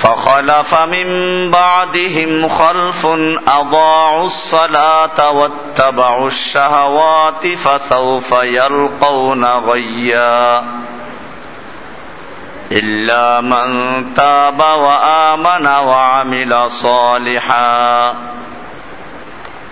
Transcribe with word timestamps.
فخلف 0.00 0.74
من 0.74 1.50
بعدهم 1.50 2.48
خلف 2.48 3.06
اضاعوا 3.48 4.26
الصلاه 4.26 5.30
واتبعوا 5.30 6.28
الشهوات 6.28 7.46
فسوف 7.46 8.32
يلقون 8.32 9.44
غيا. 9.44 10.64
الا 12.72 13.40
من 13.40 14.14
تاب 14.14 14.60
وامن 14.60 15.66
وعمل 15.66 16.70
صالحا. 16.70 18.29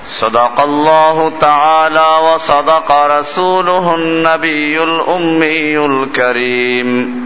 صدق 0.09 0.61
الله 0.61 1.33
تعالى 1.41 2.19
وصدق 2.23 2.93
رسوله 2.93 3.95
النبي 3.95 4.83
الأمي 4.83 5.79
الكريم. 5.79 7.19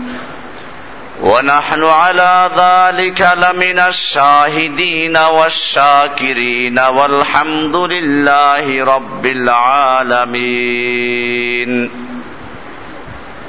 ونحن 1.23 1.85
على 1.85 2.51
ذلك 2.57 3.21
لمن 3.37 3.79
الشاهدين 3.79 5.17
والشاكرين 5.17 6.79
والحمد 6.79 7.77
لله 7.77 8.85
رب 8.85 9.27
العالمين. 9.27 10.53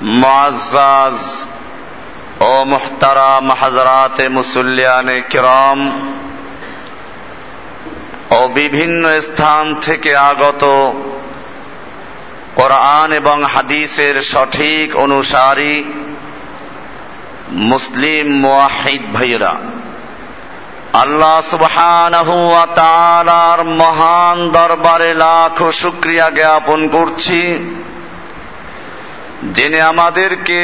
معزز 0.02 1.48
ومحترم 2.40 3.52
حضرات 3.52 4.22
مسلیان 4.22 5.22
كرام 5.22 5.92
ও 8.34 8.48
বিভিন্ন 8.48 9.22
স্থান 9.22 9.76
থেকে 9.76 10.16
আগত 10.16 10.64
কোরআন 12.56 13.12
এবং 13.12 13.44
হাদিসের 13.44 14.22
সঠিক 14.24 14.96
অনুসারী 14.96 15.84
মুসলিম 17.52 18.26
মুয়াহিদ 18.38 19.04
ভাইয়েরা। 19.14 19.54
আল্লাহ 20.94 21.42
সুবহানাহু 21.42 22.36
মহান 23.64 24.50
দরবারে 24.50 25.14
লাখো 25.14 25.72
শুকরিয়া 25.72 26.30
জ্ঞাপন 26.30 26.88
করছি। 26.88 27.42
যিনি 29.44 29.80
আমাদেরকে 29.82 30.62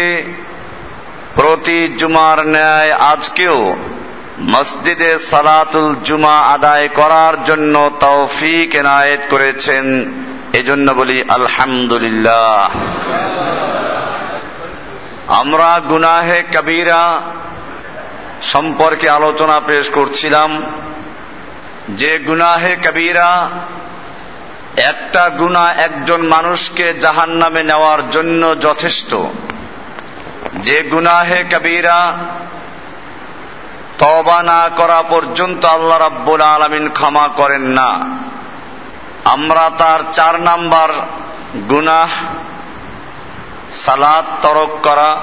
প্রতি 1.35 1.88
জুমার 1.97 2.47
ন্যায় 2.47 2.91
আজকেও 2.91 3.75
মসজিদে 4.41 5.19
সালাতুল 5.19 5.95
জুমা 6.03 6.38
আদায় 6.38 6.88
করার 6.88 7.45
জন্য 7.45 7.91
তৌফিক 8.00 8.75
এনায়েত 8.75 9.19
করেছেন। 9.29 10.11
এজন্য 10.53 10.91
বলি 10.91 11.23
আলহামদুলিল্লাহ। 11.29 12.69
আমরা 15.28 15.81
গুনাহে 15.89 16.44
কবিরা 16.57 17.22
সম্পর্কে 18.41 19.09
আলোচনা 19.09 19.59
পেশ 19.59 19.89
করছিলাম। 19.89 20.63
যে 21.89 22.19
গুনাহে 22.19 22.75
কবিরা 22.75 23.49
একটা 24.78 25.29
গুণা 25.29 25.73
একজন 25.78 26.22
মানুষকে 26.22 26.94
জাহান 26.94 27.29
নামে 27.29 27.63
নেওয়ার 27.63 28.11
জন্য 28.11 28.61
যথেষ্ট। 28.61 29.16
যে 30.55 30.83
গুনাহে 30.83 31.44
কবিরা 31.44 32.13
তবা 33.99 34.43
না 34.43 34.69
করা 34.75 35.01
পর্যন্ত 35.01 35.65
আল্লাহ 35.65 35.97
রাব্বুল 35.97 36.41
আলমিন 36.41 36.89
ক্ষমা 36.89 37.29
করেন 37.35 37.61
না। 37.61 37.89
আমরা 39.25 39.71
তার 39.77 39.99
চার 40.13 40.41
নাম্বার 40.41 40.89
গুনাহ 41.69 42.09
সালাদ 43.71 44.25
তরক 44.41 44.79
করা, 44.83 45.17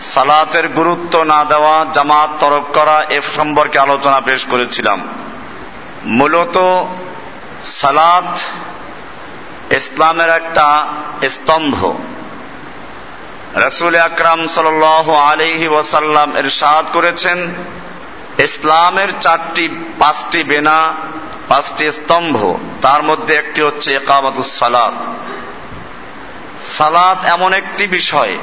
সালাতের 0.00 0.68
গুরুত্ব 0.68 1.22
না 1.22 1.44
দেওয়া, 1.44 1.86
জামাত 1.92 2.30
তরক 2.40 2.64
করা 2.72 3.04
এ 3.08 3.20
সম্পর্কে 3.36 3.78
আলোচনা 3.78 4.20
পেশ 4.20 4.46
করেছিলাম। 4.46 5.08
মূলত 6.04 6.84
সালাত 7.62 8.38
ইসলামের 9.72 10.30
একটা 10.30 10.86
স্তম্ভ। 11.30 11.92
রসুল 13.56 13.96
আকরাম 13.96 14.46
সাল 14.46 14.82
আলিহি 15.12 15.68
ওয়াসাল্লাম 15.68 16.36
এরশাদ 16.36 16.84
করেছেন, 16.92 17.54
ইসলামের 18.38 19.08
চারটি, 19.20 19.68
পাঁচটি 19.98 20.44
বেনা, 20.44 20.94
পাঁচটি 21.48 21.90
স্তম্ভ, 21.90 22.56
তার 22.82 23.02
মধ্যে 23.02 23.34
একটি 23.34 23.62
হচ্ছে 23.62 23.94
একামতুস 23.94 24.58
সালাত। 24.58 24.94
সালাত 26.76 27.24
এমন 27.24 27.52
একটি 27.52 27.86
বিষয় 27.86 28.38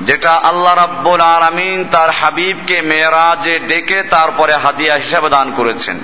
যেটা 0.00 0.32
আল্লাহ 0.32 0.74
রাব্বুল 0.74 1.20
আলামিন 1.20 1.84
তার 1.84 2.10
হাবিবকে 2.10 2.82
মেয়েরাজে 2.82 3.58
ডেকে 3.58 4.02
তারপরে 4.02 4.52
হাদিয়া 4.52 4.94
হিসাবে 4.94 5.28
দান 5.28 5.52
করেছেন। 5.56 6.00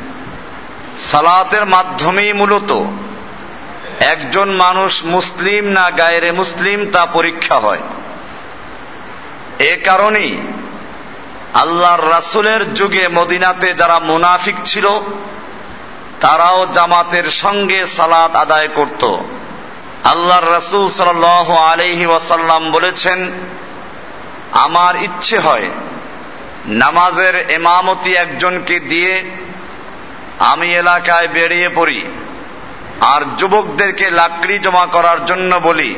সালাতের 1.11 1.67
মাধ্যমেই 1.67 2.33
মূলত 2.33 2.85
একজন 4.01 4.51
মানুষ 4.51 5.05
মুসলিম 5.05 5.65
না 5.65 5.91
গায়েরে 5.91 6.33
মুসলিম 6.33 6.91
তা 6.91 7.07
পরীক্ষা 7.07 7.55
হয়। 7.55 7.81
এ 9.59 9.77
কারণেই 9.85 10.39
আল্লাহর 11.55 12.11
রাসুলের 12.11 12.75
যুগে 12.75 13.09
মদিনাতে 13.09 13.75
যারা 13.75 13.99
মুনাফিক 13.99 14.57
ছিল, 14.65 14.87
তারাও 16.21 16.67
জামাতের 16.75 17.31
সঙ্গে 17.31 17.87
সালাত 17.87 18.37
আদায় 18.37 18.69
করত। 18.69 19.17
আল্লাহর 20.05 20.51
রাসুল 20.53 20.91
সাল 20.91 21.25
আলহি 21.59 22.07
ওয়াসাল্লাম 22.07 22.71
বলেছেন, 22.71 23.31
আমার 24.53 25.03
ইচ্ছে 25.03 25.39
হয় 25.39 25.71
নামাজের 26.67 27.51
এমামতি 27.51 28.15
একজনকে 28.15 28.81
দিয়ে 28.81 29.31
আমি 30.39 30.75
এলাকায় 30.75 31.29
বেরিয়ে 31.29 31.69
পড়ি। 31.75 32.05
আর 33.01 33.23
যুবকদেরকে 33.39 34.11
লাকড়ি 34.11 34.59
জমা 34.59 34.87
করার 34.87 35.27
জন্য 35.27 35.57
বলি, 35.57 35.95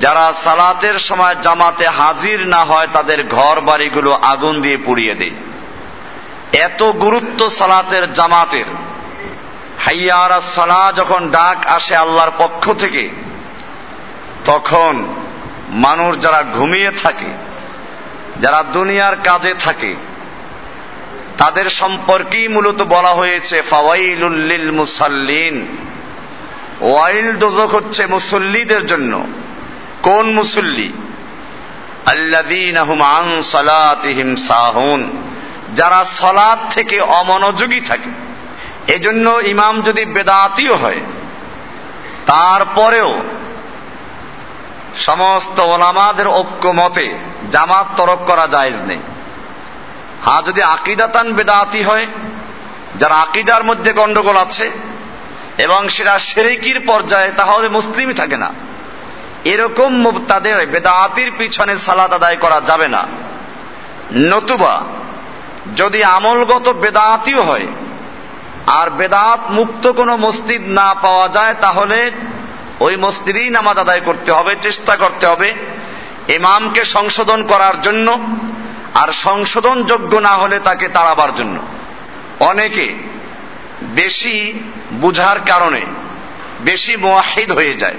যারা 0.00 0.32
সালাতের 0.44 0.98
সময় 0.98 1.34
জামাতে 1.42 1.86
হাজির 1.86 2.46
না 2.46 2.56
হয়, 2.56 2.88
তাদের 2.92 3.28
ঘর 3.28 3.60
বাড়িগুলো 3.60 4.18
আগুন 4.22 4.60
দিয়ে 4.60 4.76
পুড়িয়ে 4.76 5.14
দেয়। 5.14 5.30
এত 6.52 6.82
গুরুত্ব 6.82 7.50
সালাতের 7.50 8.12
জামাতের। 8.12 8.64
হাইয়ারা 9.78 10.40
সালা 10.40 10.92
যখন 10.96 11.30
ডাক 11.30 11.66
আসে 11.66 11.96
আল্লাহর 11.96 12.30
পক্ষ 12.38 12.72
থেকে, 12.72 13.08
তখন 14.44 15.14
মানুষ 15.68 16.20
যারা 16.20 16.44
ঘুমিয়ে 16.54 16.90
থাকে, 16.90 17.28
যারা 18.40 18.62
দুনিয়ার 18.62 19.16
কাজে 19.24 19.54
থাকে 19.64 19.94
তাদের 21.38 21.70
সম্পর্কেই 21.70 22.48
মূলত 22.48 22.82
বলা 22.82 23.08
হয়েছে 23.08 23.62
ফাওয়াইলুল্লিল 23.62 24.70
মুসাল্লিন। 24.70 25.76
ওয়াইল 26.80 27.36
দোজক 27.36 27.74
হচ্ছে 27.74 28.06
মুসল্লিদের 28.06 28.86
জন্য। 28.86 29.26
কোন 30.02 30.30
মুসল্লি? 30.30 30.92
আন 32.06 33.42
সালাতিহিম 33.42 34.36
সাহুন। 34.36 35.10
যারা 35.74 36.04
সলাদ 36.04 36.72
থেকে 36.72 37.00
অমনোযোগী 37.00 37.80
থাকে। 37.80 38.10
এজন্য 38.92 39.40
ইমাম 39.44 39.82
যদি 39.82 40.04
বেদাতিও 40.04 40.76
হয়, 40.76 41.00
তারপরেও 42.26 43.20
সমস্ত 44.96 45.60
ওলামাদের 45.60 46.28
ঐক্য 46.28 46.68
মতে 46.68 47.14
জামাত 47.50 47.86
তরক 47.96 48.24
করা 48.26 48.46
জায়েজ 48.46 48.74
নেই। 48.86 48.98
হ্যাঁ 50.22 50.42
যদি 50.42 50.62
আকিদাতান 50.62 51.32
বেদাতি 51.32 51.82
হয়, 51.82 52.06
যারা 52.98 53.14
আকিদার 53.14 53.64
মধ্যে 53.64 53.92
গন্ডগোল 53.92 54.36
আছে, 54.36 54.70
এবং 55.58 55.88
সেটা 55.88 56.18
সেরেকির 56.18 56.80
পর্যায়ে, 56.80 57.32
তাহলে 57.36 57.68
মুসলিমই 57.68 58.14
থাকে 58.14 58.36
না। 58.36 58.50
এরকম 59.44 60.20
তাদের 60.20 60.66
বেদাতির 60.66 61.32
পিছনে 61.38 61.76
সালাত 61.76 62.12
আদায় 62.12 62.36
করা 62.36 62.60
যাবে 62.60 62.88
না। 62.88 63.06
নতুবা, 64.12 64.82
যদি 65.76 66.04
আমলগত 66.04 66.68
বেদাতিও 66.68 67.42
হয়, 67.42 67.66
আর 68.66 68.90
বেদাত 68.90 69.40
মুক্ত 69.50 69.88
কোনো 69.88 70.16
মসজিদ 70.16 70.62
না 70.66 70.94
পাওয়া 70.94 71.28
যায়, 71.28 71.54
তাহলে 71.60 72.10
ওই 72.80 72.96
মসজিদেই 72.96 73.50
নামাজ 73.50 73.78
আদায় 73.78 74.00
করতে 74.00 74.32
হবে, 74.32 74.56
চেষ্টা 74.62 74.96
করতে 74.96 75.26
হবে, 75.26 75.54
ইমামকে 76.28 76.84
সংশোধন 76.84 77.42
করার 77.42 77.80
জন্য। 77.80 78.18
আর 78.94 79.12
সংশোধন 79.12 79.84
যোগ্য 79.84 80.16
না 80.16 80.28
হলে 80.28 80.58
তাকে 80.58 80.88
তাড়াবার 80.88 81.34
জন্য। 81.34 81.60
অনেকে 82.40 82.94
বেশি 83.82 84.62
বুঝার 84.92 85.40
কারণে 85.40 85.82
বেশি 86.60 86.96
মোয়াহিদ 86.96 87.52
হয়ে 87.52 87.74
যায়। 87.74 87.94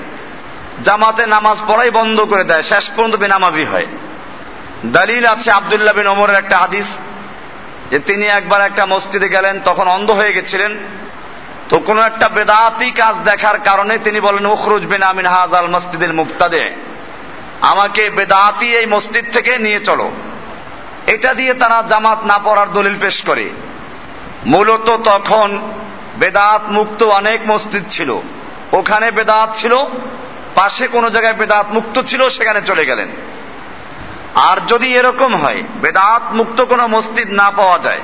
জামাতে 0.84 1.26
নামাজ 1.26 1.58
পড়াই 1.68 1.90
বন্ধ 1.90 2.22
করে 2.22 2.44
দেয়, 2.44 2.62
শেষ 2.62 2.90
পর্যন্ত 2.90 3.16
বেনামাজি 3.16 3.64
হয়। 3.64 3.86
দলিল 4.86 5.26
আছে 5.26 5.52
আবদুল্লাহ 5.52 5.94
বিন 5.94 6.08
ওমরের 6.08 6.36
একটা 6.36 6.58
হাদিস 6.58 6.86
যে 7.92 8.00
তিনি 8.00 8.26
একবার 8.26 8.62
একটা 8.62 8.86
মসজিদে 8.86 9.30
গেলেন, 9.30 9.60
তখন 9.66 9.88
অন্ধ 9.88 10.12
হয়ে 10.12 10.34
গেছিলেন। 10.34 10.78
তো 11.70 11.80
কোনো 11.80 12.02
একটা 12.02 12.30
বেদাতি 12.30 12.92
কাজ 12.92 13.16
দেখার 13.16 13.60
কারণে 13.60 13.98
তিনি 13.98 14.20
বলেন, 14.20 14.46
উখরুজ 14.46 14.84
বিন 14.84 15.04
আমিন 15.04 15.26
হাজ 15.26 15.54
আল 15.54 15.68
মসজিদের 15.68 16.14
মুক্তাদে 16.14 16.76
আমাকে 17.62 18.10
বেদাতি 18.10 18.76
এই 18.76 18.86
মসজিদ 18.86 19.26
থেকে 19.34 19.58
নিয়ে 19.58 19.80
চলো। 19.80 20.12
এটা 21.08 21.34
দিয়ে 21.34 21.54
তারা 21.54 21.84
জামাত 21.88 22.24
না 22.26 22.38
পড়ার 22.40 22.74
দলিল 22.74 23.00
পেশ 23.00 23.24
করে। 23.26 23.50
মূলত 24.46 24.98
তখন 25.04 25.62
বেদাত 26.20 26.62
মুক্ত 26.70 27.04
অনেক 27.04 27.40
মসজিদ 27.48 27.84
ছিল। 27.92 28.10
ওখানে 28.74 29.12
বেদাত 29.12 29.50
ছিল, 29.56 29.74
পাশে 30.56 30.88
কোনো 30.88 31.10
জায়গায় 31.10 31.34
বেদাত 31.34 31.66
মুক্ত 31.74 32.02
ছিল, 32.02 32.30
সেখানে 32.30 32.62
চলে 32.62 32.86
গেলেন। 32.86 33.10
আর 34.36 34.58
যদি 34.68 34.96
এরকম 34.96 35.36
হয়, 35.36 35.64
বেদাত 35.82 36.22
মুক্ত 36.34 36.62
কোনো 36.62 36.88
মসজিদ 36.88 37.30
না 37.32 37.52
পাওয়া 37.52 37.80
যায়, 37.80 38.02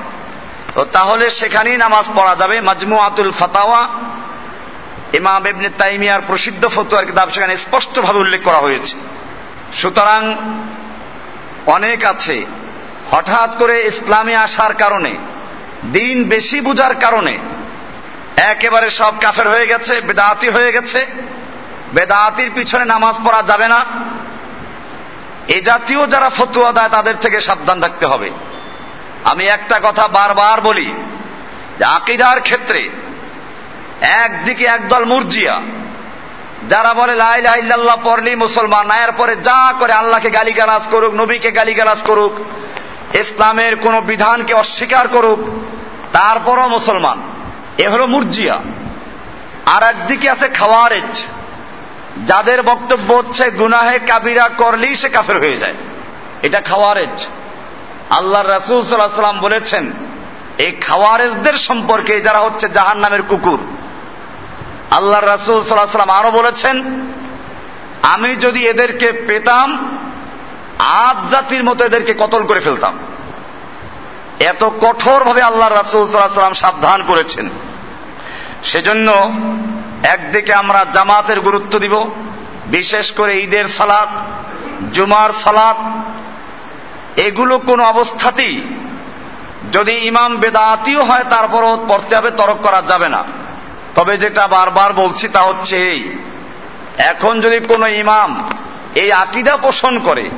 তো 0.74 0.84
তাহলে 0.84 1.30
সেখানেই 1.30 1.76
নামাজ 1.76 2.04
পড়া 2.16 2.36
যাবে। 2.36 2.60
মাজমু 2.60 2.98
আতুল 2.98 3.30
ফাতাওয়া, 3.30 3.88
ইমাম 5.12 5.46
ইবনে 5.46 5.68
তাইমিয়ার 5.78 6.20
প্রসিদ্ধ 6.26 6.68
ফতুয়ার 6.68 7.06
কিতাব 7.06 7.30
সেখানে 7.30 7.56
স্পষ্টভাবে 7.56 8.18
উল্লেখ 8.18 8.42
করা 8.42 8.58
হয়েছে। 8.58 8.94
সুতরাং 9.74 10.36
অনেক 11.66 12.04
আছে 12.04 12.46
হঠাৎ 13.12 13.56
করে 13.56 13.86
ইসলামে 13.86 14.36
আসার 14.36 14.74
কারণে, 14.74 15.18
দিন 15.92 16.28
বেশি 16.28 16.60
বুঝার 16.60 16.94
কারণে, 16.94 17.38
একেবারে 18.36 18.90
সব 18.90 19.14
কাফের 19.20 19.48
হয়ে 19.48 19.66
গেছে, 19.66 20.00
বেদাতি 20.00 20.48
হয়ে 20.48 20.72
গেছে। 20.72 21.06
বেদাতির 21.92 22.50
পিছনে 22.54 22.84
নামাজ 22.84 23.14
পড়া 23.24 23.42
যাবে 23.46 23.68
না। 23.68 23.84
এ 25.48 25.60
জাতীয় 25.60 26.06
যারা 26.06 26.28
ফতুয়া 26.28 26.72
দেয়, 26.72 26.88
তাদের 26.88 27.14
থেকে 27.16 27.40
সাবধান 27.40 27.80
থাকতে 27.80 28.06
হবে। 28.06 28.30
আমি 29.24 29.46
একটা 29.46 29.80
কথা 29.82 30.08
বারবার 30.08 30.60
বলি, 30.60 30.94
যে 31.78 31.84
আকিদার 31.84 32.40
ক্ষেত্রে 32.40 32.90
একদিকে 34.00 34.64
একদল 34.64 35.04
মুরজিয়া, 35.04 35.60
যারা 36.68 36.94
বলে 36.94 37.14
লাই 37.14 37.42
লাইল্লাহ 37.42 37.96
পড়লি 38.02 38.36
মুসলমান, 38.36 38.86
না 38.86 39.12
পরে 39.16 39.36
যা 39.36 39.74
করে 39.78 39.92
আল্লাহকে 39.92 40.30
গালিগালাজ 40.30 40.82
করুক, 40.90 41.14
নবীকে 41.14 41.50
গালিগালাজ 41.50 42.02
করুক 42.02 42.44
ইসলামের 43.14 43.76
কোন 43.76 44.00
বিধানকে 44.00 44.54
অস্বীকার 44.54 45.08
করুক, 45.08 45.38
তারপরও 46.12 46.68
মুসলমান। 46.68 47.22
এ 47.78 47.88
হলো 47.88 48.06
মুরজিয়া। 48.06 48.60
আর 49.66 49.82
একদিকে 49.82 50.30
আছে 50.30 50.48
খাওয়ারেজ। 50.48 51.24
যাদের 52.26 52.62
বক্তব্য 52.62 53.14
হচ্ছে, 53.14 53.50
গুনাহে 53.50 53.98
কাবিরা 53.98 54.48
করলেই 54.48 54.96
সে 54.96 55.08
কাফের 55.08 55.38
হয়ে 55.38 55.56
যায়। 55.56 55.74
এটা 56.42 56.60
খাওয়ারেজ। 56.60 57.26
আল্লাহ 58.10 58.42
রাসুল 58.42 58.84
সাল্লাম 58.84 59.40
বলেছেন, 59.40 59.92
এই 60.58 60.70
খাওয়ারেজদের 60.70 61.54
সম্পর্কে 61.54 62.20
যারা 62.20 62.38
হচ্ছে 62.38 62.68
জাহান 62.68 62.98
নামের 62.98 63.22
কুকুর। 63.22 63.58
আল্লাহ 64.90 65.20
রাসুল 65.20 65.64
সাল্লাহ 65.64 65.92
সাল্লাম 65.92 66.10
আরও 66.10 66.30
বলেছেন, 66.30 67.06
আমি 68.02 68.36
যদি 68.36 68.66
এদেরকে 68.66 69.12
পেতাম 69.12 69.98
আজ 70.82 71.30
জাতির 71.30 71.64
মতো 71.64 71.84
এদেরকে 71.84 72.14
কতল 72.14 72.46
করে 72.46 72.60
ফেলতাম। 72.60 72.98
এত 74.40 74.64
কঠোরভাবে 74.64 75.42
আল্লাহ 75.42 75.68
রাসুল 75.68 76.04
সাল্লাহ 76.04 76.28
সাল্লাম 76.28 76.52
সাবধান 76.52 77.02
করেছেন। 77.06 77.50
সেজন্য 78.62 79.32
একদিকে 80.02 80.54
আমরা 80.54 80.86
জামাতের 80.92 81.40
গুরুত্ব 81.40 81.78
দিব, 81.78 82.10
বিশেষ 82.66 83.12
করে 83.12 83.40
ঈদের 83.40 83.68
সালাত, 83.68 84.08
জুমার 84.92 85.30
সালাত। 85.32 85.76
এগুলো 87.18 87.58
কোনো 87.58 87.84
অবস্থাতেই 87.84 88.62
যদি 89.72 89.92
ইমাম 89.92 90.36
বেদাতিও 90.36 91.04
হয়, 91.04 91.24
তারপরও 91.30 91.84
পড়তে 91.88 92.16
হবে, 92.16 92.30
তরক 92.30 92.56
করা 92.62 92.82
যাবে 92.82 93.08
না। 93.08 93.24
তবে 93.94 94.18
যেটা 94.18 94.46
বারবার 94.46 94.92
বলছি 94.92 95.28
তা 95.28 95.40
হচ্ছে 95.40 95.76
এই। 95.90 96.16
এখন 96.98 97.40
যদি 97.40 97.60
কোনো 97.60 97.86
ইমাম 97.86 98.50
এই 98.94 99.12
আকিদা 99.12 99.56
পোষণ 99.56 99.98
করে 99.98 100.30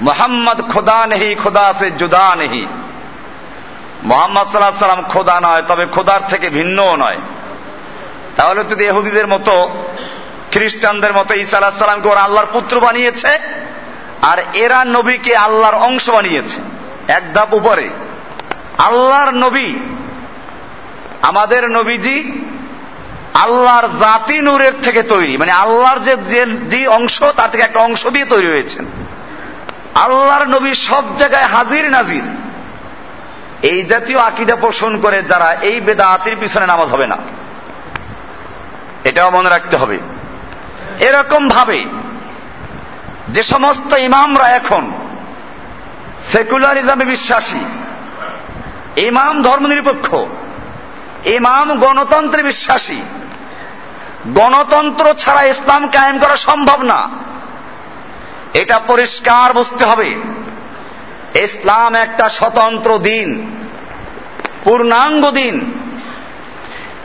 মোহাম্মদ 0.00 0.72
খোদা 0.72 1.06
নেহি, 1.06 1.34
খোদা 1.34 1.74
সে 1.78 1.90
জুদা 1.90 2.36
নেহি। 2.36 2.66
মোহাম্মদ 4.02 4.46
সাল্লাহ 4.46 4.78
সাল্লাম 4.78 5.04
খোদা 5.12 5.40
নয়, 5.40 5.62
তবে 5.68 5.86
খোদার 5.86 6.20
থেকে 6.28 6.48
ভিন্নও 6.48 6.96
নয়। 6.96 7.18
তাহলে 8.36 8.64
যদি 8.64 8.84
এহুদিদের 8.84 9.26
মতো, 9.26 9.70
খ্রিস্টানদের 10.52 11.12
মতো 11.12 11.34
ঈসা 11.34 11.56
আলাহ 11.56 11.70
সাল্লামকে 11.70 12.08
ওরা 12.08 12.22
আল্লাহর 12.22 12.46
পুত্র 12.52 12.80
বানিয়েছে, 12.80 13.38
আর 14.22 14.38
এরা 14.54 14.84
নবীকে 14.84 15.36
আল্লাহর 15.36 15.74
অংশ 15.74 16.10
বানিয়েছে, 16.10 16.60
এক 17.08 17.34
ধাপ 17.34 17.54
উপরে। 17.54 17.90
আল্লাহর 18.78 19.34
নবী, 19.34 19.74
আমাদের 21.22 21.70
নবীজি 21.70 22.32
আল্লাহর 23.34 23.88
জাতি 23.88 24.40
নূরের 24.40 24.72
থেকে 24.82 25.02
তৈরি 25.02 25.36
মানে 25.36 25.52
আল্লাহর 25.52 25.98
যে 25.98 26.14
যে 26.68 26.86
অংশ, 26.86 27.22
তার 27.36 27.50
থেকে 27.50 27.64
একটা 27.64 27.80
অংশ 27.80 28.06
দিয়ে 28.06 28.24
তৈরি 28.24 28.46
হয়েছেন। 28.46 28.86
আল্লাহর 30.00 30.48
নবী 30.48 30.74
সব 30.74 31.16
জায়গায় 31.16 31.44
হাজির 31.44 31.90
নাজির। 31.90 32.22
এই 33.62 33.82
জাতীয় 33.82 34.18
আকিদা 34.18 34.56
পোষণ 34.56 35.00
করে 35.00 35.22
যারা 35.22 35.52
এই 35.52 35.80
বেদা 35.80 36.04
বেদাতির 36.04 36.36
পিছনে 36.40 36.66
নামাজ 36.66 36.88
হবে 36.88 37.06
না। 37.06 37.16
এটাও 39.04 39.30
মনে 39.30 39.50
রাখতে 39.50 39.76
হবে। 39.76 39.98
এরকম 41.00 41.48
ভাবে 41.48 41.84
যে 43.28 43.42
সমস্ত 43.42 43.92
ইমামরা 43.92 44.48
এখন 44.48 44.92
সেকুলারিজমে 46.32 47.04
বিশ্বাসী, 47.04 47.64
ইমাম 48.96 49.42
ধর্মনিরপেক্ষ, 49.42 50.14
ইমাম 51.26 51.78
গণতন্ত্রে 51.78 52.42
বিশ্বাসী, 52.42 53.02
গণতন্ত্র 54.28 55.14
ছাড়া 55.14 55.42
ইসলাম 55.42 55.88
কায়েম 55.88 56.18
করা 56.18 56.36
সম্ভব 56.36 56.82
না। 56.82 57.08
এটা 58.54 58.80
পরিষ্কার 58.86 59.52
বুঝতে 59.52 59.84
হবে। 59.84 60.14
ইসলাম 61.34 61.94
একটা 61.94 62.28
স্বতন্ত্র 62.28 62.98
দিন, 62.98 63.56
পূর্ণাঙ্গ 64.64 65.30
দিন। 65.30 65.72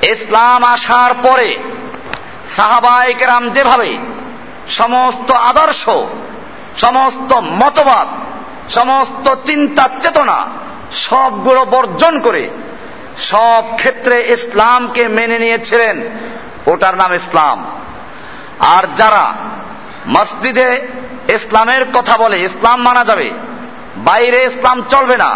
ইসলাম 0.03 0.63
আসার 0.63 1.13
পরে 1.23 1.57
সাহাবাইকেরাম 2.55 3.49
যেভাবে 3.49 3.97
সমস্ত 4.69 5.31
আদর্শ, 5.31 5.89
সমস্ত 6.77 7.33
মতবাদ, 7.33 8.07
সমস্ত 8.71 9.35
চিন্তা 9.45 9.89
চেতনা 10.01 10.45
সবগুলো 10.93 11.65
বর্জন 11.65 12.19
করে 12.19 12.49
সব 13.17 13.63
ক্ষেত্রে 13.75 14.23
ইসলামকে 14.23 15.07
মেনে 15.07 15.39
নিয়েছিলেন, 15.39 16.01
ওটার 16.65 16.97
নাম 16.97 17.13
ইসলাম। 17.13 17.65
আর 18.59 18.83
যারা 18.95 19.33
মসজিদে 20.07 20.87
ইসলামের 21.35 21.83
কথা 21.93 22.15
বলে, 22.17 22.37
ইসলাম 22.39 22.77
মানা 22.81 23.03
যাবে। 23.05 23.27
বাইরে 23.97 24.39
ইসলাম 24.43 24.77
চলবে 24.89 25.17
না, 25.17 25.29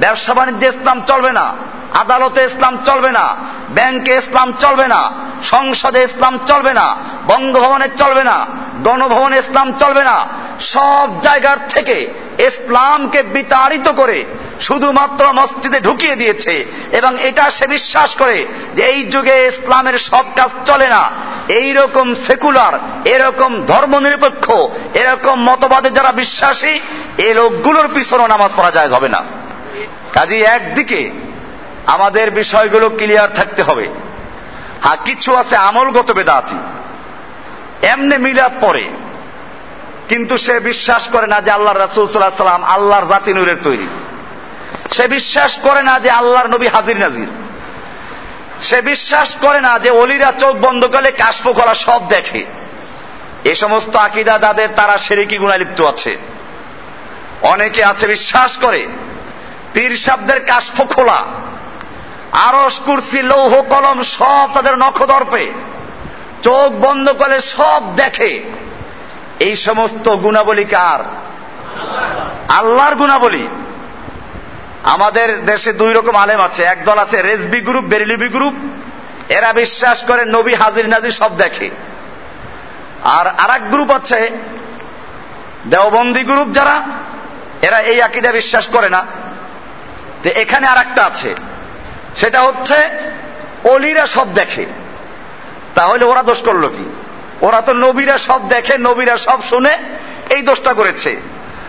ব্যবসা 0.00 0.32
বাণিজ্যে 0.34 0.68
ইসলাম 0.68 0.98
চলবে 1.06 1.32
না, 1.32 1.46
আদালতে 1.94 2.40
ইসলাম 2.44 2.74
চলবে 2.86 3.10
না, 3.12 3.24
ব্যাংকে 3.68 4.12
ইসলাম 4.16 4.52
চলবে 4.52 4.86
না, 4.88 5.00
সংসদে 5.42 6.00
ইসলাম 6.02 6.38
চলবে 6.46 6.72
না, 6.72 6.86
বঙ্গভবনে 7.26 7.88
চলবে 7.96 8.24
না, 8.24 8.36
গণভবনে 8.82 9.36
ইসলাম 9.38 9.68
চলবে 9.72 10.02
না। 10.04 10.16
সব 10.60 11.08
জায়গার 11.20 11.56
থেকে 11.68 11.96
ইসলামকে 12.38 13.20
বিতাড়িত 13.34 13.88
করে 13.88 14.18
শুধুমাত্র 14.60 15.32
মসজিদে 15.32 15.80
ঢুকিয়ে 15.80 16.16
দিয়েছে। 16.16 16.64
এবং 16.92 17.22
এটা 17.22 17.50
সে 17.50 17.66
বিশ্বাস 17.66 18.16
করে 18.16 18.46
যে 18.74 18.82
এই 18.82 19.04
যুগে 19.04 19.46
ইসলামের 19.46 19.98
সব 19.98 20.24
কাজ 20.36 20.50
চলে 20.66 20.88
না। 20.88 21.10
এই 21.48 21.72
রকম 21.72 22.14
সেকুলার, 22.14 23.06
এরকম 23.08 23.66
ধর্মনিরপেক্ষ, 23.66 24.50
এরকম 24.94 25.42
মতবাদে 25.42 25.90
যারা 25.90 26.12
বিশ্বাসী 26.12 26.80
এই 27.18 27.34
লোকগুলোর 27.34 27.88
পিছনে 27.94 28.28
নামাজ 28.28 28.50
পড়া 28.56 28.70
যায় 28.70 28.88
হবে 28.88 29.08
না। 29.08 29.24
কাজে 30.12 30.40
একদিকে 30.40 31.10
আমাদের 31.86 32.30
বিষয়গুলো 32.30 32.88
ক্লিয়ার 32.88 33.34
থাকতে 33.34 33.62
হবে। 33.62 33.88
হ্যাঁ 34.82 34.96
কিছু 35.04 35.34
আছে 35.34 35.56
আমলগত 35.56 36.12
বেদাতি। 36.12 36.56
এমনি 37.86 38.18
মিলাদ 38.18 38.52
পরে 38.60 38.88
কিন্তু 40.08 40.38
সে 40.38 40.60
বিশ্বাস 40.60 41.08
করে 41.12 41.26
না 41.26 41.40
যে 41.40 41.50
আল্লাহ 41.50 41.74
রাসুল 41.74 42.06
সাল্লাহ 42.06 42.36
সাল্লাম 42.36 42.62
আল্লাহর 42.62 43.06
জাতি 43.08 43.34
নূরের 43.34 43.56
তৈরি। 43.62 43.86
সে 44.92 45.08
বিশ্বাস 45.08 45.58
করে 45.62 45.82
না 45.82 45.98
যে 45.98 46.10
আল্লাহর 46.10 46.46
নবী 46.46 46.66
হাজির 46.66 46.98
নাজির। 46.98 47.26
সে 48.60 48.82
বিশ্বাস 48.82 49.34
করে 49.34 49.60
না 49.60 49.78
যে 49.78 49.90
অলিরা 49.90 50.32
চোখ 50.38 50.56
বন্ধ 50.56 50.86
করলে 50.86 51.10
কাশপ 51.10 51.52
করা 51.52 51.74
সব 51.74 52.08
দেখে। 52.08 52.44
এ 53.44 53.54
সমস্ত 53.54 53.96
আকিদা 53.96 54.38
দাদের 54.38 54.68
তারা 54.76 54.98
সেরেকি 54.98 55.38
গুণালিপ্ত 55.38 55.80
আছে। 55.80 56.10
অনেকে 57.42 57.84
আছে 57.84 58.06
বিশ্বাস 58.06 58.56
করে, 58.56 58.88
পীর 59.72 59.96
সাবদের 59.96 60.44
কাশফ 60.44 60.82
খোলা 60.94 61.26
আরস 62.32 62.80
কুরসি, 62.80 63.22
লৌহ 63.22 63.62
কলম 63.62 64.02
সব 64.02 64.48
তাদের 64.54 64.78
নখদর্পে, 64.78 65.52
চোখ 66.42 66.72
বন্ধ 66.72 67.10
করে 67.10 67.40
সব 67.40 67.82
দেখে। 67.96 68.42
এই 69.40 69.56
সমস্ত 69.56 70.16
গুণাবলী 70.16 70.64
কার? 70.64 71.00
আল্লাহর 72.52 72.94
গুণাবলী। 72.94 73.48
আমাদের 74.84 75.44
দেশে 75.44 75.72
দুই 75.72 75.92
রকম 75.92 76.16
আলেম 76.16 76.40
আছে। 76.40 76.62
একদল 76.62 76.98
আছে 76.98 77.22
রেজবি 77.22 77.60
গ্রুপ, 77.60 77.84
বেরিলিবি 77.84 78.28
গ্রুপ। 78.28 78.54
এরা 79.28 79.52
বিশ্বাস 79.52 80.04
করে 80.04 80.24
নবী 80.24 80.54
হাজির 80.54 80.88
নাজির 80.88 81.10
সব 81.10 81.36
দেখে। 81.36 81.70
আর 83.02 83.26
আর 83.26 83.60
গ্রুপ 83.60 83.90
আছে 83.90 84.30
দেওবন্দি 85.66 86.24
গ্রুপ 86.24 86.48
যারা, 86.48 86.82
এরা 87.62 87.78
এই 87.78 88.02
আকিদা 88.02 88.32
বিশ্বাস 88.32 88.66
করে 88.66 88.88
না। 88.88 89.06
যে 90.24 90.30
এখানে 90.30 90.66
আর 90.66 90.78
একটা 90.78 91.04
আছে। 91.04 91.34
সেটা 92.16 92.40
হচ্ছে 92.40 92.90
অলিরা 93.64 94.06
সব 94.06 94.34
দেখে। 94.34 94.66
তাহলে 95.74 96.04
ওরা 96.04 96.22
দোষ 96.22 96.42
করল 96.42 96.68
কি? 96.68 97.02
ওরা 97.40 97.60
তো 97.60 97.72
নবীরা 97.72 98.18
সব 98.18 98.48
দেখে, 98.48 98.78
নবীরা 98.78 99.18
সব 99.18 99.42
শুনে 99.42 99.78
এই 100.30 100.42
দোষটা 100.42 100.72
করেছে। 100.72 101.20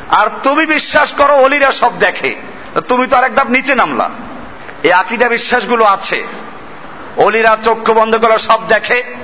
আর 0.10 0.28
তুমি 0.44 0.66
বিশ্বাস 0.66 1.12
করো 1.12 1.34
অলিরা 1.36 1.72
সব 1.72 2.00
দেখে। 2.00 2.55
তুমি 2.82 3.08
তো 3.08 3.18
আর 3.18 3.24
একদম 3.24 3.50
নিচে 3.50 3.76
নামলা। 3.76 4.10
এই 4.84 4.92
আকিদা 4.92 5.30
বিশ্বাসগুলো 5.30 5.86
আছে। 5.86 6.24
অলিরা 7.18 7.58
চক্ষু 7.64 7.94
বন্ধ 7.94 8.16
করে 8.16 8.40
সব 8.40 8.68
দেখে। 8.68 9.16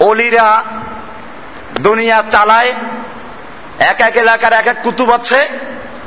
অলিরা 0.00 0.64
দুনিয়া 1.80 2.22
চালায়। 2.30 2.74
এক 3.78 4.00
এক 4.00 4.16
এলাকার 4.16 4.52
এক 4.52 4.66
এক 4.66 4.76
কুতুব 4.82 5.12
আছে। 5.12 5.48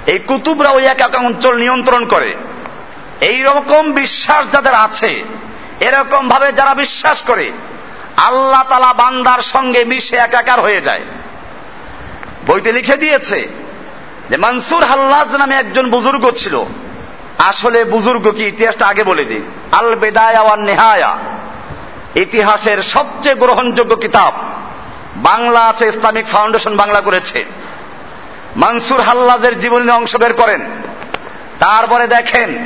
এই 0.08 0.20
কুতুবরা 0.20 0.70
ওই 0.70 0.86
এক 0.86 1.02
এক 1.02 1.16
অঞ্চল 1.16 1.56
নিয়ন্ত্রণ 1.58 2.06
করে। 2.06 2.36
এই 3.22 3.44
রকম 3.44 3.92
বিশ্বাস 3.92 4.50
যাদের 4.52 4.74
আছে 4.74 5.24
এরকম 5.80 6.30
ভাবে 6.30 6.52
যারা 6.52 6.74
বিশ্বাস 6.74 7.22
করে, 7.22 7.52
আল্লাহ 8.18 8.64
তালা 8.64 8.94
বান্দার 8.94 9.40
সঙ্গে 9.40 9.86
মিশে 9.86 10.16
একাকার 10.16 10.60
হয়ে 10.60 10.82
যায়। 10.82 11.06
বইতে 12.48 12.72
লিখে 12.72 12.98
দিয়েছে 12.98 13.61
যে 14.32 14.38
মনসুর 14.38 14.84
হাল্লাজ 14.84 15.36
নামে 15.36 15.56
একজন 15.56 15.90
বুজুর্গ 15.90 16.32
ছিল। 16.32 16.64
আসলে 17.38 17.84
বুজুর্গ 17.84 18.32
কি? 18.32 18.44
ইতিহাসটা 18.44 18.88
আগে 18.88 19.04
বলে 19.04 19.26
দিই। 19.26 19.42
আল 19.72 19.96
বেদায়া 19.96 20.56
নেহায়া 20.56 21.18
ইতিহাসের 22.16 22.82
সবচেয়ে 22.82 23.36
গ্রহণযোগ্য 23.36 23.96
কিতাব। 23.96 24.34
বাংলা 25.16 25.60
আছে, 25.60 25.88
ইসলামিক 25.88 26.26
ফাউন্ডেশন 26.26 26.78
বাংলা 26.78 27.02
করেছে। 27.02 27.46
মানসুর 28.56 29.02
হাল্লাজের 29.02 29.60
জীবনী 29.60 29.92
অংশ 29.92 30.16
বের 30.16 30.34
করেন। 30.34 30.62
তারপরে 31.60 32.08
দেখেন, 32.08 32.66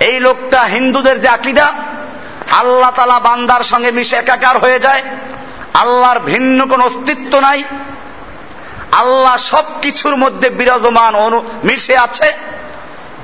এই 0.00 0.20
লোকটা 0.20 0.62
হিন্দুদের 0.62 1.20
যে 1.20 1.28
আকিদা, 1.28 1.66
আল্লাহ 2.50 2.90
তালা 2.90 3.20
বান্দার 3.20 3.60
সঙ্গে 3.60 3.90
মিশে 3.90 4.16
একাকার 4.16 4.58
হয়ে 4.58 4.78
যায়। 4.78 5.02
আল্লাহর 5.74 6.18
ভিন্ন 6.18 6.66
কোন 6.66 6.80
অস্তিত্ব 6.80 7.40
নাই। 7.40 7.62
আল্লাহ 8.92 9.36
সব 9.36 9.64
কিছুর 9.82 10.16
মধ্যে 10.16 10.50
বিরাজমান 10.50 11.14
অনু 11.14 11.42
মিশে 11.64 11.96
আছে। 11.98 12.32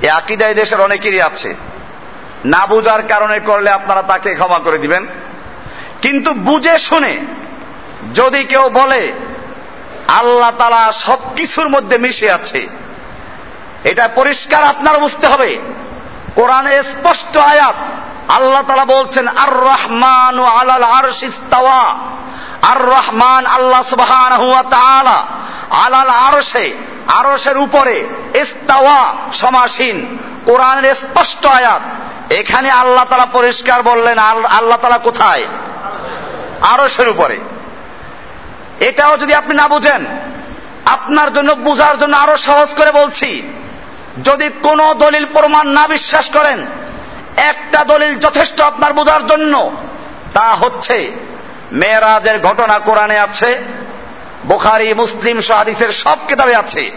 এ 0.01 0.09
আকিদা 0.09 0.53
দেশের 0.53 0.81
অনেকেরই 0.81 1.21
আছে। 1.21 1.55
না 2.45 2.65
বুঝার 2.65 3.07
কারণে 3.07 3.39
করলে 3.39 3.69
আপনারা 3.69 4.01
তাকে 4.01 4.35
ক্ষমা 4.35 4.59
করে 4.59 4.77
দিবেন। 4.77 5.07
কিন্তু 6.01 6.33
বুঝে 6.33 6.77
শুনে 6.77 7.17
যদি 8.13 8.43
কেউ 8.43 8.69
বলে, 8.69 9.13
আল্লাহ 10.07 10.51
তালা 10.51 10.91
সব 10.91 11.35
কিছুর 11.35 11.69
মধ্যে 11.69 11.97
মিশে 11.97 12.31
আছে, 12.31 12.67
এটা 13.83 14.07
পরিষ্কার 14.07 14.63
আপনার 14.63 14.99
বুঝতে 14.99 15.27
হবে। 15.27 15.59
কোরআনে 16.35 16.83
স্পষ্ট 16.83 17.37
আয়াত, 17.37 17.75
আল্লাহ 18.31 18.63
তালা 18.67 18.85
বলছেন 18.85 19.27
আর 19.27 19.53
রহমান 19.53 20.39
আরশিস্তাওয়া 20.83 21.97
আর 22.61 22.81
রহমান 22.85 23.45
আল্লাহ 23.45 23.81
সুবহান 23.81 24.33
আলাল 25.83 26.09
আরশে, 26.09 26.73
আরশের 27.07 27.57
উপরে, 27.57 28.07
ইস্তাওয়া, 28.33 29.13
সমাসীন। 29.33 30.17
কোরআনের 30.45 30.95
স্পষ্ট 30.95 31.45
আয়াত। 31.45 31.81
এখানে 32.31 32.69
আল্লাহ 32.69 33.03
তালা 33.03 33.25
পরিষ্কার 33.25 33.83
বললেন 33.83 34.17
আল্লাহ 34.17 34.77
তালা 34.77 34.97
কোথায়? 34.97 35.47
আরশের 36.61 37.09
উপরে। 37.09 37.39
এটাও 38.79 39.17
যদি 39.17 39.33
আপনি 39.33 39.55
না 39.55 39.67
বুঝেন, 39.67 40.05
আপনার 40.85 41.33
জন্য, 41.33 41.51
বুঝার 41.51 41.97
জন্য 41.97 42.17
আরও 42.17 42.37
সহজ 42.37 42.75
করে 42.75 42.91
বলছি। 42.91 43.41
যদি 44.23 44.49
কোন 44.61 44.93
দলিল 44.93 45.25
প্রমাণ 45.25 45.67
না 45.67 45.87
বিশ্বাস 45.87 46.29
করেন, 46.29 46.65
একটা 47.37 47.83
দলিল 47.83 48.19
যথেষ্ট 48.19 48.61
আপনার 48.61 48.93
বোঝার 48.93 49.27
জন্য, 49.27 49.71
তা 50.33 50.53
হচ্ছে, 50.53 51.11
মেয়েরাজের 51.71 52.41
ঘটনা 52.41 52.79
কোরআনে 52.79 53.19
আছে 53.19 53.61
বোখারি, 54.45 54.93
মুসলিম 54.93 55.41
সাহাদিসের 55.41 55.91
সব 55.93 56.17
কিতাবে 56.27 56.55
আছে। 56.55 56.91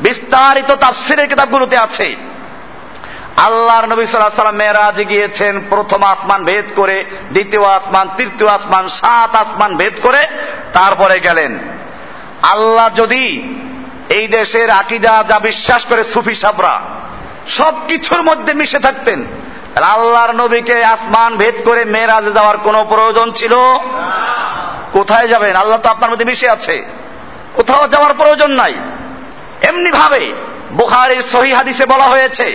বিস্তারিত 0.00 0.74
তাফসিরের 0.74 1.28
কিতাবগুলোতে 1.28 1.78
আছে। 1.78 2.16
আল্লাহর 3.36 3.86
নবী 3.86 4.06
সাল্লাহ 4.06 4.36
সাল্লাম 4.36 4.54
মেয়েরাজ 4.54 5.08
গিয়েছেন, 5.08 5.60
প্রথম 5.70 6.02
আসমান 6.02 6.44
ভেদ 6.44 6.64
করে, 6.76 7.04
দ্বিতীয় 7.32 7.64
আসমান, 7.64 8.08
তৃতীয় 8.16 8.50
আসমান, 8.50 8.88
সাত 8.88 9.36
আসমান 9.36 9.76
ভেদ 9.76 9.92
করে 10.02 10.26
তারপরে 10.72 11.20
গেলেন। 11.20 11.58
আল্লাহ 12.42 12.88
যদি 12.94 13.54
এই 14.08 14.26
দেশের 14.26 14.70
আকিদা 14.70 15.24
যা 15.28 15.38
বিশ্বাস 15.38 15.84
করে 15.84 16.04
সুফি 16.04 16.34
সাবরা 16.34 16.80
সব 17.48 17.74
কিছুর 17.88 18.22
মধ্যে 18.22 18.52
মিশে 18.54 18.78
থাকতেন 18.78 19.24
আল্লাহর 19.82 20.32
নবীকে 20.32 20.84
আসমান 20.84 21.36
ভেদ 21.36 21.54
করে 21.64 21.84
মেয়েরাজে 21.84 22.32
যাওয়ার 22.32 22.56
কোনো 22.56 22.84
প্রয়োজন 22.88 23.32
ছিল? 23.32 23.54
কোথায় 24.96 25.28
যাবেন? 25.28 25.56
আল্লাহ 25.56 25.78
তো 25.78 25.88
আপনার 25.88 26.10
মধ্যে 26.10 26.24
মিশে 26.24 26.48
আছে। 26.50 26.86
কোথাও 27.54 27.88
যাওয়ার 27.88 28.14
প্রয়োজন 28.14 28.50
নাই। 28.50 28.74
এমনি 29.62 29.90
ভাবে 29.90 30.32
বুখারির 30.72 31.22
সহি 31.22 31.52
হাদিসে 31.52 31.86
বলা 31.86 32.04
হয়েছে 32.04 32.46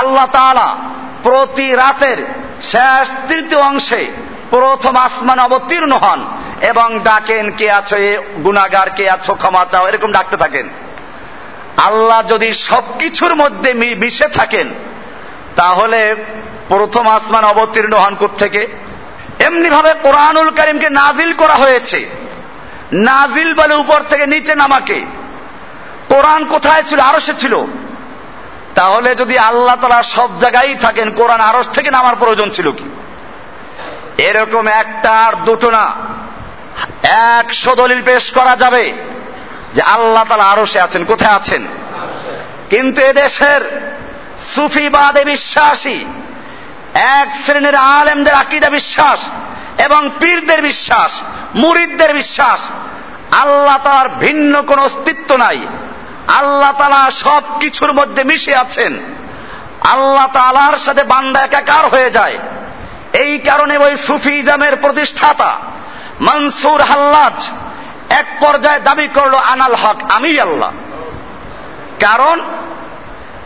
আল্লাহ 0.00 0.76
প্রতি 1.22 1.74
রাতের 1.74 2.18
শেষ 2.62 3.10
তৃতীয় 3.28 3.60
অংশে 3.60 4.02
প্রথম 4.50 4.96
আসমান 4.96 5.38
অবতীর্ণ 5.38 5.92
হন 5.92 6.20
এবং 6.62 6.88
ডাকেন, 7.04 7.50
কে 7.50 7.66
আছো 7.72 7.96
এ 7.96 8.18
গুনাগার 8.44 8.90
কে 8.90 9.10
আছো 9.10 9.34
ক্ষমা 9.34 9.66
চাও? 9.70 9.88
এরকম 9.88 10.12
ডাকতে 10.12 10.36
থাকেন। 10.36 10.66
আল্লাহ 11.76 12.22
যদি 12.22 12.52
সবকিছুর 12.52 13.34
মধ্যে 13.34 13.70
মিশে 13.74 14.28
থাকেন 14.28 14.68
তাহলে 15.58 16.14
প্রথম 16.68 17.08
আসমান 17.08 17.44
অবতীর্ণ 17.44 17.92
হন 17.92 18.16
থেকে 18.38 18.76
এমনি 19.40 19.70
ভাবে 19.70 19.94
কোরআনুল 20.02 20.50
করিমকে 20.50 20.90
নাজিল 20.90 21.32
করা 21.32 21.54
হয়েছে। 21.54 22.06
নাজিল 22.92 23.54
বলে 23.54 23.74
উপর 23.74 24.00
থেকে 24.00 24.26
নিচে 24.26 24.54
নামাকে। 24.54 25.04
কোরআন 26.08 26.44
কোথায় 26.44 26.82
ছিল? 26.82 27.00
আরসে 27.00 27.32
ছিল। 27.38 27.64
তাহলে 28.74 29.14
যদি 29.14 29.38
আল্লাহ 29.38 29.76
তালা 29.76 30.02
সব 30.02 30.38
জায়গায় 30.38 30.76
থাকেন, 30.80 31.10
কোরআন 31.10 31.40
আরস 31.40 31.68
থেকে 31.68 31.90
নামার 31.90 32.16
প্রয়োজন 32.16 32.50
ছিল 32.50 32.70
কি? 32.70 33.04
এরকম 34.18 34.66
একটা 34.66 35.10
আর 35.10 35.32
দুটো 35.44 35.70
না। 35.70 35.96
একশো 37.02 37.74
দলিল 37.74 38.02
পেশ 38.02 38.30
করা 38.30 38.56
যাবে 38.56 38.92
যে 39.74 39.82
আল্লাহ 39.82 40.24
তালা 40.24 40.44
আরও 40.44 40.66
সে 40.66 40.80
আছেন, 40.80 41.04
কোথায় 41.04 41.34
আছেন? 41.34 41.66
কিন্তু 42.70 43.02
এদেশের 43.02 43.87
সুফিবাদে 44.40 45.24
বিশ্বাসী, 45.24 46.04
এক 46.94 47.46
শ্রেণির 47.46 47.74
আলেমদের 47.74 48.34
আকিদা 48.34 48.70
বিশ্বাস 48.70 49.28
এবং 49.80 50.10
পীরদের 50.20 50.62
বিশ্বাস, 50.62 51.20
মুরিদদের 51.54 52.14
বিশ্বাস। 52.14 52.64
আল্লাহ 53.34 53.78
তালার 53.84 54.08
ভিন্ন 54.08 54.62
কোন 54.62 54.78
অস্তিত্ব 54.78 55.36
নাই। 55.36 55.66
আল্লাহ 56.28 56.72
তালা 56.72 57.10
সব 57.10 57.42
কিছুর 57.60 57.92
মধ্যে 57.92 58.24
মিশে 58.24 58.56
আছেন। 58.56 58.98
আল্লাহ 59.80 60.26
তালার 60.32 60.78
সাথে 60.78 61.02
বান্দা 61.02 61.40
একাকার 61.40 61.86
হয়ে 61.86 62.10
যায়। 62.10 62.38
এই 63.12 63.38
কারণে 63.38 63.76
ওই 63.76 63.96
সুফিজামের 63.96 64.76
প্রতিষ্ঠাতা 64.76 65.58
মনসুর 66.20 66.80
হাল্লাজ 66.80 67.48
এক 68.08 68.26
পর্যায়ে 68.40 68.80
দাবি 68.80 69.08
করল, 69.08 69.34
আনাল 69.34 69.74
হক 69.74 69.96
আমি 70.08 70.40
আল্লাহ। 70.40 70.72
কারণ 72.00 72.40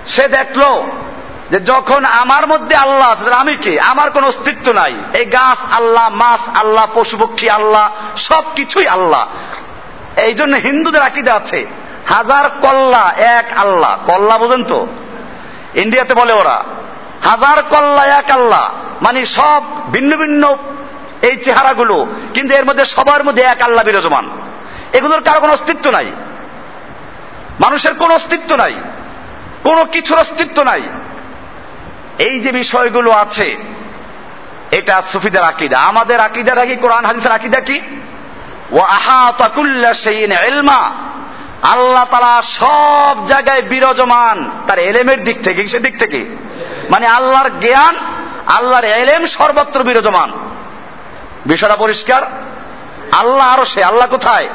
সে 0.06 0.28
দেখল 0.28 0.82
যে 1.50 1.60
যখন 1.60 2.04
আমার 2.04 2.46
মধ্যে 2.46 2.76
আল্লাহ 2.76 3.12
আছে 3.12 3.34
আমি 3.34 3.56
কে? 3.56 3.80
আমার 3.80 4.10
কোন 4.10 4.24
অস্তিত্ব 4.24 4.72
নাই। 4.72 4.94
এই 5.14 5.24
গাছ 5.24 5.72
আল্লাহ, 5.72 6.08
মাছ 6.08 6.40
আল্লাহ 6.58 6.86
পশু 6.94 7.16
পক্ষী 7.16 7.48
আল্লাহ 7.48 7.90
সব 8.16 8.44
কিছুই 8.54 8.88
আল্লাহ। 8.88 9.26
এই 10.18 10.34
জন্য 10.34 10.56
হিন্দুদের 10.56 11.02
আকিদা 11.02 11.34
আছে, 11.34 11.66
হাজার 12.06 12.48
কল্লা 12.48 13.12
এক 13.16 13.52
আল্লাহ। 13.56 13.98
কল্লা 14.06 14.38
বোঝেন 14.38 14.64
তো? 14.64 14.86
ইন্ডিয়াতে 15.74 16.14
বলে 16.14 16.32
ওরা, 16.32 16.64
হাজার 17.24 17.62
কল্লা 17.62 18.04
এক 18.04 18.30
আল্লাহ। 18.30 18.70
মানে 19.02 19.26
সব 19.26 19.62
ভিন্ন 19.92 20.16
ভিন্ন 20.16 20.56
এই 21.22 21.36
চেহারাগুলো, 21.36 22.06
কিন্তু 22.34 22.54
এর 22.54 22.64
মধ্যে 22.64 22.84
সবার 22.84 23.24
মধ্যে 23.24 23.42
এক 23.42 23.62
আল্লাহ 23.62 23.84
বিরাজমান। 23.84 24.30
এগুলোর 24.92 25.22
কারও 25.22 25.40
কোনো 25.40 25.52
অস্তিত্ব 25.52 25.90
নাই। 25.90 26.06
মানুষের 27.60 27.94
কোনো 27.94 28.14
অস্তিত্ব 28.14 28.56
নাই। 28.56 28.74
কোনো 29.62 29.84
কিছুর 29.84 30.18
অস্তিত্ব 30.18 30.62
নাই। 30.62 30.82
এই 32.18 32.40
যে 32.40 32.52
বিষয়গুলো 32.52 33.10
আছে, 33.10 33.56
এটা 34.70 35.02
সুফিদের 35.12 35.42
আকিদা। 35.42 35.78
আমাদের 35.78 36.20
আকিদাটা 36.20 36.64
কি 36.64 36.76
কোরআন, 36.76 37.04
হাদিসের 37.04 37.32
আকিদা 37.32 37.60
কি? 37.60 37.80
ও 38.72 38.78
আহাতাকুল্লা 38.78 39.94
সেইন 39.94 40.32
এলমা 40.32 40.90
আল্লাহ 41.62 42.04
তালা 42.04 42.42
সব 42.42 43.26
জায়গায় 43.26 43.62
বিরাজমান, 43.62 44.50
তার 44.66 44.78
এলেমের 44.78 45.24
দিক 45.24 45.42
থেকে, 45.42 45.66
সে 45.66 45.78
দিক 45.78 45.98
থেকে। 45.98 46.36
মানে 46.90 47.06
আল্লাহর 47.06 47.50
জ্ঞান, 47.60 47.96
আল্লাহর 48.46 48.84
এলেম 48.84 49.26
সর্বত্র 49.26 49.82
বিরাজমান। 49.82 50.32
বিষয়টা 51.46 51.76
পরিষ্কার? 51.76 52.22
আল্লাহ 53.12 53.54
আরও 53.54 53.64
সে, 53.64 53.84
আল্লাহ 53.84 54.06
কোথায়? 54.06 54.48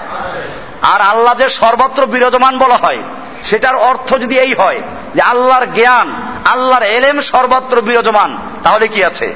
আর 0.81 1.01
আল্লাহ 1.01 1.33
যে 1.33 1.49
সর্বত্র 1.49 2.05
বিরাজমান 2.05 2.57
বলা 2.57 2.75
হয়, 2.75 2.97
সেটার 3.43 3.75
অর্থ 3.75 4.13
যদি 4.13 4.39
এই 4.39 4.53
হয় 4.53 4.81
যে 5.17 5.24
আল্লাহর 5.24 5.65
জ্ঞান, 5.65 6.13
আল্লাহর 6.45 6.83
এলেম 6.83 7.21
সর্বত্র 7.21 7.81
বিরাজমান, 7.81 8.38
তাহলে 8.63 8.88
কি 8.88 9.03
আছে? 9.03 9.33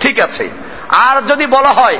ঠিক 0.00 0.20
আছে। 0.20 0.48
আর 0.88 1.16
যদি 1.26 1.46
বলা 1.46 1.68
হয়, 1.68 1.98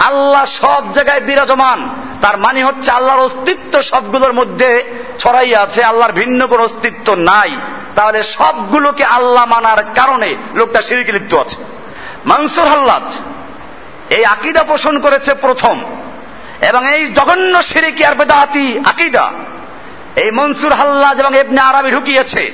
আল্লাহ 0.00 0.44
সব 0.44 0.92
জায়গায় 0.92 1.20
বিরাজমান, 1.20 1.88
তার 2.22 2.38
মানে 2.38 2.64
হচ্ছে 2.64 2.90
আল্লাহর 2.90 3.20
অস্তিত্ব 3.20 3.82
সবগুলোর 3.82 4.32
মধ্যে 4.32 4.70
ছড়াই 5.18 5.54
আছে, 5.54 5.84
আল্লাহর 5.84 6.12
ভিন্ন 6.12 6.46
কোন 6.46 6.60
অস্তিত্ব 6.60 7.14
নাই। 7.14 7.56
তাহলে 7.96 8.22
সবগুলোকে 8.22 9.04
আল্লাহ 9.04 9.44
মানার 9.46 9.84
কারণে 9.94 10.36
লোকটা 10.54 10.82
সিরিকে 10.82 11.12
লিপ্ত 11.12 11.34
আছে। 11.34 11.56
মানসুর 12.24 12.66
হাল্লাদ, 12.66 13.06
এই 14.12 14.24
আকিদা 14.24 14.62
পোষণ 14.62 15.00
করেছে 15.00 15.34
প্রথম, 15.34 15.76
এবং 16.68 16.94
এই 16.94 17.06
জঘন্য 17.06 17.62
সিরিকি 17.62 18.04
আর 18.04 18.14
বেদাহাতি 18.14 18.78
আকিদা 18.84 19.30
এই 20.16 20.30
মনসুর 20.30 20.72
হাল্লাজ 20.72 21.20
এবং 21.20 21.36
এবনে 21.36 21.60
আরবি 21.60 21.90
ঢুকিয়েছে। 21.90 22.52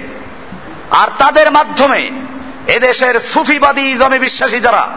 আর 0.90 1.08
তাদের 1.18 1.52
মাধ্যমে 1.52 2.10
এদেশের 2.66 3.20
সুফিবাদী 3.20 3.94
জমে 3.94 4.18
বিশ্বাসী 4.18 4.60
যারা, 4.60 4.88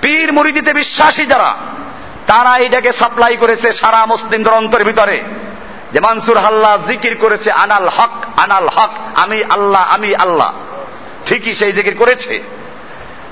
পীর 0.00 0.32
মুরিদিতে 0.32 0.72
বিশ্বাসী 0.72 1.26
যারা, 1.26 1.54
তারা 2.26 2.56
এটাকে 2.56 2.92
সাপ্লাই 2.92 3.36
করেছে 3.36 3.72
সারা 3.72 4.06
মুসলিমদের 4.06 4.52
অন্তরের 4.52 4.86
ভিতরে 4.86 5.22
যে 5.92 6.00
মানসুর 6.00 6.38
হাল্লা 6.38 6.78
জিকির 6.88 7.16
করেছে, 7.20 7.52
আনাল 7.52 7.88
হক 7.88 8.24
আনাল 8.36 8.68
হক, 8.68 8.90
আমি 9.14 9.44
আল্লাহ 9.44 9.82
আমি 9.82 10.14
আল্লাহ। 10.14 10.52
ঠিকই 11.26 11.54
সেই 11.54 11.72
জিকির 11.72 11.94
করেছে। 11.98 12.42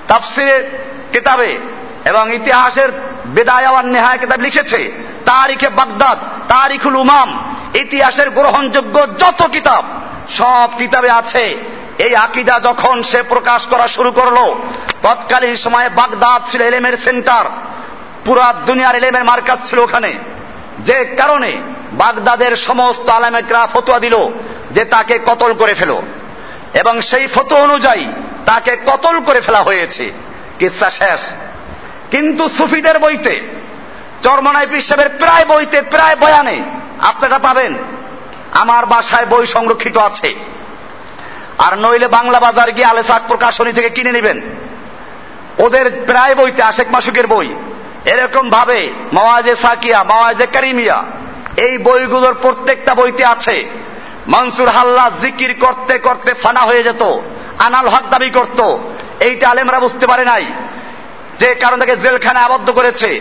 তাফসিরের 0.08 0.78
কিতাবে 1.12 1.58
এবং 2.04 2.34
ইতিহাসের 2.34 2.88
বেদায়াওয়ান 3.26 3.86
নেহায় 3.86 4.18
কিতাব 4.18 4.40
লিখেছে, 4.40 4.92
তারিখে 5.24 5.68
বাগদাদ, 5.68 6.18
তারিখুল 6.48 6.96
উমাম 6.96 7.51
ইতিহাসের 7.74 8.30
গ্রহণযোগ্য 8.30 9.06
যত 9.18 9.42
কিতাব, 9.42 9.84
সব 10.28 10.70
কিতাবে 10.78 11.10
আছে। 11.10 11.56
এই 11.98 12.14
আকিদা 12.14 12.60
যখন 12.60 13.02
সে 13.02 13.22
প্রকাশ 13.22 13.66
করা 13.66 13.88
শুরু 13.88 14.10
করল, 14.10 14.54
তৎকালীন 15.02 15.56
সময়ে 15.56 15.88
বাগদাদ 15.88 16.50
ছিল 16.50 16.62
এলেমের 16.62 16.96
সেন্টার। 16.96 17.44
পুরা 18.24 18.54
দুনিয়ার 18.66 18.96
এলেমের 18.96 19.24
মার্কাজ 19.24 19.58
ছিল 19.70 19.78
ওখানে। 19.78 20.18
যে 20.78 21.04
কারণে 21.04 21.52
বাগদাদের 21.92 22.56
সমস্ত 22.56 23.08
আলামেকরা 23.08 23.68
ফতোয়া 23.72 24.00
দিল 24.00 24.28
যে 24.70 24.84
তাকে 24.84 25.18
কতল 25.26 25.52
করে 25.52 25.74
ফেলো। 25.74 26.02
এবং 26.74 27.00
সেই 27.00 27.26
ফটো 27.26 27.56
অনুযায়ী 27.56 28.06
তাকে 28.46 28.76
কতল 28.86 29.20
করে 29.20 29.40
ফেলা 29.40 29.62
হয়েছে। 29.62 30.10
কিসা 30.58 30.90
শেষ। 30.90 31.20
কিন্তু 32.10 32.48
সুফিদের 32.48 32.98
বইতে 32.98 33.42
চরমনাই 34.22 34.80
সাহেবের 34.80 35.18
প্রায় 35.18 35.44
বইতে, 35.44 35.82
প্রায় 35.82 36.16
বয়ানে 36.16 36.62
আপনারা 37.02 37.38
পাবেন। 37.38 37.74
আমার 38.52 38.86
বাসায় 38.86 39.26
বই 39.26 39.46
সংরক্ষিত 39.46 39.98
আছে। 39.98 40.34
আর 41.58 41.78
নইলে 41.78 42.08
বাংলা 42.08 42.40
বাজার 42.40 42.72
গিয়ে 42.72 42.86
আলেসাক 42.86 43.22
প্রকাশনী 43.26 43.72
থেকে 43.72 43.90
কিনে 43.90 44.12
নেবেন। 44.12 44.40
ওদের 45.58 46.04
প্রায় 46.06 46.34
বইতে 46.34 46.62
আশেক 46.62 46.88
মাসুকের 46.90 47.26
বই। 47.26 47.54
এরকম 48.04 48.50
ভাবে 48.50 48.90
মাওয়াজে 49.12 49.56
সাকিয়া, 49.56 50.02
মাওয়াজে 50.02 50.46
কারিমিয়া, 50.46 51.04
এই 51.56 51.78
বইগুলোর 51.78 52.36
প্রত্যেকটা 52.42 52.94
বইতে 52.94 53.24
আছে। 53.24 53.64
মনসুর 54.28 54.68
হাল্লা 54.68 55.10
জিকির 55.20 55.54
করতে 55.60 55.98
করতে 55.98 56.34
ফানা 56.34 56.60
হয়ে 56.60 56.82
যেত, 56.82 57.02
আনাল 57.58 57.88
হক 57.88 58.02
দাবি 58.10 58.30
করত। 58.30 58.76
এইটা 59.20 59.48
আলেমরা 59.48 59.80
বুঝতে 59.80 60.06
পারে 60.06 60.24
নাই। 60.24 60.46
যে 61.38 61.54
কারণ 61.54 61.78
তাকে 61.78 61.96
জেলখানায় 61.96 62.44
আবদ্ধ 62.44 62.70
করেছে 62.70 63.20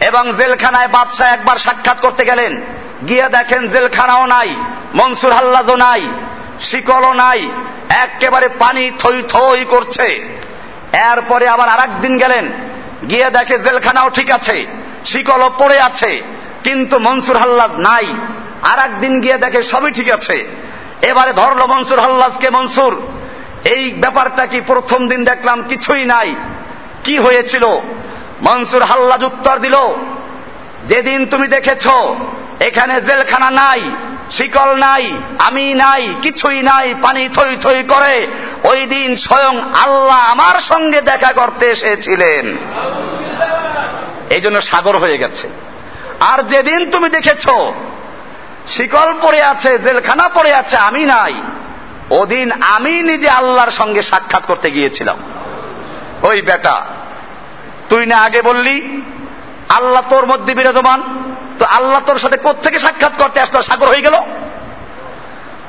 এবং 0.00 0.32
জেলখানায় 0.38 0.88
বাদশাহ 0.88 1.32
একবার 1.32 1.56
সাক্ষাৎ 1.56 2.00
করতে 2.00 2.24
গেলেন। 2.24 2.60
গিয়ে 3.06 3.28
দেখেন 3.28 3.68
জেলখানাও 3.68 4.26
নাই, 4.26 4.56
মনসুর 4.94 5.32
হাল্লাজও 5.32 5.76
নাই, 5.76 6.08
শিকলও 6.60 7.12
নাই, 7.12 7.50
একেবারে 7.88 8.48
পানি 8.48 8.90
থই 8.98 9.22
থই 9.22 9.64
করছে। 9.64 10.38
এরপরে 10.92 11.48
আবার 11.48 11.68
আর 11.68 11.88
দিন 12.00 12.18
গেলেন, 12.18 12.52
গিয়ে 13.08 13.30
দেখে 13.30 13.58
জেলখানাও 13.58 14.10
ঠিক 14.10 14.30
আছে, 14.30 14.66
শিকলও 15.04 15.50
পড়ে 15.58 15.80
আছে, 15.80 16.22
কিন্তু 16.62 16.98
মনসুর 16.98 17.36
হাল্লাজ 17.36 17.70
নাই। 17.70 18.06
আর 18.62 18.88
দিন 19.00 19.20
গিয়ে 19.20 19.38
দেখে 19.38 19.62
সবই 19.62 19.90
ঠিক 19.90 20.12
আছে। 20.12 20.46
এবারে 21.02 21.32
ধরলো 21.32 21.66
মনসুর 21.66 21.98
হাল্লাজকে, 21.98 22.50
মনসুর, 22.50 23.02
এই 23.64 23.90
ব্যাপারটা 23.90 24.46
কি 24.46 24.60
প্রথম 24.60 25.08
দিন 25.08 25.24
দেখলাম 25.24 25.62
কিছুই 25.62 26.04
নাই, 26.04 26.34
কি 27.04 27.18
হয়েছিল? 27.18 27.64
মনসুর 28.42 28.82
হাল্লাজ 28.82 29.24
উত্তর 29.24 29.58
দিল, 29.58 29.76
যেদিন 30.86 31.26
তুমি 31.26 31.48
দেখেছ 31.48 31.88
এখানে 32.60 33.00
জেলখানা 33.00 33.50
নাই, 33.50 33.80
শিকল 34.30 34.74
নাই, 34.74 35.12
আমি 35.38 35.74
নাই, 35.74 36.14
কিছুই 36.22 36.62
নাই, 36.62 36.94
পানি 37.02 37.28
থই 37.28 37.56
থই 37.60 37.82
করে। 37.82 38.26
ওই 38.64 38.86
দিন 38.86 39.16
স্বয়ং 39.16 39.60
আল্লাহ 39.60 40.18
আমার 40.18 40.60
সঙ্গে 40.60 41.00
দেখা 41.00 41.32
করতে 41.32 41.66
এসেছিলেন। 41.66 42.56
এই 44.30 44.40
জন্য 44.40 44.62
সাগর 44.62 44.96
হয়ে 44.96 45.18
গেছে। 45.18 45.48
আর 46.20 46.42
যেদিন 46.42 46.90
তুমি 46.90 47.10
দেখেছ, 47.10 47.46
শিকল 48.68 49.14
পড়ে 49.22 49.42
আছে, 49.42 49.78
জেলখানা 49.78 50.28
পড়ে 50.28 50.54
আছে, 50.54 50.76
আমি 50.76 51.04
নাই, 51.04 51.34
ওদিন 52.10 52.52
আমি 52.52 53.02
নিজে 53.02 53.30
আল্লাহর 53.30 53.70
সঙ্গে 53.70 54.02
সাক্ষাৎ 54.02 54.46
করতে 54.46 54.70
গিয়েছিলাম। 54.70 55.16
ওই 56.22 56.42
বেটা, 56.42 56.86
তুই 57.88 58.06
না 58.06 58.16
আগে 58.16 58.42
বললি, 58.42 59.02
আল্লাহ 59.68 60.02
তোর 60.10 60.26
মধ্যে 60.26 60.54
বিরাজমান 60.54 61.27
তো 61.58 61.64
আল্লাহ 61.64 62.00
তোর 62.06 62.18
সাথে 62.18 62.36
কোথেকে 62.36 62.78
সাক্ষাৎ 62.78 63.12
করতে 63.18 63.40
আসতো 63.40 63.62
সাগর 63.62 63.86
হয়ে 63.86 64.00
গেল। 64.00 64.16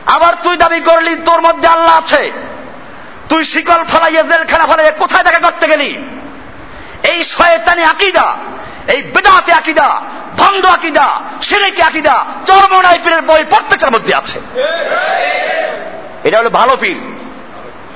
আবার 0.05 0.33
তুই 0.43 0.57
দাবি 0.57 0.79
করলি, 0.79 1.15
তোর 1.15 1.41
মধ্যে 1.41 1.67
আল্লাহ 1.67 1.97
আছে। 1.97 2.31
তুই 3.29 3.45
শিকল 3.45 3.83
ফেলাইয়া, 3.83 4.21
জেলখানা 4.21 4.65
ফেলাইয়া 4.65 4.91
কোথায় 4.91 5.23
দেখা 5.23 5.39
করতে 5.39 5.67
গেলি? 5.67 5.97
এই 7.09 7.23
শয়তানি 7.23 7.83
আকিদা, 7.83 8.35
এই 8.87 9.01
বেদাতে 9.01 9.53
আকিদা 9.53 10.01
ভন্ড 10.37 10.65
আকিদা, 10.65 11.21
সিরেকি 11.41 11.81
আকিদা 11.81 12.25
চরমনাই 12.45 12.99
পীরের 13.03 13.21
বই 13.21 13.43
প্রত্যেকটার 13.43 13.91
মধ্যে 13.91 14.15
আছে। 14.15 14.39
এটা 16.23 16.37
হলো 16.37 16.49
ভালো 16.49 16.77
পীর 16.77 16.97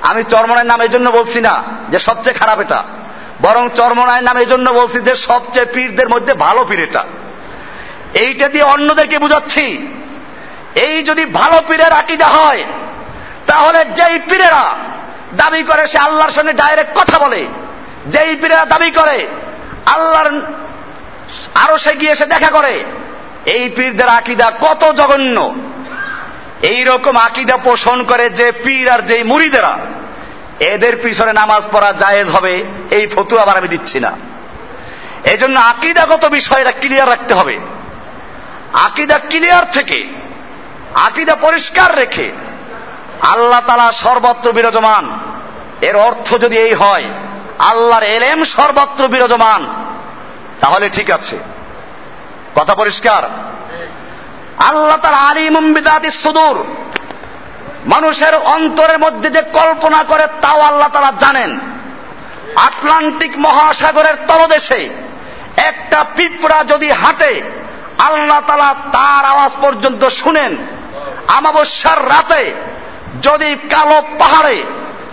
আমি 0.01 0.23
চরমনের 0.23 0.65
নাম 0.65 0.81
এই 0.81 0.89
জন্য 0.89 1.09
বলছি 1.09 1.41
না 1.41 1.63
যে 1.89 1.99
সবচেয়ে 1.99 2.33
খারাপ 2.33 2.59
এটা। 2.59 2.83
বরং 3.41 3.69
চর্মনায় 3.75 4.21
নাম 4.21 4.37
এই 4.37 4.45
জন্য 4.45 4.69
বলছি 4.69 4.99
যে 4.99 5.15
সবচেয়ে 5.15 5.65
পীরদের 5.65 6.09
মধ্যে 6.09 6.33
ভালো 6.33 6.65
পীর 6.69 6.83
এটা। 6.83 7.03
এইটা 8.13 8.47
দিয়ে 8.47 8.63
অন্যদেরকে 8.63 9.19
বুঝাচ্ছি। 9.19 9.87
এই 10.75 11.03
যদি 11.03 11.25
ভালো 11.25 11.61
পীরের 11.67 11.93
আকিদা 11.93 12.27
হয়, 12.27 12.63
তাহলে 13.47 13.85
যেই 13.85 14.19
পীরেরা 14.19 14.75
দাবি 15.33 15.63
করে 15.63 15.87
সে 15.87 15.97
আল্লাহর 15.97 16.31
সঙ্গে 16.31 16.53
ডাইরেক্ট 16.53 16.99
কথা 16.99 17.19
বলে, 17.19 17.47
যেই 18.07 18.35
পীরেরা 18.35 18.65
দাবি 18.65 18.91
করে 18.91 19.27
আল্লাহর 19.85 20.41
আরও 21.55 21.77
সে 21.77 21.95
গিয়ে 21.95 22.15
সে 22.15 22.25
দেখা 22.25 22.49
করে, 22.49 22.83
এই 23.45 23.69
পীরদের 23.69 24.09
আকিদা 24.09 24.51
কত 24.61 24.91
জঘন্য। 24.91 25.53
এই 26.61 26.83
রকম 26.83 27.17
আকিদা 27.17 27.57
পোষণ 27.57 28.03
করে 28.03 28.29
যে 28.29 28.51
পীর 28.51 28.89
আর 28.89 29.01
যেই 29.01 29.23
মুড়িদেরা, 29.23 29.77
এদের 30.59 30.97
পিছনে 30.97 31.33
নামাজ 31.33 31.63
পড়া 31.71 31.91
জায়েজ 31.91 32.27
হবে, 32.29 32.63
এই 32.91 33.07
ফতু 33.07 33.37
আবার 33.37 33.57
আমি 33.57 33.67
দিচ্ছি 33.67 33.99
না। 33.99 34.11
এই 35.31 35.37
জন্য 35.37 35.59
আকিদাগত 35.59 36.25
বিষয়টা 36.25 36.71
ক্লিয়ার 36.71 37.09
রাখতে 37.09 37.33
হবে। 37.33 37.59
আকিদা 38.73 39.19
ক্লিয়ার 39.19 39.71
থেকে, 39.71 40.07
আকিদা 40.93 41.35
পরিষ্কার 41.35 41.97
রেখে 41.97 42.31
আল্লাহ 43.21 43.61
তালা 43.67 43.91
সর্বত্র 43.91 44.51
বিরাজমান। 44.51 45.19
এর 45.81 45.95
অর্থ 45.95 46.37
যদি 46.37 46.57
এই 46.57 46.73
হয়, 46.73 47.03
আল্লাহর 47.59 48.03
এলেম 48.03 48.43
সর্বত্র 48.43 49.07
বিরাজমান। 49.07 49.67
তাহলে 50.59 50.89
ঠিক 50.89 51.11
আছে। 51.11 51.37
কথা 52.55 52.75
পরিষ্কার? 52.75 53.23
আল্লাহ 54.57 54.97
তার 54.97 55.13
আলিম 55.13 55.73
বিদাতি 55.73 56.11
সুদূর। 56.11 56.63
মানুষের 57.85 58.35
অন্তরের 58.35 58.99
মধ্যে 58.99 59.29
যে 59.29 59.41
কল্পনা 59.41 60.03
করে 60.03 60.27
তাও 60.41 60.59
আল্লাহ 60.59 60.87
তারা 60.87 61.11
জানেন। 61.19 61.59
আটলান্টিক 62.55 63.37
মহাসাগরের 63.37 64.15
তলদেশে 64.27 64.89
একটা 65.57 66.05
পিঁপড়া 66.15 66.63
যদি 66.63 66.91
হাঁটে 66.91 67.62
আল্লাহ 67.99 68.41
তালা 68.47 68.75
তার 68.91 69.25
আওয়াজ 69.25 69.51
পর্যন্ত 69.61 70.07
শুনেন। 70.07 70.57
আমাবস্যার 71.27 72.05
রাতে 72.05 72.53
যদি 73.21 73.55
কালো 73.55 74.01
পাহাড়ে, 74.19 74.63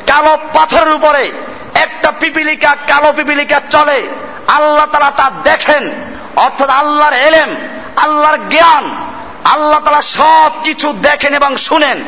কালো 0.06 0.36
পাথরের 0.54 0.94
উপরে 0.94 1.32
একটা 1.74 2.12
পিপিলিকা, 2.20 2.76
কালো 2.86 3.12
পিপিলিকা 3.12 3.60
চলে, 3.70 4.08
আল্লাহ 4.48 4.86
তালা 4.86 5.10
তা 5.10 5.30
দেখেন। 5.42 5.90
অর্থাৎ 6.36 6.68
আল্লাহর 6.68 7.12
এলেম, 7.12 7.56
আল্লাহর 7.96 8.38
জ্ঞান, 8.48 8.96
আল্লাহ 9.44 9.80
তালা 9.80 10.02
সব 10.02 10.50
কিছু 10.62 10.92
দেখেন 10.92 11.34
এবং 11.34 11.56
শুনেন। 11.56 12.04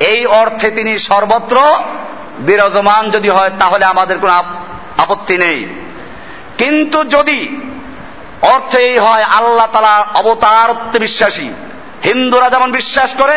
এই 0.00 0.26
অর্থে 0.26 0.70
তিনি 0.70 0.98
সর্বত্র 0.98 1.60
বিরাজমান 2.38 3.10
যদি 3.10 3.28
হয়, 3.28 3.50
তাহলে 3.58 3.84
আমাদের 3.84 4.18
কোনো 4.18 4.32
আপত্তি 4.32 5.38
নেই। 5.38 5.66
কিন্তু 6.58 7.04
যদি 7.04 7.60
অর্থে 8.52 8.78
এই 8.78 8.98
হয় 8.98 9.22
আল্লাহ 9.22 9.66
তালা 9.66 10.06
অবতারত্বে 10.14 10.98
বিশ্বাসী 10.98 11.48
হিন্দুরা 12.04 12.50
যেমন 12.50 12.72
বিশ্বাস 12.72 13.14
করে, 13.14 13.36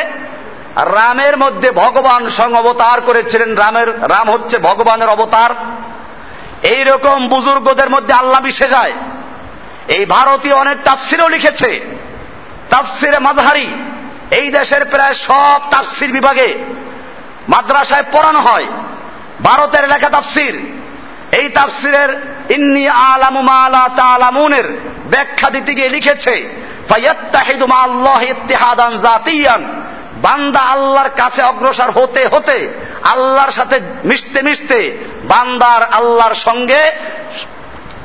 রামের 0.76 1.38
মধ্যে 1.38 1.72
ভগবান 1.72 2.30
সঙ্গ 2.30 2.56
অবতার 2.56 3.02
করেছিলেন। 3.02 3.56
রামের, 3.56 3.90
রাম 4.02 4.32
হচ্ছে 4.32 4.58
ভগবানের 4.58 5.10
অবতার। 5.10 5.52
এই 6.68 6.84
রকম 6.84 7.28
বুজুর্গদের 7.28 7.90
মধ্যে 7.90 8.14
আল্লাহ 8.14 8.42
মিশে 8.42 8.68
যায় 8.68 8.94
এই 9.88 10.06
ভারতীয় 10.06 10.56
অনেক 10.56 10.78
তাফসিরও 10.84 11.30
লিখেছে, 11.30 11.82
তাফসিরে 12.70 13.20
মাঝহারি, 13.20 13.68
এই 14.32 14.52
দেশের 14.52 14.86
প্রায় 14.86 15.14
সব 15.14 15.60
তাফসির 15.72 16.12
বিভাগে 16.12 16.50
মাদ্রাসায় 17.50 18.04
পড়ানো 18.12 18.40
হয়। 18.40 18.68
ভারতের 19.44 19.88
লেখা 19.88 20.10
তাফসির। 20.10 20.56
এই 21.32 21.50
তাফসিরের 21.50 22.22
ইন্নি 22.50 22.90
আলামু 22.90 23.42
মালা 23.42 23.90
তালামুনের 23.96 24.78
ব্যাখ্যা 25.06 25.50
দিতে 25.50 25.74
গিয়ে 25.74 25.90
লিখেছে 25.90 26.50
আল্লাহ 27.74 29.58
বান্দা 30.22 30.60
আল্লাহর 30.60 31.10
কাছে 31.10 31.44
অগ্রসর 31.44 31.92
হতে 31.92 32.28
হতে 32.28 32.70
আল্লাহর 33.04 33.52
সাথে 33.52 33.80
মিশতে 34.06 34.42
মিশতে 34.42 34.98
বান্দার 35.24 35.84
আল্লাহর 35.84 36.34
সঙ্গে 36.34 36.92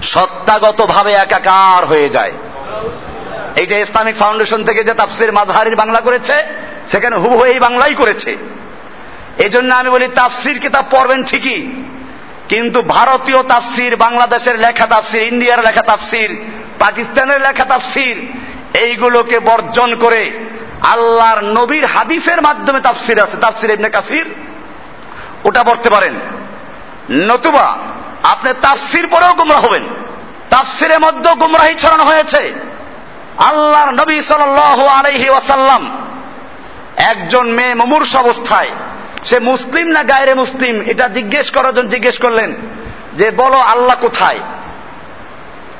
সত্তাগত 0.02 0.82
ভাবে 0.82 1.12
একাকার 1.12 1.86
হয়ে 1.86 2.08
যায়। 2.08 2.32
এইটা 3.56 3.78
ইসলামিক 3.78 4.16
ফাউন্ডেশন 4.16 4.64
থেকে 4.64 4.84
যে 4.84 4.94
তাফসির 4.94 5.32
মাঝহারির 5.32 5.76
বাংলা 5.76 6.00
করেছে, 6.00 6.42
সেখানে 6.90 7.16
হুবহু 7.16 7.44
এই 7.44 7.58
বাংলাই 7.58 7.94
করেছে। 7.94 8.36
এই 9.38 9.48
জন্য 9.48 9.74
আমি 9.74 9.90
বলি 9.90 10.08
তাফসির 10.08 10.58
কিতাব 10.58 10.84
পড়বেন 10.90 11.24
ঠিকই 11.24 11.72
কিন্তু 12.54 12.82
ভারতীয় 12.82 13.42
তাফসির, 13.42 13.96
বাংলাদেশের 13.96 14.58
লেখা 14.58 14.86
তাফসির, 14.86 15.22
ইন্ডিয়ার 15.22 15.64
লেখা 15.64 15.82
তাফসির, 15.82 16.40
পাকিস্তানের 16.78 17.40
লেখা 17.40 17.64
তাফসির, 17.64 18.28
এইগুলোকে 18.74 19.38
বর্জন 19.38 19.94
করে 19.94 20.30
আল্লাহর 20.82 21.40
নবীর 21.40 21.86
হাদিসের 21.86 22.42
মাধ্যমে 22.42 22.80
তাফসির 22.80 23.22
আছে। 23.22 23.36
তাফসির 23.36 23.70
ইবনে 23.70 23.88
কাসির? 23.88 24.34
ওটা 25.44 25.64
পড়তে 25.64 25.90
পারেন। 25.90 26.14
নতুবা, 27.10 27.78
আপনি 28.22 28.52
তাফসির 28.62 29.06
পরেও 29.06 29.34
গুমরা 29.34 29.56
হবেন। 29.56 29.82
তাফসিরের 30.50 31.00
মধ্যেও 31.00 31.34
গুমরাহি 31.34 31.74
ছড়ানো 31.74 32.04
হয়েছে। 32.04 32.54
আল্লাহর 33.38 33.90
নবী 33.90 34.20
সাল 34.20 34.40
আলহি 34.88 35.28
ওয়াসাল্লাম 35.28 36.06
একজন 36.96 37.50
মেয়ে 37.50 37.74
মুমূর্ষ 37.74 38.16
অবস্থায় 38.16 38.70
সে 39.26 39.38
মুসলিম 39.38 39.86
না 39.86 40.02
গায়রে 40.02 40.34
মুসলিম? 40.34 40.80
এটা 40.80 41.08
জিজ্ঞেস 41.08 41.50
করার 41.50 41.74
জন্য 41.74 41.90
জিজ্ঞেস 41.90 42.18
করলেন 42.18 42.54
যে, 43.14 43.30
বলো 43.30 43.56
আল্লাহ 43.56 43.96
কোথায়? 44.00 44.38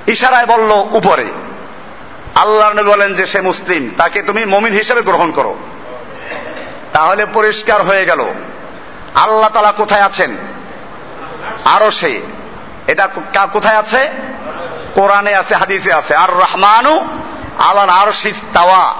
ইশারায় 0.06 0.46
বলল, 0.46 0.96
উপরে। 0.96 1.26
আল্লাহ 2.34 2.82
বলেন 2.82 3.14
যে, 3.14 3.26
সে 3.26 3.40
মুসলিম। 3.40 3.90
তাকে 3.96 4.22
তুমি 4.22 4.44
মমিন 4.44 4.72
হিসেবে 4.72 5.00
গ্রহণ 5.00 5.30
করো। 5.30 5.56
তাহলে 6.92 7.26
পরিষ্কার 7.26 7.82
হয়ে 7.82 8.04
গেল। 8.04 8.20
আল্লাহ 9.14 9.48
তালা 9.48 9.72
কোথায় 9.72 10.02
আছেন? 10.02 10.36
আরও 11.64 11.90
সে। 11.90 12.20
এটা 12.86 13.08
কোথায় 13.52 13.76
আছে? 13.76 14.08
কোরআনে 14.94 15.34
আছে, 15.34 15.54
হাদিসে 15.54 15.92
আছে। 15.92 16.14
আর 16.14 16.30
রহমানু 16.30 16.96
আল্লাহ 17.58 17.88
আরও 17.88 18.12
তাওয়া 18.52 18.94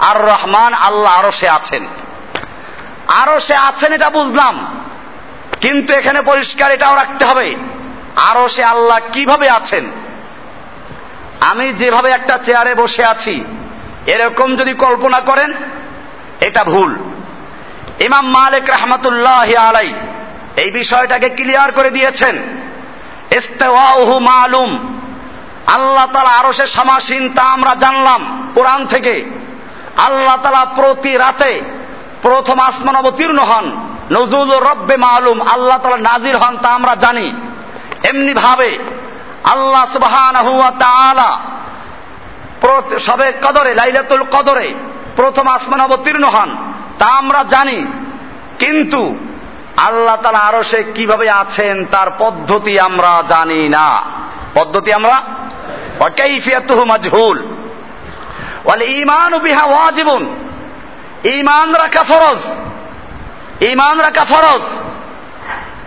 আর 0.00 0.22
রহমান 0.22 0.74
আল্লাহ 0.74 1.18
আরও 1.18 1.32
সে 1.32 1.48
আছেন। 1.48 1.86
আরও 3.22 3.40
সে 3.40 3.54
আছেন 3.54 3.92
এটা 3.92 4.10
বুঝলাম। 4.10 4.80
কিন্তু 5.60 5.94
এখানে 5.94 6.22
পরিষ্কার 6.22 6.72
এটাও 6.72 6.94
রাখতে 6.94 7.24
হবে। 7.24 7.56
আরও 8.16 8.48
সে 8.48 8.64
আল্লাহ 8.64 8.98
কীভাবে 9.12 9.50
আছেন? 9.50 9.84
আমি 11.40 11.72
যেভাবে 11.72 12.10
একটা 12.10 12.38
চেয়ারে 12.44 12.74
বসে 12.74 13.04
আছি, 13.04 13.44
এরকম 14.06 14.56
যদি 14.56 14.74
কল্পনা 14.74 15.20
করেন, 15.20 15.52
এটা 16.40 16.64
ভুল। 16.64 16.96
ইমাম 18.04 18.30
মালিক 18.30 18.70
রহমতুল্লাহ 18.70 19.54
আলাই 19.54 19.92
এই 20.56 20.70
বিষয়টাকে 20.70 21.28
ক্লিয়ার 21.28 21.72
করে 21.72 21.90
দিয়েছেন। 21.90 22.36
মালুম। 24.20 25.00
আল্লাহ 25.66 26.06
তালা 26.06 26.30
আরও 26.30 26.52
সে 26.52 26.66
সমাসীন 26.66 27.34
তা 27.34 27.42
আমরা 27.42 27.74
জানলাম 27.74 28.52
কোরআন 28.54 28.86
থেকে। 28.86 29.30
আল্লাহ 29.96 30.36
তালা 30.42 30.64
প্রতি 30.64 31.16
রাতে 31.16 31.62
প্রথম 32.24 32.60
আসমান 32.60 32.96
অবতীর্ণ 32.96 33.38
হন। 33.38 33.88
নজুল 34.10 34.52
রব্বে 34.52 34.96
মালুম, 34.96 35.40
আল্লাহ 35.40 35.78
তালা 35.78 35.96
নাজির 35.96 36.36
হন 36.36 36.56
তা 36.56 36.68
আমরা 36.68 36.94
জানি। 36.94 37.32
এমনি 38.04 38.34
ভাবে 38.34 38.78
আল্লাহ 39.44 39.84
সুবহান 39.92 40.34
সবে 42.98 43.32
কদরে, 43.42 43.74
লাইলাতুল 43.74 44.22
কদরে 44.22 44.74
প্রথম 45.16 45.48
আসমান 45.48 45.80
অবতীর্ণ 45.80 46.24
হন, 46.24 46.56
তা 46.98 47.06
আমরা 47.06 47.44
জানি। 47.44 47.86
কিন্তু 48.58 49.16
আল্লাহ 49.76 50.16
তালা 50.16 50.38
আরও 50.38 50.62
সে 50.62 50.84
কীভাবে 50.94 51.30
আছেন 51.30 51.84
তার 51.84 52.10
পদ্ধতি 52.18 52.80
আমরা 52.80 53.22
জানি 53.28 53.68
না। 53.68 54.02
পদ্ধতি 54.54 54.92
আমরা? 54.92 55.22
মাজহুল। 56.86 57.46
ওয়ালে 58.64 58.84
ইমান 58.84 59.38
বিহা 59.38 59.64
ওয়াজিবুন। 59.64 60.36
ইমান 61.24 61.72
রাখা 61.72 62.02
ফরজ। 62.02 62.38
ইমান 63.62 64.00
রাখা 64.00 64.24
ফরজ। 64.24 64.62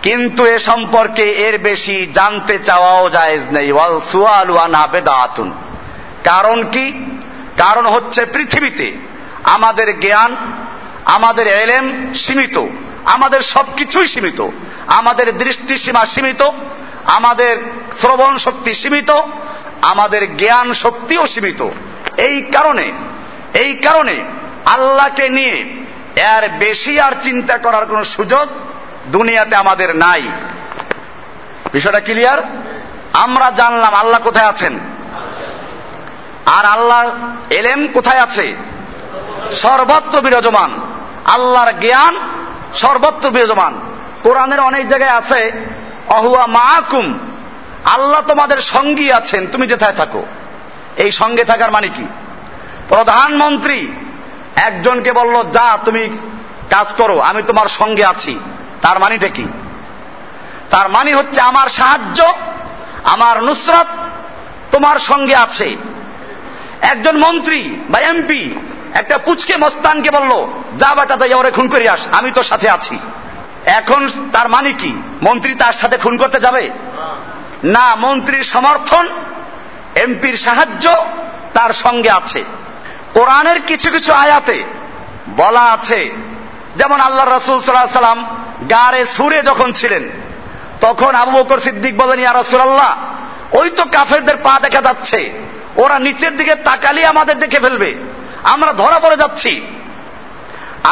কিন্তু 0.02 0.46
এ 0.46 0.58
সম্পর্কে 0.58 1.22
এর 1.22 1.58
বেশি 1.58 2.06
জানতে 2.12 2.58
চাওয়াও 2.58 3.10
জায়েজ 3.10 3.40
নেই। 3.52 3.72
ওয়াল 3.72 4.74
আবেদাতুন। 4.74 5.52
কারণ 6.24 6.64
কি? 6.64 6.92
কারণ 7.56 7.86
হচ্ছে 7.86 8.26
পৃথিবীতে 8.26 8.92
আমাদের 9.44 10.00
জ্ঞান, 10.00 10.36
আমাদের 11.04 11.46
এলেম 11.46 12.14
সীমিত, 12.14 12.66
আমাদের 13.04 13.40
সবকিছুই 13.40 14.06
সীমিত, 14.06 14.48
আমাদের 14.86 15.38
দৃষ্টি 15.38 15.78
সীমা 15.78 16.06
সীমিত, 16.06 16.42
আমাদের 17.04 17.56
শ্রবণ 18.00 18.36
শক্তি 18.36 18.74
সীমিত, 18.74 19.10
আমাদের 19.82 20.36
জ্ঞান 20.36 20.72
শক্তিও 20.74 21.26
সীমিত। 21.26 21.68
এই 22.16 22.42
কারণে 22.42 22.92
এই 23.54 23.74
কারণে 23.74 24.24
আল্লাহকে 24.68 25.28
নিয়ে 25.28 25.64
এর 26.16 26.58
বেশি 26.58 27.00
আর 27.00 27.12
চিন্তা 27.22 27.58
করার 27.58 27.86
কোন 27.86 28.04
সুযোগ 28.04 28.48
দুনিয়াতে 29.06 29.56
আমাদের 29.56 29.96
নাই। 29.96 30.22
বিষয়টা 31.72 32.00
ক্লিয়ার? 32.00 32.38
আমরা 33.12 33.50
জানলাম 33.50 33.94
আল্লাহ 33.94 34.20
কোথায় 34.20 34.46
আছেন। 34.46 34.78
আর 36.46 36.64
আল্লাহ 36.64 37.10
এলেম 37.50 37.86
কোথায় 37.86 38.20
আছে? 38.20 38.56
সর্বত্র 39.52 40.20
বিরাজমান। 40.20 40.80
আল্লাহর 41.24 41.72
জ্ঞান 41.72 42.16
সর্বত্র 42.74 43.30
বিরাজমান। 43.30 43.80
কোরআনের 44.22 44.60
অনেক 44.60 44.88
জায়গায় 44.88 45.10
আছে, 45.10 45.52
অহুয়া 46.08 46.46
মাহকুম 46.46 47.18
আল্লাহ 47.84 48.20
তোমাদের 48.20 48.58
সঙ্গী 48.58 49.10
আছেন, 49.10 49.46
তুমি 49.46 49.66
যেথায় 49.66 49.92
থাকো 49.92 50.26
এই 50.96 51.10
সঙ্গে 51.10 51.44
থাকার 51.44 51.70
মানে 51.70 51.88
কি? 51.88 52.06
প্রধানমন্ত্রী 52.88 53.88
একজনকে 54.66 55.12
বলল, 55.12 55.50
যা, 55.50 55.78
তুমি 55.84 56.18
কাজ 56.70 56.86
করো, 56.96 57.18
আমি 57.18 57.42
তোমার 57.42 57.68
সঙ্গে 57.68 58.04
আছি। 58.04 58.38
তার 58.82 59.00
মানিটা 59.00 59.28
কি? 59.28 59.44
তার 60.70 60.88
মানে 60.88 61.14
হচ্ছে, 61.14 61.40
আমার 61.40 61.68
সাহায্য, 61.68 62.32
আমার 63.04 63.42
নুসরত 63.42 63.86
তোমার 64.70 64.98
সঙ্গে 64.98 65.36
আছে। 65.36 65.76
একজন 66.80 67.18
মন্ত্রী 67.18 67.76
বা 67.90 67.98
এমপি 67.98 68.54
একটা 68.94 69.18
পুচকে 69.18 69.56
মস্তানকে 69.56 70.10
বলল, 70.10 70.48
যা 70.78 70.94
বেটা, 70.94 71.16
তাই 71.16 71.34
ওরে 71.34 71.50
খুন 71.50 71.68
করে 71.68 71.88
আস, 71.88 72.00
আমি 72.12 72.30
তোর 72.30 72.42
সাথে 72.42 72.70
আছি। 72.70 72.98
এখন 73.66 74.08
তার 74.32 74.48
মানে 74.48 74.72
কি? 74.72 75.02
মন্ত্রী 75.22 75.54
তার 75.54 75.72
সাথে 75.72 75.96
খুন 75.96 76.16
করতে 76.16 76.40
যাবে? 76.40 76.70
না, 77.64 77.94
মন্ত্রীর 77.94 78.42
সমর্থন, 78.42 79.08
এমপির 79.94 80.36
সাহায্য 80.36 81.06
তার 81.54 81.72
সঙ্গে 81.72 82.10
আছে। 82.10 82.44
কোরআনের 83.16 83.58
কিছু 83.68 83.88
কিছু 83.96 84.10
আয়াতে 84.24 84.58
বলা 85.40 85.64
আছে, 85.76 86.00
যেমন 86.78 86.98
আল্লাহ 87.08 87.26
রসুল 87.26 87.58
সাল্লাহ 87.60 88.00
সাল্লাম 88.02 88.22
গারে 88.74 89.02
সুরে 89.16 89.38
যখন 89.48 89.68
ছিলেন, 89.78 90.04
তখন 90.84 91.12
আবু 91.22 91.32
বকর 91.38 91.58
সিদ্দিক 91.66 91.94
বলেন, 92.02 92.18
ইয়া 92.22 92.32
রসুল্লাহ 92.32 92.92
ওই 93.58 93.68
তো 93.78 93.82
কাফেরদের 93.94 94.38
পা 94.46 94.54
দেখা 94.64 94.82
যাচ্ছে, 94.88 95.20
ওরা 95.82 95.96
নিচের 96.06 96.32
দিকে 96.38 96.54
তাকালি 96.68 97.02
আমাদের 97.12 97.36
দেখে 97.42 97.58
ফেলবে, 97.64 97.90
আমরা 98.52 98.70
ধরা 98.82 98.98
পড়ে 99.04 99.20
যাচ্ছি। 99.22 99.52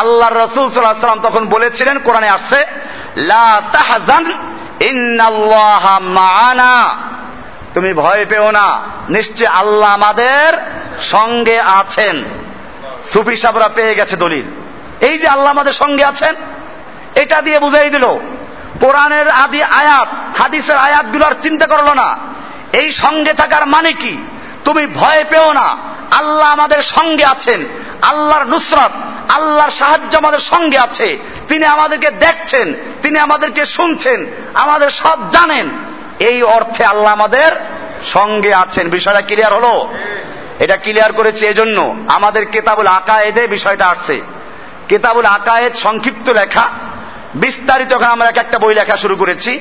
আল্লাহ 0.03 0.29
রসুল 0.31 0.67
সাল্লাহ 0.69 1.07
সাল্লাম 1.07 1.27
তখন 1.29 1.43
বলেছিলেন, 1.55 1.97
কোরআনে 2.07 2.29
আসছে, 2.37 2.61
লা 3.31 3.47
তাহজান 3.75 4.25
তুমি 7.75 7.91
ভয় 8.03 8.25
পেও 8.33 8.49
না, 8.59 8.67
নিশ্চয় 9.17 9.51
আল্লাহ 9.61 9.91
আমাদের 9.99 10.49
সঙ্গে 11.03 11.61
আছেন। 11.61 12.25
সুফি 13.13 13.37
সাবরা 13.37 13.69
পেয়ে 13.69 13.95
গেছে 13.95 14.17
দলিল। 14.17 14.43
এই 15.07 15.19
যে 15.19 15.29
আল্লাহ 15.29 15.51
আমাদের 15.51 15.73
সঙ্গে 15.73 16.05
আছেন, 16.05 16.35
এটা 17.15 17.43
দিয়ে 17.43 17.59
বুঝাই 17.59 17.91
দিল, 17.91 18.05
কোরআনের 18.81 19.29
আদি 19.29 19.63
আয়াত, 19.63 20.09
হাদিসের 20.39 20.77
আয়াতগুলোর 20.77 21.35
চিন্তা 21.43 21.67
করল 21.67 21.93
না। 21.93 22.19
এই 22.73 22.91
সঙ্গে 22.91 23.33
থাকার 23.33 23.67
মানে 23.67 23.93
কি? 23.93 24.17
তুমি 24.65 24.87
ভয় 24.87 25.25
পেও 25.31 25.53
না। 25.53 25.79
আল্লাহ 26.11 26.53
আমাদের 26.53 26.83
সঙ্গে 26.83 27.25
আছেন, 27.25 27.65
আল্লাহর 28.03 28.47
নুসরত, 28.47 28.91
আল্লাহর 29.29 29.71
সাহায্য 29.71 30.19
আমাদের 30.19 30.39
সঙ্গে 30.39 30.79
আছে। 30.79 31.19
তিনি 31.49 31.65
আমাদেরকে 31.65 32.11
দেখছেন, 32.11 32.75
তিনি 33.03 33.19
আমাদেরকে 33.19 33.65
শুনছেন, 33.65 34.27
আমাদের 34.55 34.91
সব 34.91 35.31
জানেন। 35.31 35.69
এই 36.19 36.43
অর্থে 36.43 36.85
আল্লাহ 36.85 37.13
আমাদের 37.13 37.53
সঙ্গে 38.07 38.55
আছেন। 38.55 38.91
বিষয়টা 38.91 39.21
ক্লিয়ার 39.21 39.55
হলো? 39.55 39.95
এটা 40.59 40.77
ক্লিয়ার 40.77 41.13
করেছে 41.13 41.47
এজন্য 41.47 41.97
আমাদের 42.09 42.47
কেতাবুল 42.47 42.87
আকায়েদে 42.87 43.47
বিষয়টা 43.47 43.87
আসছে। 43.87 44.21
কেতাবুল 44.89 45.25
আকায়েদ 45.25 45.75
সংক্ষিপ্ত 45.75 46.29
লেখা। 46.29 46.69
বিস্তারিত 47.35 47.93
আমরা 47.93 48.29
এক 48.29 48.39
একটা 48.39 48.59
বই 48.59 48.75
লেখা 48.75 48.97
শুরু 48.97 49.17
করেছি। 49.17 49.61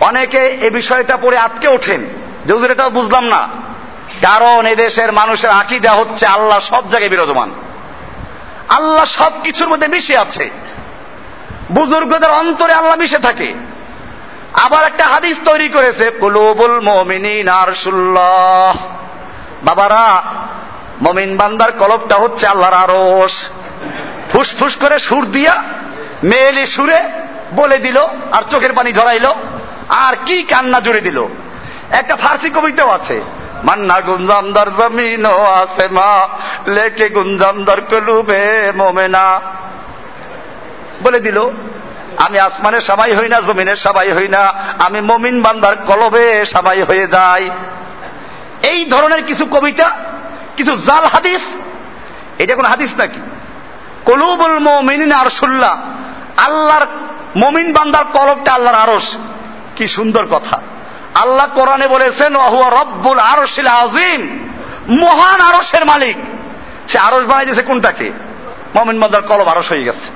অনেকে 0.00 0.38
এ 0.38 0.70
বিষয়টা 0.70 1.16
পড়ে 1.16 1.38
আটকে 1.38 1.68
ওঠেন। 1.68 2.06
যে 2.46 2.72
এটাও 2.72 2.90
বুঝলাম 2.90 3.24
না। 3.24 3.48
কারণ 4.20 4.66
এদেশের 4.66 5.12
মানুষের 5.12 5.50
আকিদা 5.50 5.92
হচ্ছে 5.92 6.26
আল্লাহ 6.26 6.58
সব 6.58 6.90
জায়গায় 6.90 7.10
বিরাজমান। 7.10 7.50
আল্লাহ 8.68 9.04
সব 9.04 9.42
কিছুর 9.42 9.68
মধ্যে 9.68 9.86
মিশে 9.86 10.18
আছে। 10.18 10.50
বুজুর্গদের 11.72 12.30
অন্তরে 12.30 12.72
আল্লাহ 12.72 12.96
মিশে 12.96 13.18
থাকে। 13.18 13.54
আবার 14.52 14.84
একটা 14.84 15.06
হাদিস 15.06 15.36
তৈরি 15.44 15.68
করেছে, 15.68 16.10
কুলুবুল 16.10 16.80
মমিনিন 16.80 17.48
আরশুল্লাহ। 17.48 18.76
বাবারা, 19.64 20.04
মমিন 21.04 21.30
বান্দার 21.40 21.70
কলবটা 21.80 22.16
হচ্ছে 22.22 22.44
আল্লাহর 22.52 22.76
আরস 22.84 23.34
ফুসফুস 24.30 24.74
করে 24.82 24.96
সুর 25.08 25.24
দিয়া 25.36 25.54
মেয়েলি 26.30 26.64
সুরে 26.74 27.00
বলে 27.58 27.78
দিল 27.86 27.98
আর 28.36 28.42
চোখের 28.50 28.72
পানি 28.78 28.90
ঝরাইল 28.98 29.26
আর 30.04 30.14
কি 30.26 30.36
কান্না 30.50 30.78
জুড়ে 30.86 31.02
দিল। 31.08 31.18
একটা 32.00 32.14
ফার্সি 32.22 32.48
কবিতাও 32.56 32.90
আছে, 32.98 33.16
মান্না 33.68 33.96
গুঞ্জামদার 34.08 34.68
জমিন 34.78 35.24
আছে 35.62 35.84
মা 35.96 36.12
লেকে 36.74 37.06
গুঞ্জামদার 37.16 37.80
কলুবে 37.90 38.42
মোমেনা। 38.78 39.26
বলে 41.04 41.20
দিল, 41.26 41.38
আমি 42.24 42.36
আসমানের 42.46 42.84
সবাই 42.90 43.10
হই 43.18 43.28
না 43.32 43.38
জমিনের 43.48 43.78
সবাই 43.86 44.08
হই 44.16 44.28
না, 44.36 44.42
আমি 44.84 44.98
মমিন 45.10 45.36
বান্দার 45.44 45.74
কলবে 45.88 46.26
সবাই 46.54 46.78
হয়ে 46.88 47.06
যাই। 47.06 47.44
এই 48.72 48.84
ধরনের 48.84 49.22
কিছু 49.24 49.44
কবিতা, 49.46 49.88
কিছু 50.56 50.72
জাল 50.76 51.04
হাদিস, 51.04 51.42
এটা 52.38 52.54
কোন 52.54 52.64
হাদিস 52.64 52.90
নাকি? 52.98 53.20
কলুবুল 54.04 54.58
মমিন 54.58 55.12
আরসুল্লাহ, 55.12 55.74
আল্লাহর 56.36 56.86
মমিন 57.36 57.72
বান্দার 57.72 58.04
কলবটা 58.04 58.50
আল্লাহর 58.52 58.78
আরস 58.78 59.06
কি 59.76 59.84
সুন্দর 59.88 60.24
কথা। 60.26 60.56
আল্লাহ 61.14 61.46
কোরআনে 61.54 61.86
বলেছেন 61.88 62.32
রব্বুল 62.80 63.18
আরশিল 63.18 63.66
আজিম 63.66 64.20
মহান 65.00 65.40
আরসের 65.40 65.84
মালিক। 65.86 66.16
সে 66.88 66.98
আরস 66.98 67.24
বানাই 67.24 67.44
দিয়েছে 67.44 67.62
কোনটাকে? 67.62 68.08
মমিন 68.74 69.00
বান্দার 69.00 69.22
কলব 69.22 69.48
আরস 69.48 69.68
হয়ে 69.68 69.84
গেছে। 69.84 70.08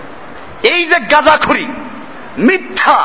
এই 0.69 0.85
যে 0.85 0.99
গাজাখুরি, 1.13 1.67
মিথ্যা, 2.39 2.99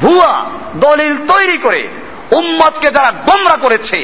ভুয়া 0.00 0.32
দলিল 0.76 1.14
তৈরি 1.26 1.56
করে 1.58 1.88
উম্মতকে 2.30 2.88
যারা 2.90 3.10
গোমরা 3.26 3.56
করেছে 3.56 3.98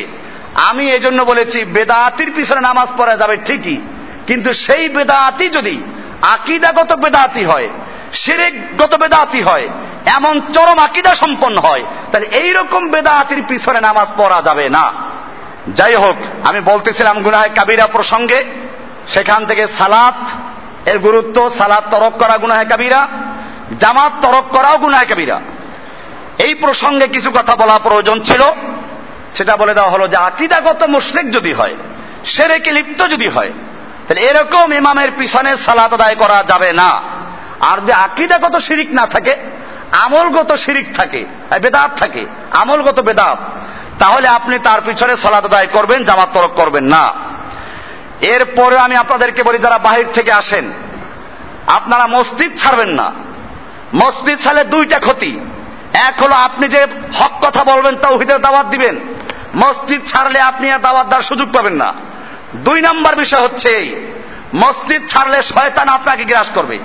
আমি 0.55 0.91
এই 0.91 1.01
জন্য 1.01 1.23
বলেছি, 1.23 1.65
বেদাতির 1.65 2.33
পিছনে 2.37 2.61
নামাজ 2.61 2.89
পড়া 2.97 3.17
যাবে 3.17 3.37
ঠিকই, 3.37 3.81
কিন্তু 4.27 4.53
সেই 4.53 4.89
বেদাতি 4.89 5.49
যদি 5.49 5.83
আকিদাগত 6.23 6.93
বেদাতি 6.93 7.45
হয় 7.45 7.69
সেরেকগত 8.13 8.95
বেদাতি 8.95 9.43
হয়, 9.43 9.69
এমন 10.07 10.41
চরম 10.53 10.79
আকিদা 10.79 11.15
সম্পন্ন 11.15 11.59
হয়, 11.59 11.85
তাহলে 12.13 12.27
এইরকম 12.27 12.89
বেদাতির 12.89 13.43
পিছনে 13.49 13.81
নামাজ 13.81 14.09
পড়া 14.17 14.43
যাবে 14.43 14.69
না। 14.69 14.93
যাই 15.69 15.95
হোক, 15.95 16.17
আমি 16.45 16.61
বলতেছিলাম 16.61 17.23
গুনায় 17.23 17.51
কাবিরা 17.55 17.87
প্রসঙ্গে, 17.87 18.45
সেখান 19.09 19.47
থেকে 19.47 19.67
সালাত, 19.79 20.31
এর 20.89 20.99
গুরুত্ব 20.99 21.51
সালাদ 21.51 21.85
তরক 21.91 22.13
করা 22.13 22.37
গুনায় 22.37 22.65
কাবিরা, 22.65 23.09
জামাত 23.79 24.13
তরক 24.23 24.45
করাও 24.51 24.79
গুনায় 24.79 25.07
কাবিরা। 25.07 25.41
এই 26.39 26.55
প্রসঙ্গে 26.55 27.07
কিছু 27.09 27.31
কথা 27.31 27.57
বলা 27.57 27.79
প্রয়োজন 27.79 28.21
ছিল। 28.21 28.43
সেটা 29.35 29.57
বলে 29.57 29.75
দেওয়া 29.75 29.90
হলো 29.90 30.09
যে 30.09 30.16
আকিদাগত 30.16 30.83
মুশ্রেক 30.83 31.33
যদি 31.33 31.53
হয়, 31.53 31.75
সেরেকে 32.25 32.71
লিপ্ত 32.71 33.09
যদি 33.09 33.29
হয়, 33.29 33.53
তাহলে 34.09 34.21
এরকম 34.21 34.73
ইমামের 34.73 35.09
পিছনে 35.19 35.57
সালাত 35.57 35.93
আদায় 35.93 36.14
করা 36.14 36.45
যাবে 36.49 36.73
না। 36.73 37.03
আর 37.61 37.79
যে 37.87 37.93
আকিদাগত 37.93 38.57
শিরিক 38.57 38.93
না 38.93 39.07
থাকে, 39.07 39.37
আমলগত 39.93 40.53
শিরিক 40.53 40.97
থাকে, 40.97 41.27
বেদাত 41.62 41.90
থাকে, 41.99 42.27
আমলগত 42.51 43.01
বেদাত, 43.01 43.38
তাহলে 43.99 44.29
আপনি 44.29 44.59
তার 44.59 44.81
পিছনে 44.87 45.16
সালাত 45.16 45.45
আদায় 45.45 45.66
করবেন, 45.66 46.05
জামাত 46.05 46.29
তরক 46.35 46.51
করবেন 46.55 46.85
না। 46.85 47.12
এরপরে 48.21 48.79
আমি 48.79 48.97
আপনাদেরকে 48.97 49.43
বলি, 49.43 49.59
যারা 49.59 49.79
বাহির 49.79 50.07
থেকে 50.14 50.33
আসেন, 50.33 50.73
আপনারা 51.66 52.07
মসজিদ 52.07 52.59
ছাড়বেন 52.59 52.88
না। 52.88 53.12
মসজিদ 53.95 54.38
ছাড়লে 54.45 54.64
দুইটা 54.64 54.99
ক্ষতি। 54.99 55.40
এক 55.93 56.23
হলো 56.23 56.35
আপনি 56.35 56.69
যে 56.69 56.87
হক 57.14 57.47
কথা 57.47 57.64
বলবেন 57.64 57.97
তাও 57.97 58.11
তৌহিদের 58.11 58.40
দাওয়াত 58.40 58.66
দিবেন। 58.66 59.01
মসজিদ 59.55 60.07
ছাড়লে 60.07 60.41
আপনি 60.41 60.73
আর 60.73 60.81
দাওয়াত 60.81 61.07
দেওয়ার 61.07 61.23
সুযোগ 61.23 61.53
পাবেন 61.53 61.75
না। 61.75 61.95
দুই 62.55 62.81
নাম্বার 62.81 63.17
বিষয় 63.17 63.41
হচ্ছে 63.41 63.97
মসজিদ 64.55 65.07
ছাড়লে 65.09 65.43
শয়তান 65.43 65.89
আপনাকে 65.89 66.25
গ্রাস 66.25 66.51
করবে। 66.55 66.79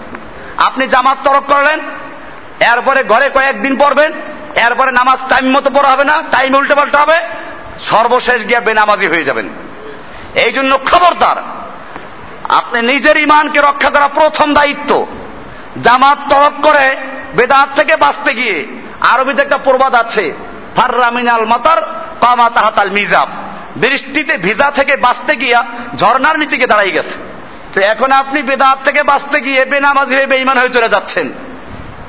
আপনি 0.58 0.88
জামাত 0.88 1.18
তরক 1.24 1.44
করলেন, 1.44 1.80
এরপরে 2.60 3.04
ঘরে 3.04 3.30
কয়েকদিন 3.30 3.78
পড়বেন, 3.78 4.14
এরপরে 4.56 4.92
নামাজ 4.92 5.20
টাইম 5.30 5.52
মতো 5.52 5.70
পড়া 5.70 5.90
হবে 5.90 6.04
না, 6.04 6.24
টাইম 6.32 6.56
উল্টে 6.56 6.76
পাল্টা 6.76 7.00
হবে, 7.00 7.20
সর্বশেষ 7.90 8.48
গিয়ে 8.48 8.60
বেনামাজি 8.60 9.08
হয়ে 9.08 9.24
যাবেন। 9.24 9.50
এই 10.36 10.52
জন্য 10.52 10.78
খবরদার, 10.78 11.38
আপনি 12.50 12.82
নিজের 12.82 13.18
ইমানকে 13.18 13.62
রক্ষা 13.62 13.90
করা 13.90 14.08
প্রথম 14.08 14.54
দায়িত্ব। 14.54 15.06
জামাত 15.84 16.18
তরক 16.30 16.54
করে 16.64 16.96
বেদাত 17.34 17.70
থেকে 17.76 17.96
বাঁচতে 17.96 18.34
গিয়ে 18.34 18.68
আরবিতে 19.02 19.42
একটা 19.42 19.58
প্রবাদ 19.58 19.96
আছে 19.96 20.34
ফার্রামিনাল 20.76 21.46
মাতার 21.46 22.05
কামা 22.22 22.50
তাহাতাল 22.50 22.92
মিজাব। 22.92 23.30
বৃষ্টিতে 23.76 24.38
ভিজা 24.38 24.72
থেকে 24.72 24.96
বাঁচতে 24.96 25.36
গিয়া 25.36 25.60
ঝর্নার 25.98 26.40
নিচে 26.40 26.56
গিয়ে 26.58 26.68
দাঁড়াই 26.68 26.92
গেছে। 26.92 27.16
তো 27.74 27.82
এখন 27.82 28.12
আপনি 28.12 28.42
বেদাত 28.42 28.78
থেকে 28.84 29.04
বাঁচতে 29.04 29.42
গিয়ে 29.42 29.66
বেনামাজি 29.66 30.16
হয়ে 30.16 30.26
বেইমান 30.26 30.58
হয়ে 30.58 30.70
চলে 30.70 30.90
যাচ্ছেন। 30.90 31.28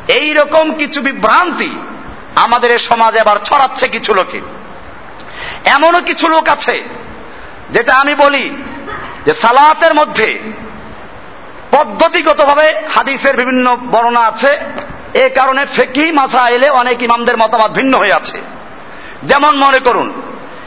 এই 0.09 0.35
রকম 0.35 0.75
কিছু 0.75 1.01
বিভ্রান্তি 1.01 1.71
আমাদের 2.35 2.71
এই 2.71 2.79
সমাজে 2.79 3.19
আবার 3.21 3.39
ছড়াচ্ছে 3.45 3.89
কিছু 3.89 4.15
লোকে। 4.15 4.41
এমনও 5.65 6.01
কিছু 6.01 6.29
লোক 6.29 6.49
আছে, 6.49 6.83
যেটা 7.71 7.93
আমি 7.95 8.15
বলি 8.15 8.45
যে 9.27 9.33
সালাতের 9.35 9.95
মধ্যে 9.95 10.39
পদ্ধতিগতভাবে 11.71 12.67
হাদিসের 12.95 13.37
বিভিন্ন 13.37 13.77
বর্ণনা 13.77 14.21
আছে। 14.21 14.59
এ 15.15 15.29
কারণে 15.29 15.67
ফেকি 15.67 16.13
মাসা 16.13 16.43
এলে 16.49 16.69
অনেক 16.71 17.03
ইমামদের 17.03 17.37
মতামত 17.37 17.71
ভিন্ন 17.71 17.99
হয়ে 17.99 18.13
আছে। 18.13 18.39
যেমন 19.27 19.57
মনে 19.57 19.79
করুন, 19.79 20.23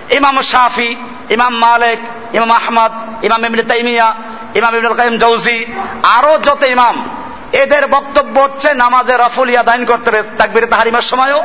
ইমাম 0.10 0.42
শাফি, 0.42 0.96
ইমাম 1.30 1.56
মালেক, 1.56 2.00
ইমাম 2.36 2.52
আহমদ, 2.52 3.24
ইমাম 3.24 3.46
ইবনে 3.46 3.64
তাইমিয়া, 3.64 4.16
ইমাম 4.56 4.76
ইবনুল 4.76 4.94
কাইম 4.94 5.18
জৌজি 5.18 5.66
আরও 6.04 6.38
যত 6.38 6.64
ইমাম, 6.64 7.10
এদের 7.54 7.88
বক্তব্য 7.88 8.40
হচ্ছে 8.40 8.74
নামাজে 8.74 9.14
রফুলিয়া 9.18 9.64
দাইন 9.64 9.86
করতে 9.86 10.10
হবে, 10.10 10.24
তাকবির 10.38 10.66
তাহারিমার 10.66 11.02
সময়ও, 11.02 11.44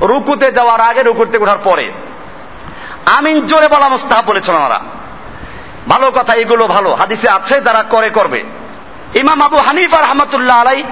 রুকুতে 0.00 0.52
যাওয়ার 0.52 0.80
আগে 0.80 1.02
রুকুতে 1.02 1.38
ওঠার 1.38 1.58
পরে। 1.64 1.92
আমিন 3.06 3.46
জোরে 3.46 3.68
বলা 3.68 3.88
মোস্তাহ 3.88 4.22
বলেছেন 4.26 4.54
ওনারা। 4.54 4.80
ভালো 5.88 6.10
কথা, 6.10 6.34
এগুলো 6.34 6.66
ভালো। 6.66 6.94
হাদিসে 6.94 7.28
আছে, 7.28 7.60
যারা 7.60 7.82
করে, 7.82 8.10
করবে। 8.10 8.44
ইমাম 9.14 9.42
আবু 9.42 9.56
হানিফা 9.56 10.00
রহমতুল্লাহ 10.00 10.60
আলাই 10.60 10.84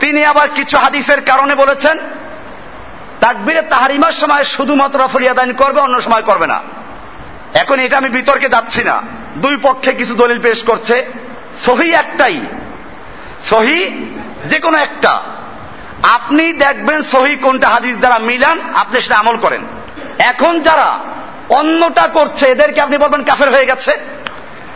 তিনি 0.00 0.24
আবার 0.24 0.48
কিছু 0.54 0.78
হাদিসের 0.78 1.20
কারণে 1.20 1.54
বলেছেন 1.54 1.98
তাকবিরে 3.20 3.62
তাহারিমার 3.62 4.12
সময় 4.12 4.44
শুধুমাত্র 4.44 5.00
রফুলিয়া 5.00 5.34
দাইন 5.34 5.52
করবে, 5.52 5.80
অন্য 5.80 6.00
সময় 6.00 6.22
করবে 6.22 6.46
না। 6.46 6.62
এখন 7.54 7.80
এটা 7.80 7.96
আমি 7.96 8.08
বিতর্কে 8.08 8.48
যাচ্ছি 8.48 8.84
না। 8.84 9.02
দুই 9.36 9.56
পক্ষে 9.62 9.92
কিছু 9.92 10.14
দলিল 10.14 10.42
পেশ 10.42 10.62
করছে। 10.62 11.06
সহি 11.64 11.90
একটাই। 11.90 12.40
সহি 13.40 14.06
যে 14.44 14.58
কোনো 14.58 14.78
একটা। 14.78 15.22
আপনি 16.02 16.52
দেখবেন 16.52 17.02
সহি 17.02 17.36
কোনটা 17.36 17.68
হাদিস 17.68 17.96
দ্বারা 17.96 18.18
মিলান, 18.18 18.60
আপনি 18.74 19.00
সেটা 19.00 19.16
আমল 19.16 19.36
করেন। 19.36 19.60
এখন 20.18 20.60
যারা 20.60 20.98
অন্যটা 21.48 22.06
করছে, 22.06 22.46
এদেরকে 22.46 22.80
আপনি 22.80 22.98
বলবেন 22.98 23.22
কাফের 23.22 23.50
হয়ে 23.50 23.66
গেছে। 23.66 23.90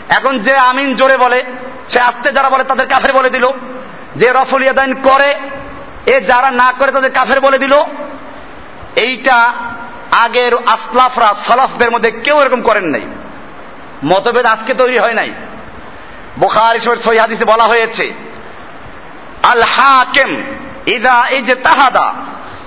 এখন 0.08 0.38
যে 0.38 0.56
আমিন 0.56 0.94
জোরে 0.94 1.16
বলে, 1.16 1.44
সে 1.88 2.00
আস্তে 2.00 2.32
যারা 2.32 2.50
বলে 2.50 2.64
তাদের 2.64 2.88
কাফের 2.88 3.12
বলে 3.12 3.30
দিল। 3.30 3.46
যে 4.16 4.32
রফুল 4.32 4.62
ইয়াদাইন 4.62 4.94
করে, 4.94 5.34
এ 6.06 6.20
যারা 6.20 6.50
না 6.50 6.72
করে 6.78 6.92
তাদের 6.92 7.10
কাফের 7.10 7.40
বলে 7.40 7.58
দিল। 7.58 7.72
এইটা 8.96 9.52
আগের 10.10 10.52
আসলাফরা, 10.66 11.34
সলাফদের 11.48 11.90
মধ্যে 11.90 12.10
কেউ 12.10 12.42
এরকম 12.42 12.62
করেন 12.62 12.84
নাই। 12.84 13.02
মতভেদ 14.04 14.46
আজকে 14.46 14.74
তৈরি 14.74 14.98
হয় 14.98 15.14
নাই। 15.14 15.30
বোখার 16.38 16.78
সহি 16.78 17.18
হাদিসে 17.18 17.44
বলা 17.44 17.64
হয়েছে 17.64 18.14
আল 19.42 19.62
হাকেম 19.62 20.42
ইদা 20.86 21.26
এই 21.30 21.42
যে 21.42 21.54
তাহাদা 21.54 22.14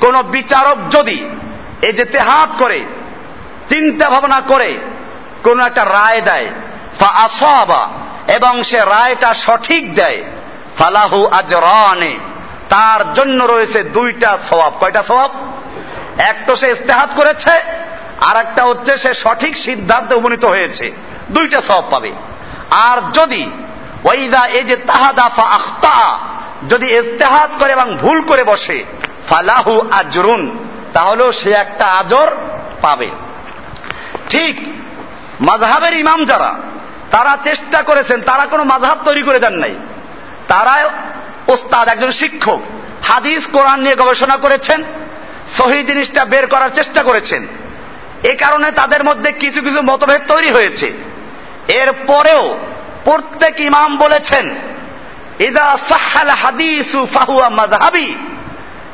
কোন 0.01 0.21
বিচারক 0.21 0.77
যদি 0.91 1.29
এই 1.81 1.91
যে 1.91 2.05
তেহাত 2.05 2.49
করে, 2.57 2.83
চিন্তা 3.69 4.09
ভাবনা 4.09 4.41
করে, 4.41 4.77
কোন 5.43 5.59
একটা 5.59 5.85
রায় 5.85 6.21
দেয় 6.21 6.47
ফা 6.99 7.05
আসাবা 7.05 7.89
এবং 8.27 8.63
সে 8.63 8.77
রায়টা 8.77 9.33
সঠিক 9.33 9.95
দেয়, 9.95 10.23
ফালাহু 10.77 11.25
আজরানে, 11.25 12.17
তার 12.69 13.13
জন্য 13.13 13.43
রয়েছে 13.43 13.83
দুইটা 13.83 14.37
সওয়াব। 14.49 14.73
কয়টা 14.79 15.03
সওয়াব? 15.03 15.31
এক 16.17 16.35
তো 16.47 16.55
সে 16.55 16.67
ইস্তেহাত 16.71 17.09
করেছে 17.15 17.51
আর 18.21 18.37
একটা 18.37 18.63
হচ্ছে 18.63 18.97
সে 18.97 19.13
সঠিক 19.13 19.57
সিদ্ধান্তে 19.57 20.15
উপনীত 20.15 20.45
হয়েছে। 20.45 20.91
দুইটা 21.31 21.61
সওয়াব 21.61 21.85
পাবে। 21.89 22.13
আর 22.69 23.11
যদি 23.11 23.49
ওইদা 24.03 24.45
এই 24.45 24.63
যে 24.63 24.75
তাহাদা 24.75 25.29
ফা 25.29 25.43
আখতা, 25.43 26.19
যদি 26.69 26.93
ইস্তেহাত 26.93 27.49
করে 27.59 27.71
এবং 27.71 27.97
ভুল 27.97 28.21
করে 28.21 28.43
বসে, 28.43 28.83
ফালাহু 29.29 29.81
আজরুন, 29.91 30.67
তাহলেও 30.93 31.31
সে 31.31 31.51
একটা 31.51 31.85
আজর 31.85 32.31
পাবে। 32.81 33.09
ঠিক 34.29 34.73
মাঝহাবের 35.41 35.93
ইমাম 35.93 36.25
যারা, 36.25 36.55
তারা 37.11 37.37
চেষ্টা 37.43 37.83
করেছেন, 37.83 38.21
তারা 38.21 38.45
কোনো 38.45 38.63
মাঝহাব 38.63 38.97
তৈরি 39.05 39.21
করে 39.21 39.39
দেন 39.39 39.53
নাই। 39.53 39.75
তারা 40.47 40.89
ওস্তাদ, 41.47 41.87
একজন 41.87 42.11
শিক্ষক, 42.11 42.61
হাদিস 43.03 43.47
কোরআন 43.47 43.81
নিয়ে 43.81 43.95
গবেষণা 43.95 44.35
করেছেন 44.35 44.83
সহি 45.57 45.83
জিনিসটা 45.83 46.25
বের 46.25 46.47
করার 46.47 46.69
চেষ্টা 46.69 47.03
করেছেন। 47.03 47.47
এ 48.23 48.35
কারণে 48.35 48.71
তাদের 48.71 49.03
মধ্যে 49.03 49.31
কিছু 49.31 49.61
কিছু 49.61 49.81
মতভেদ 49.81 50.21
তৈরি 50.27 50.51
হয়েছে। 50.51 50.93
এর 51.67 51.91
পরেও 52.07 52.57
প্রত্যেক 53.03 53.61
ইমাম 53.61 53.97
বলেছেন, 53.97 54.55
ইদা 55.39 55.77
সাহাল 55.89 56.29
হাদিসু 56.29 57.05
ফাহুয়া 57.05 57.49
মাযহাবি। 57.49 58.15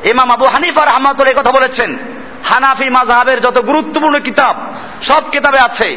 ইমাম 0.04 0.30
আবু 0.30 0.46
হানিফা 0.46 0.84
রহমাতুল্লাহ 0.84 1.40
কথা 1.40 1.52
বলেছেন, 1.52 1.98
হানাফি 2.44 2.90
মাযহাবের 2.90 3.40
যত 3.40 3.58
গুরুত্বপূর্ণ 3.60 4.18
কিতাব, 4.18 4.56
সব 5.02 5.30
কিতাবে 5.30 5.58
আছে। 5.58 5.96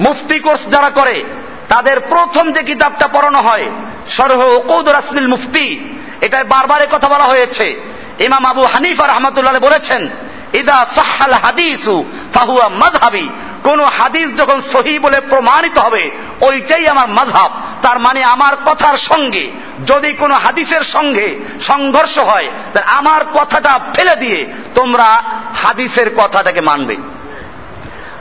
মুফতি 0.00 0.38
কোর্স 0.38 0.68
যারা 0.68 0.90
করে, 0.90 1.24
তাদের 1.68 2.00
প্রথম 2.00 2.52
যে 2.52 2.62
কিতাবটা 2.62 3.08
পড়ানো 3.08 3.38
হয় 3.38 3.70
সরহ 4.08 4.58
কৌদ 4.58 4.88
রাসমিল 4.88 5.26
মুফতি, 5.26 5.96
এটায় 6.20 6.44
বারবার 6.44 6.86
কথা 6.92 7.08
বলা 7.08 7.24
হয়েছে। 7.24 7.93
ইমাম 8.18 8.44
আবু 8.44 8.64
হানিফা 8.64 9.06
রহমাতুল্লাহ 9.06 9.54
বলেছেন, 9.58 10.10
ইদা 10.52 10.86
সাহাল 10.94 11.32
হাদিসু 11.32 12.04
ফাহুয়া 12.34 12.68
মাযহাবি। 12.68 13.28
কোন 13.62 13.84
হাদিস 13.84 14.36
যখন 14.36 14.60
সহি 14.60 14.98
বলে 14.98 15.20
প্রমাণিত 15.20 15.78
হবে, 15.78 16.10
ওইটাই 16.40 16.88
আমার 16.88 17.08
মাঝহাব 17.08 17.50
তার 17.82 17.98
মানে 17.98 18.24
আমার 18.24 18.56
কথার 18.66 18.96
সঙ্গে, 18.96 19.50
যদি 19.86 20.12
কোনো 20.12 20.34
হাদিসের 20.34 20.80
সঙ্গে 20.80 21.40
সংঘর্ষ 21.60 22.18
হয় 22.18 22.48
আমার 22.86 23.24
কথাটা 23.34 23.80
ফেলে 23.94 24.16
দিয়ে 24.16 24.46
তোমরা 24.74 25.22
হাদিসের 25.62 26.10
কথাটাকে 26.16 26.60
মানবে। 26.60 26.96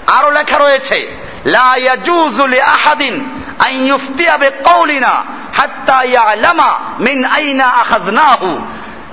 আরও 0.07 0.31
লেখা 0.31 0.57
রয়েছে 0.57 1.17
আহাদিন 2.61 3.29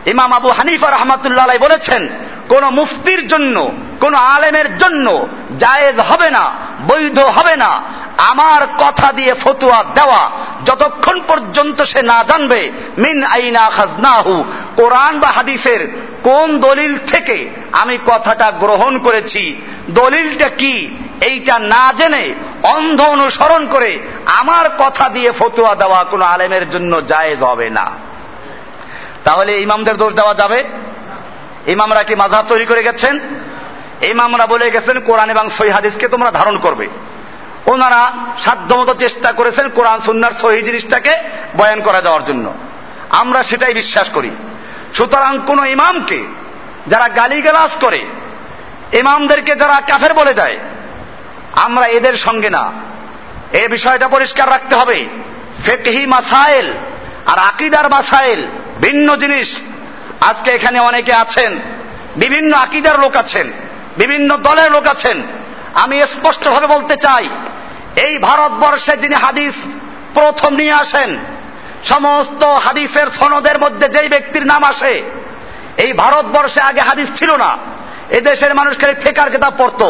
ইমাম 0.07 0.33
আবু 0.33 0.49
হানিফা 0.49 0.91
রহমাতুল্লাহ 0.91 1.47
বলেছেন, 1.61 2.09
কোন 2.49 2.69
মুফতির 2.69 3.29
জন্য, 3.29 3.71
কোন 4.01 4.15
আলেমের 4.15 4.79
জন্য 4.79 5.27
জায়েজ 5.59 6.01
হবে 6.01 6.31
না, 6.31 6.53
বৈধ 6.89 7.19
হবে 7.19 7.57
না। 7.57 7.83
আমার 8.17 8.67
কথা 8.79 9.13
দিয়ে 9.13 9.35
ফতুয়া 9.35 9.85
দেওয়া, 9.95 10.31
যতক্ষণ 10.65 11.21
পর্যন্ত 11.21 11.83
সে 11.83 12.03
না 12.03 12.25
জানবে, 12.29 12.73
মিন 12.99 13.25
আইনা 13.25 13.71
খাজনাহু। 13.71 14.45
কোরআন 14.77 15.21
বা 15.21 15.29
হাদিসের 15.29 15.89
কোন 16.23 16.59
দলিল 16.59 16.99
থেকে 16.99 17.51
আমি 17.73 17.99
কথাটা 18.07 18.51
গ্রহণ 18.51 18.99
করেছি, 18.99 19.63
দলিলটা 19.89 20.49
কি, 20.49 20.97
এইটা 21.21 21.59
না 21.59 21.93
জেনে, 21.97 22.35
অন্ধ 22.63 23.03
অনুসরণ 23.03 23.67
করে 23.67 23.99
আমার 24.27 24.71
কথা 24.79 25.09
দিয়ে 25.09 25.33
ফতুয়া 25.33 25.75
দেওয়া 25.75 26.05
কোনো 26.05 26.25
আলেমের 26.25 26.71
জন্য 26.71 27.07
জায়েজ 27.07 27.43
হবে 27.43 27.71
না। 27.71 28.10
তাহলে 29.25 29.61
ইমামদের 29.61 29.97
দোষ 29.97 30.13
দেওয়া 30.13 30.35
যাবে? 30.35 30.65
ইমামরা 31.67 32.03
কি 32.03 32.15
মাঝাব 32.15 32.45
তৈরি 32.49 32.67
করে 32.67 32.83
গেছেন? 32.83 33.19
ইমামরা 34.03 34.47
বলে 34.47 34.71
গেছেন, 34.71 35.01
কোরআন 35.01 35.31
এবং 35.31 35.51
সহি 35.51 35.71
হাদিসকে 35.71 36.09
তোমরা 36.09 36.31
ধারণ 36.31 36.59
করবে। 36.59 36.89
ওনারা 37.67 38.13
সাধ্যমতো 38.45 38.95
চেষ্টা 38.95 39.33
করেছেন 39.33 39.69
কোরআন, 39.69 40.01
সুন্নার 40.01 40.33
সহি 40.33 40.63
জিনিসটাকে 40.63 41.13
বয়ান 41.57 41.81
করা 41.81 42.01
যাওয়ার 42.01 42.25
জন্য। 42.25 42.55
আমরা 43.11 43.43
সেটাই 43.43 43.75
বিশ্বাস 43.75 44.09
করি। 44.09 44.31
সুতরাং 44.95 45.39
কোন 45.47 45.67
ইমামকে 45.67 46.25
যারা 46.87 47.09
গালিগালাজ 47.09 47.71
করে, 47.81 48.05
ইমামদেরকে 48.93 49.55
যারা 49.55 49.81
কাফের 49.89 50.15
বলে 50.15 50.35
দেয়, 50.35 50.59
আমরা 51.53 51.87
এদের 51.87 52.15
সঙ্গে 52.15 52.51
না। 52.51 52.73
এ 53.53 53.69
বিষয়টা 53.69 54.09
পরিষ্কার 54.09 54.51
রাখতে 54.51 54.77
হবে। 54.77 55.07
ফেকহি 55.65 56.07
মাসাইল 56.07 56.73
আর 57.27 57.39
আকিদার 57.39 57.91
মাসাইল 57.91 58.47
ভিন্ন 58.81 59.17
জিনিস। 59.17 59.49
আজকে 60.21 60.51
এখানে 60.51 60.79
অনেকে 60.81 61.13
আছেন, 61.15 61.51
বিভিন্ন 62.17 62.57
আকিদার 62.57 62.97
লোক 63.01 63.17
আছেন, 63.17 63.47
বিভিন্ন 63.99 64.37
দলের 64.37 64.71
লোক 64.73 64.87
আছেন। 64.87 65.23
আমি 65.75 65.97
স্পষ্টভাবে 66.03 66.67
বলতে 66.67 66.95
চাই, 66.97 67.25
এই 68.07 68.19
ভারতবর্ষে 68.19 68.97
যিনি 68.97 69.15
হাদিস 69.15 69.55
প্রথম 70.15 70.55
নিয়ে 70.55 70.73
আসেন, 70.73 71.11
সমস্ত 71.85 72.45
হাদিসের 72.45 73.07
সনদের 73.07 73.57
মধ্যে 73.61 73.89
যেই 73.89 74.09
ব্যক্তির 74.09 74.45
নাম 74.47 74.63
আসে, 74.65 74.93
এই 75.77 75.93
ভারতবর্ষে 75.93 76.61
আগে 76.61 76.81
হাদিস 76.81 77.09
ছিল 77.17 77.31
না। 77.37 77.51
এদেশের 78.11 78.53
মানুষ 78.55 78.79
খালি 78.79 78.95
ফেকার 78.95 79.31
কেতাব 79.31 79.53
পড়তো। 79.59 79.89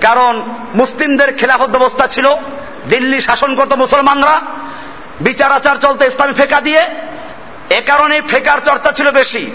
কারণ 0.00 0.42
মুসলিমদের 0.74 1.36
খেলাফত 1.36 1.70
ব্যবস্থা 1.70 2.06
ছিল, 2.06 2.26
দিল্লি 2.90 3.20
শাসন 3.20 3.50
করত 3.54 3.72
মুসলমানরা, 3.72 4.40
বিচার 5.20 5.50
আচার 5.52 5.76
চলতে 5.76 6.02
ইসলামী 6.06 6.32
ফেকা 6.32 6.60
দিয়ে 6.60 6.82
এ 7.70 7.80
কারণে 7.80 8.20
ফেকার 8.28 8.58
চর্চা 8.66 8.92
ছিল 8.92 9.10
বেশি। 9.10 9.50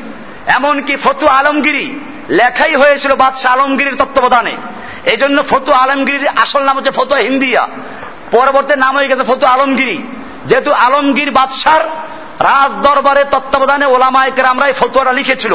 এমনকি 0.47 0.95
ফতু 0.95 1.28
আলমগিরি 1.28 1.99
লেখাই 2.30 2.76
হয়েছিল 2.76 3.16
বাদশাহ 3.16 3.53
আলমগিরির 3.53 3.95
তত্ত্বাবধানে। 3.95 4.57
এই 5.05 5.18
জন্য 5.18 5.43
ফতু 5.49 5.72
আলমগিরির 5.72 6.28
আসল 6.28 6.64
নাম 6.64 6.78
হচ্ছে 6.78 6.91
ফতুয়া 6.91 7.20
হিন্দিয়া। 7.20 7.68
পরবর্তী 8.32 8.76
নাম 8.76 8.95
হয়ে 8.95 9.07
গেছে 9.07 9.24
ফতু 9.24 9.45
আলমগিরি। 9.45 10.03
যেহেতু 10.45 10.72
আলমগীর 10.72 11.32
বাদশার 11.32 11.82
রাজ 12.39 12.72
দরবারের 12.72 13.26
তত্ত্বাবধানে 13.32 13.86
ওলামায়কের 13.86 14.45
আমরা 14.45 14.68
এই 14.68 14.74
ফতুয়াটা 14.74 15.14
লিখেছিল 15.14 15.53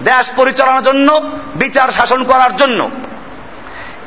দেশ 0.00 0.30
পরিচালনার 0.36 0.82
জন্য, 0.82 1.20
বিচার 1.54 1.88
শাসন 1.88 2.24
করার 2.24 2.56
জন্য। 2.56 2.90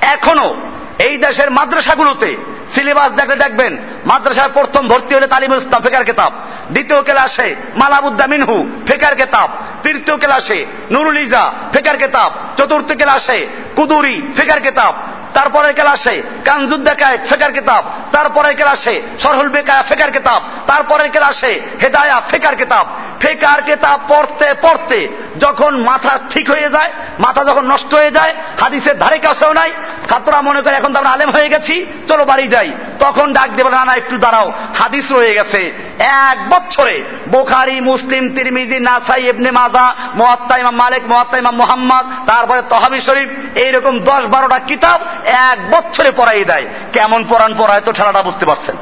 এখনও 0.02 0.56
এই 1.00 1.18
দেশের 1.18 1.52
মাদ্রাসাগুলোতে 1.52 2.38
সিলেবাস 2.76 3.10
দেখলে 3.20 3.36
দেখবেন 3.36 3.72
মাদ্রাসায় 4.06 4.52
প্রথম 4.58 4.84
ভর্তি 4.88 5.12
হলে 5.16 5.28
তালিম 5.28 5.52
ইসলাম 5.54 5.82
ফেকার 5.82 6.04
কেতাব, 6.06 6.32
দ্বিতীয় 6.72 7.02
ক্লাসে 7.02 7.48
মালাবুদ্দা 7.76 8.26
মিনহু 8.28 8.58
ফেকার 8.88 9.14
কেতাব, 9.16 9.50
তৃতীয় 9.84 10.18
ক্লাসে 10.18 10.60
নুরুল 10.92 11.18
ইজা 11.18 11.44
ফেকার 11.74 11.98
কেতাব, 11.98 12.30
চতুর্থ 12.58 12.90
ক্লাসে 13.02 13.40
কুদুরি 13.76 14.16
ফেকার 14.38 14.60
কেতাব 14.62 14.94
তারপরের 15.34 15.74
ক্লাসে 15.74 16.22
কানজুদ্দাকায় 16.46 17.18
ফেকার 17.30 17.52
কিতাব। 17.52 17.86
তারপরের 18.12 18.56
ক্লাসে 18.56 19.02
সরহুল 19.20 19.50
বেকায়া 19.50 19.84
ফেকার 19.84 20.12
কিতাব। 20.12 20.42
তারপরের 20.68 21.12
ক্লাসে 21.12 21.62
হেদায়া 21.84 22.22
ফেকার 22.30 22.56
কিতাব। 22.56 22.88
ফেকার 23.20 23.62
কিতাব 23.62 24.00
পড়তে 24.08 24.54
পড়তে 24.62 25.08
যখন 25.40 25.78
মাথা 25.78 26.20
ঠিক 26.30 26.52
হয়ে 26.52 26.70
যায়, 26.70 26.92
মাথা 27.20 27.44
যখন 27.44 27.66
নষ্ট 27.66 27.94
হয়ে 27.94 28.12
যায়, 28.12 28.34
হাদিসের 28.62 28.98
ধারে 28.98 29.18
কাছেও 29.18 29.54
নাই, 29.54 29.72
ছাত্ররা 30.10 30.42
মনে 30.42 30.62
করে 30.62 30.76
এখন 30.76 30.94
তো 30.94 31.00
আমরা 31.00 31.12
আলেম 31.12 31.32
হয়ে 31.32 31.50
গেছি, 31.50 31.86
চলো 32.08 32.26
বাড়ি 32.26 32.48
যাই। 32.48 32.72
তখন 33.00 33.34
ডাক 33.34 33.50
দেবে, 33.50 33.70
না 33.70 33.86
না, 33.86 33.94
একটু 33.94 34.18
দাঁড়াও। 34.18 34.54
হাদিস 34.78 35.12
রয়ে 35.12 35.34
গেছে। 35.34 35.89
এক 36.00 36.50
বছরে 36.50 37.04
বোখারি, 37.28 37.82
মুসলিম, 37.82 38.36
তিরমিজি, 38.36 38.80
নাসাই, 38.80 39.30
ইবনে 39.30 39.52
মাজা, 39.52 39.96
মোয়াত্তা 40.16 40.58
ইমাম 40.58 40.76
মালিক, 40.76 41.04
মোয়াত্তা 41.08 41.38
ইমাম 41.38 41.56
মোহাম্মদ, 41.56 42.06
তারপরে 42.26 42.62
তহাবি 42.70 43.02
শরীফ, 43.02 43.30
এইরকম 43.56 44.00
দশ 44.00 44.26
বারোটা 44.26 44.60
কিতাব 44.60 45.02
এক 45.26 45.58
বছরে 45.72 46.12
পড়াই 46.12 46.44
দেয়। 46.44 46.66
কেমন 46.94 47.26
পড়ান 47.30 47.54
পড়ায় 47.58 47.82
তো 47.82 47.92
ঠেলাটা 47.92 48.22
বুঝতে 48.22 48.46
পারছেন। 48.46 48.76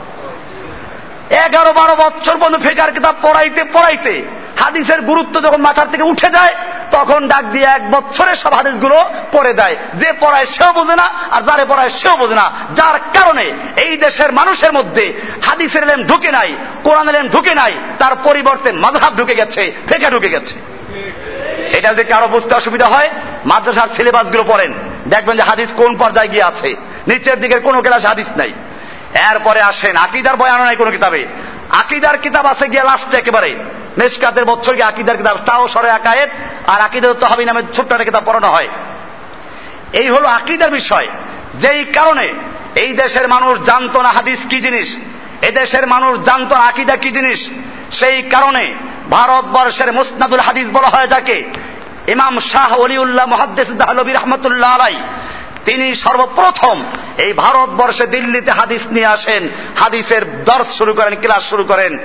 এগারো 1.46 1.74
বারো 1.74 1.96
বছর 1.96 2.38
পর্যন্ত 2.38 2.64
ফেকার 2.64 2.92
কিতাব 2.92 3.16
পড়াইতে 3.22 3.64
পড়াইতে 3.64 4.24
হাদিসের 4.62 5.02
গুরুত্ব 5.02 5.42
যখন 5.44 5.62
মাথার 5.62 5.92
থেকে 5.92 6.04
উঠে 6.04 6.30
যায়, 6.30 6.56
তখন 6.92 7.28
ডাক 7.28 7.44
দিয়ে 7.46 7.66
এক 7.66 7.92
বছরে 7.92 8.36
সব 8.36 8.54
হাদিসগুলো 8.54 9.06
পড়ে 9.32 9.54
দেয়। 9.54 9.76
যে 9.94 10.14
পড়ায় 10.20 10.46
সেও 10.46 10.74
বোঝে 10.74 10.96
না, 10.96 11.04
আর 11.32 11.42
যারে 11.42 11.66
পড়ায় 11.66 11.90
সেও 11.90 12.18
বোঝে 12.18 12.36
না। 12.36 12.52
যার 12.76 13.00
কারণে 13.00 13.52
এই 13.78 13.98
দেশের 13.98 14.32
মানুষের 14.34 14.74
মধ্যে 14.74 15.14
হাদিসের 15.46 15.84
এলেম 15.84 16.04
ঢুকে 16.04 16.32
নাই 16.32 16.56
কোরআন 16.84 17.10
এলেম 17.10 17.28
ঢুকে 17.28 17.56
নাই, 17.56 17.74
তার 18.00 18.16
পরিবর্তে 18.24 18.72
মাঝহাব 18.72 19.16
ঢুকে 19.16 19.36
গেছে, 19.36 19.72
ফেকা 19.88 20.10
ঢুকে 20.10 20.30
গেছে। 20.30 20.56
এটা 21.78 21.94
যদি 21.94 22.04
কারও 22.04 22.28
বুঝতে 22.28 22.56
অসুবিধা 22.56 22.88
হয়, 22.88 23.10
মাদ্রাসার 23.46 23.88
সিলেবাসগুলো 23.96 24.44
পড়েন। 24.44 24.74
দেখবেন 25.08 25.38
যে 25.38 25.44
হাদিস 25.44 25.70
কোন 25.78 25.96
পর্যায়ে 25.98 26.28
গিয়ে 26.28 26.44
আছে। 26.44 26.76
নিচের 27.08 27.42
দিকের 27.42 27.62
কোনো 27.62 27.82
ক্লাসে 27.82 28.08
হাদিস 28.08 28.38
নাই। 28.38 28.52
এরপরে 29.32 29.62
আসেন, 29.62 29.96
আকিদার 29.96 30.36
বয়ানো 30.36 30.64
নাই 30.64 30.76
কোনো 30.76 30.92
কিতাবে। 30.92 31.26
আকিদার 31.70 32.18
কিতাব 32.18 32.46
আছে 32.46 32.68
গিয়ে 32.68 32.84
লাস্টে 32.84 33.18
একেবারে। 33.18 33.56
মেসকাতের 33.98 34.46
গিয়ে 34.46 34.84
আকিদার 34.84 35.18
কিতাব 35.18 35.38
তাও 35.46 35.68
সরে 35.68 35.90
আকায়েত 35.90 36.30
আর 36.68 36.82
আকিদার 36.82 37.14
তহাবি 37.14 37.46
নামে 37.46 37.62
ছোট্ট 37.74 37.92
একটা 37.92 38.04
কিতাব 38.04 38.24
পড়ানো 38.26 38.48
হয়। 38.48 38.68
এই 39.94 40.10
হলো 40.10 40.28
আকিদার 40.28 40.72
বিষয়। 40.72 41.08
যেই 41.56 41.86
কারণে 41.86 42.28
এই 42.76 42.94
দেশের 42.94 43.28
মানুষ 43.28 43.60
জানতো 43.60 44.02
না 44.02 44.10
হাদিস 44.10 44.40
কি 44.50 44.62
জিনিস 44.62 44.98
এদেশের 45.42 45.88
মানুষ 45.88 46.20
জানতো 46.20 46.56
না 46.56 46.62
আকিদা 46.62 46.96
কি 46.96 47.12
জিনিস, 47.12 47.40
সেই 47.92 48.22
কারণে 48.22 48.74
ভারতবর্ষের 49.10 49.94
মুসনাদুল 49.94 50.40
হাদিস 50.40 50.68
বলা 50.74 50.88
হয় 50.88 51.08
যাকে, 51.08 51.44
ইমাম 52.08 52.40
শাহ 52.40 52.80
অলিউল্লাহ 52.80 53.26
মহাদ্দেস 53.26 53.70
দাহলবী 53.72 54.14
রহমতুল্লাহ 54.14 54.76
আলাই। 54.76 54.96
তিনি 55.66 55.96
সর্বপ্রথম 55.96 56.84
এই 57.18 57.34
ভারতবর্ষে 57.34 58.06
দিল্লিতে 58.08 58.52
হাদিস 58.52 58.82
নিয়ে 58.92 59.06
আসেন, 59.06 59.50
হাদিসের 59.76 60.44
দর্শ 60.44 60.78
শুরু 60.78 60.94
করেন, 60.94 61.16
ক্লাস 61.22 61.44
শুরু 61.50 61.64
করেন। 61.64 61.98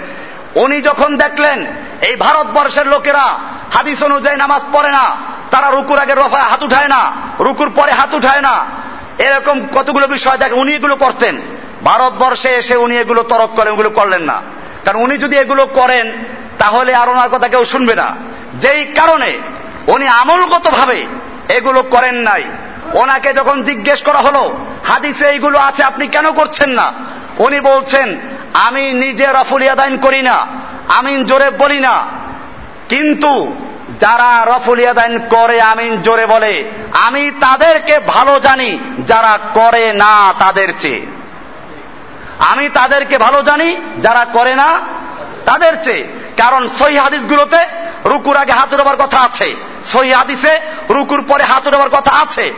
উনি 0.55 0.81
যখন 0.81 1.17
দেখলেন 1.17 1.67
এই 2.09 2.17
ভারতবর্ষের 2.17 2.87
লোকেরা 2.87 3.39
হাদিস 3.73 4.03
অনুযায়ী 4.03 4.37
নামাজ 4.37 4.63
পড়ে 4.73 4.91
না, 4.91 5.17
তারা 5.51 5.71
রুকুর 5.71 5.99
আগে 5.99 6.15
রফায় 6.15 6.43
হাত 6.43 6.63
উঠায় 6.63 6.89
না, 6.89 7.13
রুকুর 7.41 7.71
পরে 7.71 7.93
হাত 7.93 8.15
উঠায় 8.15 8.41
না, 8.41 8.67
এরকম 9.19 9.61
কতগুলো 9.75 10.07
বিষয় 10.07 10.39
দেখে 10.39 10.55
উনি 10.55 10.75
এগুলো 10.75 10.97
করতেন। 10.97 11.41
ভারতবর্ষে 11.85 12.49
এসে 12.49 12.77
উনি 12.77 12.97
এগুলো 12.97 13.23
তরক 13.23 13.51
করেন 13.57 13.73
ওগুলো 13.73 13.91
করলেন 13.91 14.23
না। 14.23 14.43
কারণ 14.85 15.01
উনি 15.01 15.19
যদি 15.19 15.37
এগুলো 15.37 15.67
করেন, 15.67 16.13
তাহলে 16.59 16.95
আর 16.95 17.09
ওনার 17.09 17.29
কথা 17.29 17.49
কেউ 17.49 17.65
শুনবে 17.65 17.95
না। 17.95 18.17
যেই 18.55 18.85
কারণে 18.85 19.39
উনি 19.87 20.09
আমলগত 20.09 20.69
ভাবে 20.69 21.07
এগুলো 21.49 21.83
করেন 21.83 22.15
নাই। 22.15 22.45
ওনাকে 22.95 23.33
যখন 23.33 23.63
জিজ্ঞেস 23.63 24.03
করা 24.03 24.19
হলো, 24.19 24.57
হাদিসে 24.85 25.27
এইগুলো 25.27 25.59
আছে, 25.59 25.85
আপনি 25.85 26.07
কেন 26.07 26.33
করছেন 26.33 26.71
না? 26.71 26.93
উনি 27.39 27.61
বলছেন 27.61 28.19
আমি 28.55 28.93
নিজে 28.93 29.27
রফুল 29.27 29.41
রফুলিয়াদাইন 29.41 29.97
করি 29.97 30.23
না, 30.23 30.47
আমিন 30.89 31.25
জোরে 31.25 31.51
বলি 31.51 31.81
না। 31.81 32.07
কিন্তু 32.89 33.57
যারা 34.01 34.45
রফুল 34.45 34.55
রফুলিয়াদাইন 34.55 35.19
করে, 35.19 35.61
আমিন 35.61 36.03
জোরে 36.03 36.27
বলে, 36.27 36.65
আমি 36.93 37.31
তাদেরকে 37.31 37.99
ভালো 37.99 38.41
জানি, 38.41 38.79
যারা 39.07 39.39
করে 39.55 39.93
না 39.93 40.35
তাদের 40.39 40.69
চেয়ে। 40.81 41.07
আমি 42.39 42.69
তাদেরকে 42.69 43.19
ভালো 43.19 43.43
জানি, 43.43 43.77
যারা 43.99 44.25
করে 44.25 44.55
না 44.55 44.81
তাদের 45.47 45.85
চেয়ে। 45.85 46.09
কারণ 46.37 46.69
সহি 46.69 46.97
হাদিসগুলোতে 46.97 47.59
রুকুর 48.05 48.37
আগে 48.37 48.53
হাত 48.53 48.75
উঠাবার 48.75 48.97
কথা 48.97 49.21
আছে। 49.21 49.55
সহি 49.93 50.13
হাদিসে 50.13 50.61
রুকুর 50.91 51.25
পরে 51.29 51.45
হাত 51.45 51.67
উঠাবার 51.67 51.91
কথা 51.91 52.13
আছে। 52.13 52.55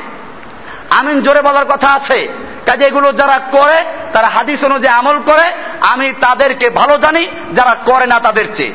আমিন 0.91 1.23
জোরে 1.23 1.43
বলার 1.43 1.65
কথা 1.65 1.89
আছে। 1.89 2.29
কাজে 2.67 2.85
এগুলো 2.85 3.13
যারা 3.13 3.41
করে, 3.51 3.85
তারা 4.13 4.29
হাদিস 4.29 4.65
অনুযায়ী 4.65 4.95
আমল 4.95 5.21
করে, 5.21 5.53
আমি 5.81 6.13
তাদেরকে 6.21 6.71
ভালো 6.71 6.99
জানি, 6.99 7.29
যারা 7.53 7.75
করে 7.85 8.07
না 8.07 8.21
তাদের 8.21 8.55
চেয়ে। 8.55 8.73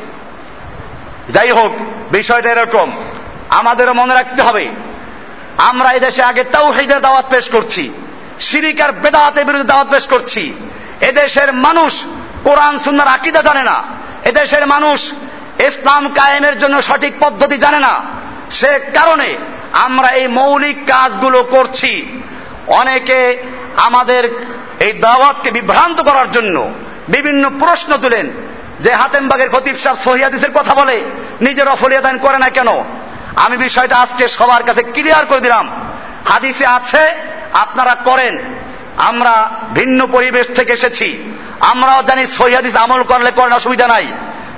যাই 1.29 1.51
হোক, 1.51 1.71
বিষয়টা 2.11 2.51
এরকম। 2.51 2.91
আমাদেরও 3.49 3.93
মনে 3.93 4.13
রাখতে 4.13 4.41
হবে, 4.41 4.69
আমরা 5.57 5.89
এই 5.89 5.99
দেশে 5.99 6.23
আগে 6.23 6.43
তাও 6.43 6.71
হেদের 6.71 6.99
দাওয়াত 6.99 7.25
পেশ 7.29 7.49
করছি 7.49 7.89
সিরিকার 8.39 8.91
বেদাতের 8.91 9.45
বিরুদ্ধে 9.45 9.67
দাওয়াত 9.67 9.87
পেশ 9.89 10.07
করছি। 10.07 10.53
এদেশের 11.01 11.53
মানুষ 11.53 12.03
কোরআন 12.43 12.79
সুন্নার 12.79 13.07
আকিদা 13.07 13.41
জানে 13.41 13.63
না। 13.63 13.83
এদেশের 14.25 14.67
মানুষ 14.67 15.11
ইসলাম 15.59 16.09
কায়েমের 16.09 16.59
জন্য 16.59 16.81
সঠিক 16.81 17.13
পদ্ধতি 17.19 17.57
জানে 17.57 17.79
না। 17.79 18.01
সে 18.51 18.79
কারণে 18.79 19.37
আমরা 19.71 20.07
এই 20.07 20.27
মৌলিক 20.27 20.77
কাজগুলো 20.85 21.43
করছি। 21.43 22.21
অনেকে 22.67 23.43
আমাদের 23.77 24.47
এই 24.79 24.93
দাওয়াতকে 24.93 25.51
বিভ্রান্ত 25.51 26.01
করার 26.01 26.31
জন্য 26.31 26.71
বিভিন্ন 27.09 27.49
প্রশ্ন 27.59 27.97
তুলেন 27.97 28.29
যে 28.79 28.93
হাতেমবাগের 28.93 29.49
খতিব 29.49 29.77
সাহ 29.77 29.95
সহিয়াদিসের 30.03 30.51
কথা 30.53 30.75
বলে, 30.75 31.01
নিজের 31.41 31.67
অফলিয়াদান 31.67 32.17
করে 32.17 32.37
না 32.37 32.49
কেন? 32.49 32.67
আমি 33.35 33.57
বিষয়টা 33.57 33.95
আজকে 33.95 34.27
সবার 34.27 34.63
কাছে 34.63 34.83
ক্লিয়ার 34.83 35.25
করে 35.25 35.39
দিলাম। 35.39 35.69
হাদিসে 36.29 36.65
আছে, 36.65 37.15
আপনারা 37.53 37.95
করেন। 37.95 38.37
আমরা 38.97 39.51
ভিন্ন 39.73 40.07
পরিবেশ 40.07 40.47
থেকে 40.47 40.73
এসেছি। 40.73 41.35
আমরাও 41.59 42.03
জানি 42.03 42.27
সহিয়াদিস 42.27 42.75
আমল 42.75 43.03
করলে 43.03 43.31
করেন, 43.31 43.53
অসুবিধা 43.53 43.87
নাই। 43.87 44.07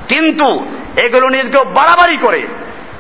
কিন্তু 0.08 0.66
এগুলো 0.98 1.30
নিয়ে 1.30 1.44
কেউ 1.44 1.64
বাড়াবাড়ি 1.64 2.18
করে 2.18 2.42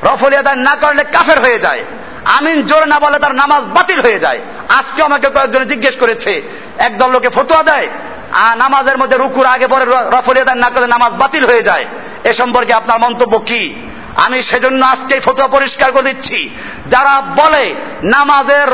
রফলিয়াদান 0.03 0.59
না 0.59 0.76
করলে 0.76 1.03
কাফের 1.03 1.39
হয়ে 1.39 1.59
যায়। 1.59 1.86
আমিন 2.26 2.65
জোরে 2.65 2.86
না 2.86 2.99
বলে 2.99 3.19
তার 3.19 3.36
নামাজ 3.36 3.63
বাতিল 3.63 3.99
হয়ে 3.99 4.19
যায়। 4.19 4.39
আজকে 4.69 5.03
আমাকে 5.03 5.28
কয়েকজন 5.28 5.63
জিজ্ঞেস 5.63 5.95
করেছে, 5.95 6.41
একদল 6.78 7.11
লোকে 7.11 7.30
ফতুয়া 7.30 7.63
দেয় 7.63 7.88
আর 8.32 8.57
নামাজের 8.57 8.97
মধ্যে 8.97 9.17
রুকুর 9.17 9.45
আগে 9.45 9.67
পরে 9.67 9.86
রফলিয়াদান 9.86 10.57
না 10.57 10.69
করে 10.69 10.88
নামাজ 10.88 11.13
বাতিল 11.13 11.45
হয়ে 11.45 11.61
যায়। 11.61 11.86
এ 12.24 12.34
সম্পর্কে 12.34 12.74
আপনার 12.74 12.99
মন্তব্য 12.99 13.39
কি? 13.39 13.91
আমি 14.16 14.41
সেজন্য 14.41 14.86
আজকে 14.86 15.20
ফতুয়া 15.20 15.47
পরিষ্কার 15.47 15.91
করে 15.91 16.14
দিচ্ছি। 16.14 16.39
যারা 16.88 17.22
বলে 17.36 17.76
নামাজের 18.03 18.68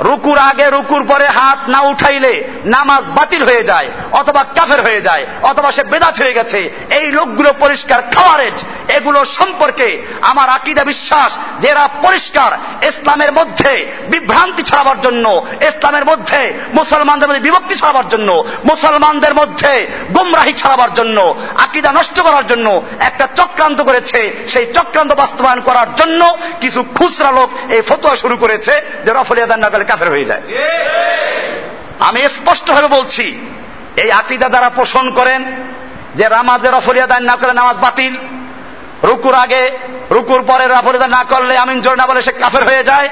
রুকুর 0.00 0.38
আগে 0.38 0.70
রুকুর 0.70 1.06
পরে 1.06 1.26
হাত 1.28 1.58
না 1.68 1.80
উঠাইলে 1.80 2.48
নামাজ 2.64 3.02
বাতিল 3.16 3.42
হয়ে 3.44 3.64
যায়, 3.64 3.88
অথবা 4.12 4.44
কাফের 4.56 4.80
হয়ে 4.82 5.00
যায়, 5.00 5.26
অথবা 5.42 5.72
সে 5.72 5.82
বেদাত 5.84 6.14
হয়ে 6.22 6.32
গেছে, 6.32 6.70
এই 6.90 7.12
লোকগুলো 7.12 7.52
পরিষ্কার 7.52 8.02
খাওয়ারেজ, 8.14 8.64
এগুলো 8.96 9.24
সম্পর্কে 9.24 10.02
আমার 10.20 10.48
আকিদা 10.48 10.84
বিশ্বাস 10.84 11.38
যে 11.60 11.68
এরা 11.68 11.88
পরিষ্কার 12.02 12.50
ইসলামের 12.88 13.32
মধ্যে 13.32 13.86
বিভ্রান্তি 14.10 14.62
ছড়াবার 14.62 15.00
জন্য, 15.00 15.46
ইসলামের 15.60 16.04
মধ্যে 16.04 16.60
মুসলমানদের 16.74 17.28
মধ্যে 17.28 17.40
বিভক্তি 17.40 17.74
ছড়াবার 17.74 18.08
জন্য, 18.08 18.44
মুসলমানদের 18.64 19.34
মধ্যে 19.34 19.86
গুমরাহি 20.16 20.52
ছড়াবার 20.52 20.94
জন্য, 20.94 21.34
আকিদা 21.58 21.92
নষ্ট 21.92 22.20
করার 22.20 22.46
জন্য 22.46 22.82
একটা 22.98 23.28
চক্রান্ত 23.36 23.82
করেছে 23.82 24.46
সেই 24.48 24.66
চক্রান্ত 24.74 25.12
বাস্তবায়ন 25.12 25.60
করার 25.60 25.88
জন্য 25.94 26.20
কিছু 26.60 26.84
খুচরা 26.96 27.30
লোক 27.30 27.48
এই 27.72 27.82
ফতোয়া 27.88 28.16
শুরু 28.16 28.36
করেছে 28.36 28.72
যে 29.04 29.10
রফলিয়াদান 29.12 29.58
না 29.60 29.68
করলে 29.70 29.84
কাফের 29.84 30.10
হয়ে 30.10 30.24
যায়। 30.24 30.42
আমি 32.00 32.20
স্পষ্টভাবে 32.28 32.88
বলছি, 32.88 33.24
এই 33.96 34.10
আকিদা 34.10 34.48
দ্বারা 34.48 34.68
পোষণ 34.70 35.10
করেন 35.10 35.40
যে 36.14 36.24
নামাজের 36.28 36.72
রফলিয়াদান 36.72 37.22
না 37.22 37.36
করলে 37.36 37.52
নামাজ 37.52 37.76
বাতিল, 37.76 38.14
রুকুর 39.02 39.34
আগে, 39.34 39.78
রুকুর 40.10 40.42
পরে 40.42 40.64
রফলিয়াদান 40.64 41.10
না 41.10 41.24
করলে 41.24 41.56
আমিন 41.56 41.80
জোর 41.80 41.96
না 41.96 42.06
বলে 42.06 42.22
সে 42.22 42.32
কাফের 42.32 42.64
হয়ে 42.64 42.84
যায়। 42.84 43.08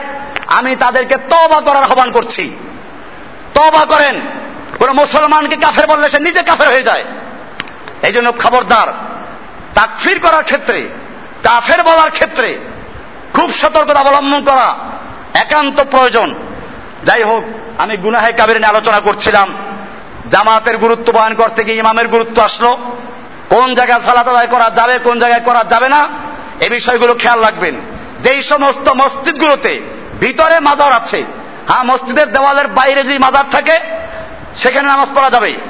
আমি 0.47 0.77
তাদেরকে 0.77 1.17
তবা 1.17 1.61
করার 1.61 1.85
আহ্বান 1.85 2.11
করছি। 2.13 2.45
তবা 3.55 3.85
করেন, 3.85 4.21
কোন 4.79 4.91
মুসলমানকে 4.93 5.57
কাফের 5.57 5.87
বললে 5.87 6.07
সে 6.09 6.19
নিজে 6.19 6.43
কাফের 6.43 6.69
হয়ে 6.69 6.83
যায়। 6.83 7.05
এই 8.03 8.13
জন্য 8.13 8.33
খবরদার, 8.43 8.89
তাকফির 9.75 10.19
করার 10.21 10.45
ক্ষেত্রে 10.45 10.81
কাফের 11.45 11.83
বলার 11.83 12.11
ক্ষেত্রে 12.11 12.59
খুব 13.35 13.53
সতর্কতা 13.53 14.01
অবলম্বন 14.01 14.45
করা 14.45 14.75
একান্ত 15.35 15.83
প্রয়োজন। 15.91 16.35
যাই 17.05 17.23
হোক, 17.23 17.45
আমি 17.79 17.97
গুনাহে 17.97 18.33
কাবের 18.33 18.57
নিয়ে 18.57 18.69
আলোচনা 18.69 19.01
করছিলাম। 19.01 19.55
জামাতের 20.31 20.77
গুরুত্ব 20.77 21.13
বয়ন 21.13 21.35
করতে 21.35 21.65
গিয়ে 21.65 21.77
ইমামের 21.77 22.09
গুরুত্ব 22.09 22.43
আসলো। 22.43 22.79
কোন 23.49 23.75
জায়গায় 23.75 24.01
সালাত 24.01 24.29
আদায় 24.29 24.47
করা 24.47 24.71
যাবে, 24.77 24.99
কোন 24.99 25.19
জায়গায় 25.19 25.41
করা 25.41 25.65
যাবে 25.69 25.89
না, 25.89 26.09
এ 26.61 26.69
বিষয়গুলো 26.69 27.15
খেয়াল 27.15 27.41
রাখবেন। 27.41 27.81
যেই 28.21 28.43
সমস্ত 28.43 28.89
মসজিদগুলোতে 28.89 29.81
ভিতরে 30.21 30.61
মাদার 30.61 30.93
আছে 30.93 31.25
হ্যাঁ 31.69 31.85
মসজিদের 31.85 32.33
দেওয়ালের 32.33 32.69
বাইরে 32.69 33.03
যদি 33.03 33.19
মাদার 33.19 33.45
থাকে, 33.51 33.81
সেখানে 34.57 34.89
নামাজ 34.89 35.09
পড়া 35.15 35.31
যাবে। 35.31 35.61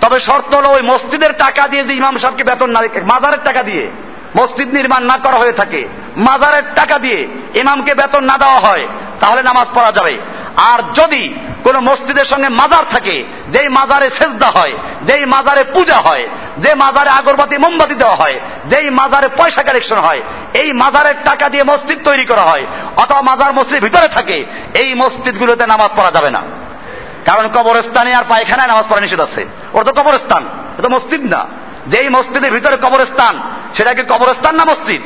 তবে 0.00 0.20
শর্ত 0.20 0.54
হলো 0.54 0.68
ওই 0.68 0.82
মসজিদের 0.82 1.32
টাকা 1.32 1.68
দিয়ে 1.68 1.84
যে 1.84 1.94
ইমাম 1.94 2.18
সাহেবকে 2.18 2.44
বেতন 2.44 2.70
না 2.70 2.80
মাজারের 3.02 3.38
টাকা 3.44 3.62
দিয়ে। 3.62 3.90
মসজিদ 4.38 4.74
নির্মাণ 4.74 5.02
না 5.04 5.16
করা 5.16 5.36
হয়ে 5.36 5.52
থাকে, 5.52 5.88
মাজারের 6.16 6.62
টাকা 6.74 6.98
দিয়ে 6.98 7.28
ইমামকে 7.54 7.94
বেতন 7.94 8.24
না 8.24 8.38
দেওয়া 8.38 8.60
হয়, 8.60 8.86
তাহলে 9.20 9.42
নামাজ 9.42 9.66
পড়া 9.74 9.92
যাবে। 9.92 10.20
আর 10.56 10.78
যদি 10.94 11.34
কোন 11.64 11.80
মসজিদের 11.80 12.24
সঙ্গে 12.24 12.48
মাজার 12.48 12.84
থাকে, 12.90 13.24
যেই 13.48 13.68
মাজারে 13.68 14.10
সেজদা 14.10 14.46
হয়, 14.46 14.74
যেই 15.02 15.24
মাজারে 15.24 15.64
পূজা 15.64 15.96
হয়, 15.96 16.28
যে 16.58 16.74
মাজারে 16.74 17.10
আগরবাতি, 17.10 17.58
মোমবাতি 17.58 17.94
দেওয়া 17.94 18.14
হয়, 18.14 18.40
যেই 18.66 18.90
মাজারে 18.90 19.28
পয়সা 19.36 19.62
কালেকশন 19.62 19.98
হয়, 19.98 20.20
এই 20.54 20.72
মাজারের 20.72 21.14
টাকা 21.24 21.48
দিয়ে 21.48 21.64
মসজিদ 21.64 21.98
তৈরি 22.04 22.24
করা 22.24 22.42
হয়, 22.42 22.64
অথবা 22.96 23.20
মাজার 23.20 23.52
মসজিদ 23.52 23.82
ভিতরে 23.82 24.08
থাকে, 24.08 24.44
এই 24.74 24.94
মসজিদগুলোতে 24.94 25.66
নামাজ 25.66 25.90
পড়া 25.96 26.10
যাবে 26.10 26.30
না। 26.30 26.42
কারণ 27.24 27.48
কবরস্থানে 27.48 28.14
আর 28.14 28.24
পায়খানায় 28.28 28.68
নামাজ 28.68 28.84
পড়া 28.88 29.00
নিষেধ 29.00 29.20
আছে। 29.20 29.46
ওর 29.72 29.82
তো 29.82 29.92
কবরস্থান, 29.92 30.42
এটা 30.78 30.88
মসজিদ 30.88 31.22
না। 31.34 31.46
যেই 31.86 32.08
মসজিদের 32.08 32.52
ভিতরে 32.52 32.76
কবরস্থান 32.76 33.34
সেটা 33.76 33.94
কি 33.94 34.02
কবরস্থান 34.02 34.54
না 34.54 34.64
মসজিদ? 34.64 35.02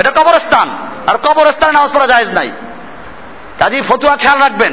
এটা 0.00 0.10
কবরস্থান। 0.10 0.70
আর 1.06 1.14
কবরস্থানে 1.14 1.72
নামাজ 1.72 1.92
পড়া 1.92 2.06
যায় 2.06 2.24
নাই। 2.24 2.52
কাজী 3.58 3.80
ফতুয়া 3.88 4.16
খেয়াল 4.16 4.38
রাখবেন। 4.38 4.72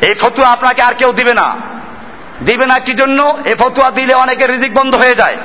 এই 0.00 0.14
ফতুয়া 0.14 0.50
আপনাকে 0.50 0.82
আর 0.82 0.94
কেউ 0.94 1.12
দিবে 1.12 1.34
না। 1.34 1.56
দিবে 2.44 2.66
না 2.66 2.78
কি 2.78 2.94
জন্য? 2.94 3.38
এই 3.44 3.54
ফতুয়া 3.54 3.90
দিলে 3.90 4.14
অনেকের 4.14 4.50
রিজিক 4.50 4.74
বন্ধ 4.74 4.94
হয়ে 4.94 5.14
যায়। 5.14 5.36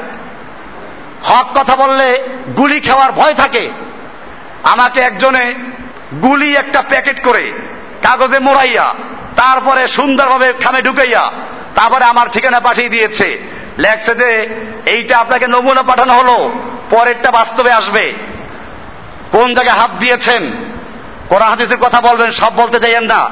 হক 1.23 1.57
কথা 1.57 1.75
বললে 1.75 2.23
গুলি 2.57 2.79
খাওয়ার 2.79 3.11
ভয় 3.11 3.33
থাকে। 3.33 3.71
আমাকে 4.63 4.99
একজনে 4.99 5.53
গুলি 6.21 6.55
একটা 6.55 6.81
প্যাকেট 6.81 7.23
করে 7.23 7.51
কাগজে 8.03 8.39
মোড়াইয়া, 8.39 8.95
তারপরে 9.35 9.87
সুন্দরভাবে 9.87 10.53
খামে 10.63 10.81
ঢুকাইয়া, 10.81 11.31
তারপরে 11.75 12.05
আমার 12.05 12.29
ঠিকানা 12.29 12.59
পাঠিয়ে 12.59 12.89
দিয়েছে। 12.89 13.56
লেখছে 13.77 14.15
যে, 14.15 14.49
এইটা 14.85 15.17
আপনাকে 15.17 15.47
নমুনা 15.47 15.81
পাঠানো 15.81 16.13
হলো, 16.13 16.51
পরেরটা 16.89 17.31
বাস্তবে 17.31 17.71
আসবে। 17.71 18.13
কোন 19.31 19.53
জায়গায় 19.53 19.77
হাত 19.77 19.91
দিয়েছেন? 19.99 20.51
কোরআন 21.29 21.49
হাদিসের 21.49 21.77
কথা 21.77 22.01
বলবেন, 22.01 22.31
সব 22.31 22.55
বলতে 22.55 22.79
চাইয়েন 22.79 23.03
না। 23.03 23.29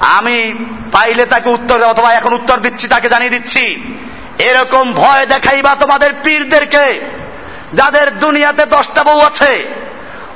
আমি 0.00 0.54
পাইলে 0.92 1.24
তাকে 1.26 1.48
উত্তর 1.48 1.78
দেব, 1.78 1.88
অথবা 1.88 2.12
এখন 2.12 2.32
উত্তর 2.32 2.58
দিচ্ছি, 2.58 2.88
তাকে 2.88 3.08
জানিয়ে 3.08 3.30
দিচ্ছি। 3.30 3.94
এরকম 4.38 4.92
ভয় 4.92 5.26
দেখাইবা 5.26 5.74
তোমাদের 5.74 6.10
পীরদেরকে, 6.24 7.00
যাদের 7.74 8.18
দুনিয়াতে 8.18 8.66
দশটা 8.66 9.04
বউ 9.04 9.20
আছে, 9.20 9.64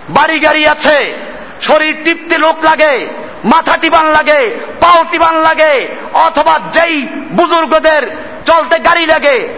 বাড়ি 0.08 0.38
গাড়ি 0.38 0.68
আছে, 0.68 1.14
শরীর 1.62 1.96
টিপতে 2.04 2.38
লোক 2.38 2.64
লাগে, 2.64 3.08
মাথা 3.44 3.76
টিবান 3.76 4.06
লাগে, 4.06 4.58
পাও 4.80 5.04
টিবান 5.10 5.34
লাগে, 5.34 5.88
অথবা 6.12 6.60
যেই 6.72 7.06
বুজুর্গদের 7.32 8.31
চলতে 8.46 8.78
গাড়ি 8.78 9.06
লাগে 9.06 9.48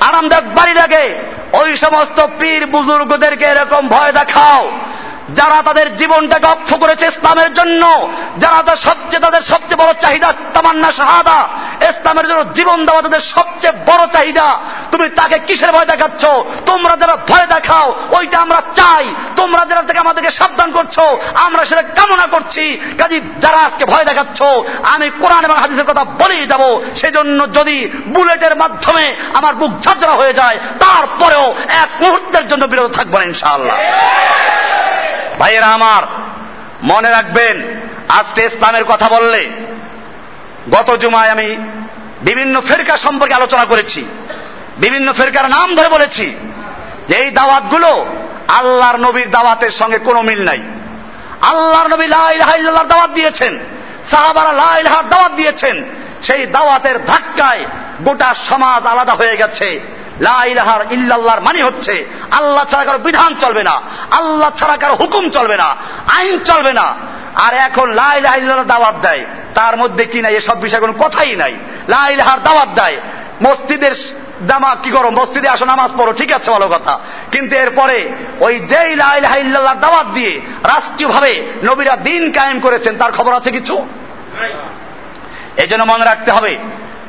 আরামদায়ক 0.00 0.44
বাড়ি 0.44 0.74
লাগে। 0.74 1.04
ওই 1.52 1.76
সমস্ত 1.76 2.26
পীর 2.38 2.66
বুজুর্গদেরকে 2.66 3.44
এরকম 3.44 3.88
ভয় 3.88 4.12
দেখাও। 4.12 4.70
যারা 5.34 5.62
তাদের 5.62 5.96
জীবনটাকে 5.96 6.46
অক্ষ 6.46 6.74
করেছে 6.74 7.06
ইসলামের 7.06 7.54
জন্য, 7.54 8.08
যারা 8.38 8.56
তাদের 8.56 8.76
সবচেয়ে 8.76 9.20
তাদের 9.20 9.42
সবচেয়ে 9.42 9.76
বড় 9.76 9.92
চাহিদা, 9.94 10.32
তামান্না, 10.54 10.92
শাহাদা, 10.92 11.48
ইসলামের 11.90 12.28
জন্য 12.28 12.54
জীবন 12.54 12.86
দেওয়া 12.86 13.02
তাদের 13.02 13.20
সবচেয়ে 13.20 13.72
বড় 13.86 14.06
চাহিদা। 14.06 14.60
তুমি 14.90 15.08
তাকে 15.08 15.38
কিসের 15.38 15.72
ভয় 15.72 15.84
দেখাচ্ছ? 15.84 16.26
তোমরা 16.66 16.96
যারা 16.96 17.16
ভয় 17.16 17.46
দেখাও, 17.46 17.94
ওইটা 18.10 18.38
আমরা 18.38 18.62
চাই। 18.76 19.14
তোমরা 19.36 19.64
যারা 19.64 19.82
থেকে 19.82 19.98
আমাদেরকে 19.98 20.30
সাবধান 20.30 20.70
করছ, 20.70 21.00
আমরা 21.34 21.64
সেটা 21.64 21.82
কামনা 21.82 22.26
করছি। 22.26 22.80
কাজী, 22.98 23.20
যারা 23.40 23.58
আজকে 23.58 23.84
ভয় 23.84 24.04
দেখাচ্ছ, 24.04 24.42
আমি 24.82 25.10
কোরআন 25.20 25.44
এবং 25.44 25.56
হাদিসের 25.56 25.84
কথা 25.84 26.04
বলেই 26.04 26.46
যাব। 26.46 26.80
সেজন্য 26.96 27.52
যদি 27.52 27.90
বুলেটের 28.06 28.56
মাধ্যমে 28.56 29.16
আমার 29.34 29.54
বুক 29.54 29.70
ঝাঁঝরা 29.80 30.12
হয়ে 30.12 30.34
যায়, 30.34 30.58
তারপরেও 30.80 31.54
এক 31.68 32.02
মুহূর্তের 32.02 32.48
জন্য 32.48 32.64
বিরত 32.64 32.92
থাকব 32.92 33.18
না 33.18 33.24
ইনশাআল্লাহ। 33.24 33.76
ভাইয়েরা 35.40 35.68
আমার, 35.78 36.02
মনে 36.82 37.10
রাখবেন, 37.10 37.56
আজকে 38.08 38.40
ইসলামের 38.44 38.84
কথা 38.84 39.08
বললে 39.08 39.42
গত 40.70 40.88
জুমায় 40.96 41.30
আমি 41.30 41.48
বিভিন্ন 42.22 42.54
ফেরকা 42.60 42.96
সম্পর্কে 42.96 43.34
আলোচনা 43.34 43.64
করেছি, 43.64 44.02
বিভিন্ন 44.78 45.12
ফেরকার 45.12 45.46
নাম 45.50 45.68
ধরে 45.74 45.88
বলেছি 45.88 46.26
যে 47.08 47.14
এই 47.16 47.30
দাওয়াতগুলো 47.30 47.90
আল্লাহর 48.48 48.98
নবীর 49.00 49.28
দাওয়াতের 49.30 49.70
সঙ্গে 49.70 49.98
কোনো 49.98 50.22
মিল 50.22 50.40
নাই। 50.44 50.60
আল্লাহর 51.42 51.88
নবী 51.88 52.06
লাইলাহার 52.06 52.90
দাওয়াত 52.92 53.10
দিয়েছেন, 53.10 53.52
সাহাবারা 54.10 54.52
লাইলাহার 54.52 55.06
দাওয়াত 55.08 55.32
দিয়েছেন, 55.32 55.76
সেই 56.22 56.42
দাওয়াতের 56.46 56.96
ধাক্কায় 57.06 57.62
গোটা 58.04 58.34
সমাজ 58.48 58.82
আলাদা 58.86 59.12
হয়ে 59.12 59.36
গেছে। 59.36 59.68
লাইলাহার 60.20 60.80
ইল্লাল্লাহর 60.90 61.40
মানে 61.40 61.62
হচ্ছে 61.62 62.06
আল্লাহ 62.30 62.64
ছাড়া 62.64 62.84
কারও 62.84 62.98
বিধান 62.98 63.34
চলবে 63.40 63.62
না 63.62 63.80
আল্লাহ 64.10 64.50
ছাড়া 64.56 64.76
কারও 64.76 64.94
হুকুম 64.94 65.30
চলবে 65.30 65.56
না 65.56 65.76
আইন 66.16 66.38
চলবে 66.38 66.72
না। 66.72 66.94
আর 67.34 67.54
এখন 67.54 67.94
লাইলাহ 67.94 68.64
দাওয়াত 68.64 68.94
দেয় 69.02 69.24
তার 69.54 69.76
মধ্যে 69.76 70.04
কি 70.04 70.20
নাই 70.20 70.34
এসব 70.34 70.60
বিষয়ে 70.60 70.80
কোনো 70.80 70.92
কথাই 70.92 71.36
নাই। 71.36 71.54
লাইলাহার 71.88 72.42
দাওয়াত 72.42 72.68
দেয় 72.68 72.96
মসজিদের 73.42 73.94
জামা 74.46 74.76
কি 74.82 74.90
করো 74.90 75.10
মসজিদে 75.10 75.48
আসো 75.48 75.64
নামাজ 75.64 75.90
পড়ো 75.98 76.12
ঠিক 76.12 76.32
আছে 76.32 76.50
ভালো 76.50 76.68
কথা। 76.68 77.00
কিন্তু 77.32 77.56
এরপরে 77.56 78.12
ওই 78.40 78.60
যেই 78.60 78.96
লাইলাহ 78.96 79.36
ইল্লাল্লাহ 79.36 79.74
দাওয়াত 79.74 80.06
দিয়ে 80.06 80.40
রাষ্ট্রীয়ভাবে 80.64 81.32
নবীরা 81.64 81.96
দিন 81.96 82.32
কায়েম 82.32 82.60
করেছেন 82.60 82.98
তার 82.98 83.12
খবর 83.12 83.32
আছে 83.34 83.50
কিছু? 83.50 83.86
এই 85.56 85.66
জন্য 85.66 85.84
মনে 85.84 86.04
রাখতে 86.04 86.30
হবে 86.32 86.58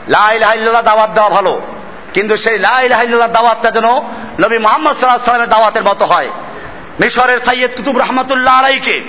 লাইলাহ 0.08 0.54
ইল্লাল্লাহ 0.54 0.82
দাওয়াত 0.82 1.10
দেওয়া 1.10 1.30
ভালো। 1.30 1.62
কিন্তু 2.14 2.38
সেই 2.38 2.60
লাইলাহিল্লাহ 2.60 3.28
দাওয়াতটা 3.28 3.72
যেন 3.72 3.86
নবী 4.40 4.58
মোহাম্মদ 4.58 4.94
সাল্লাহ 4.94 5.26
সাল্লামের 5.26 5.50
দাওয়াতের 5.50 5.84
মতো 5.84 6.06
হয়। 6.06 6.30
মিশরের 7.00 7.40
সাইয়দ 7.40 7.72
কুতুব 7.78 7.98
রহমতুল্লাহ 7.98 8.60
আলাইকে 8.60 9.02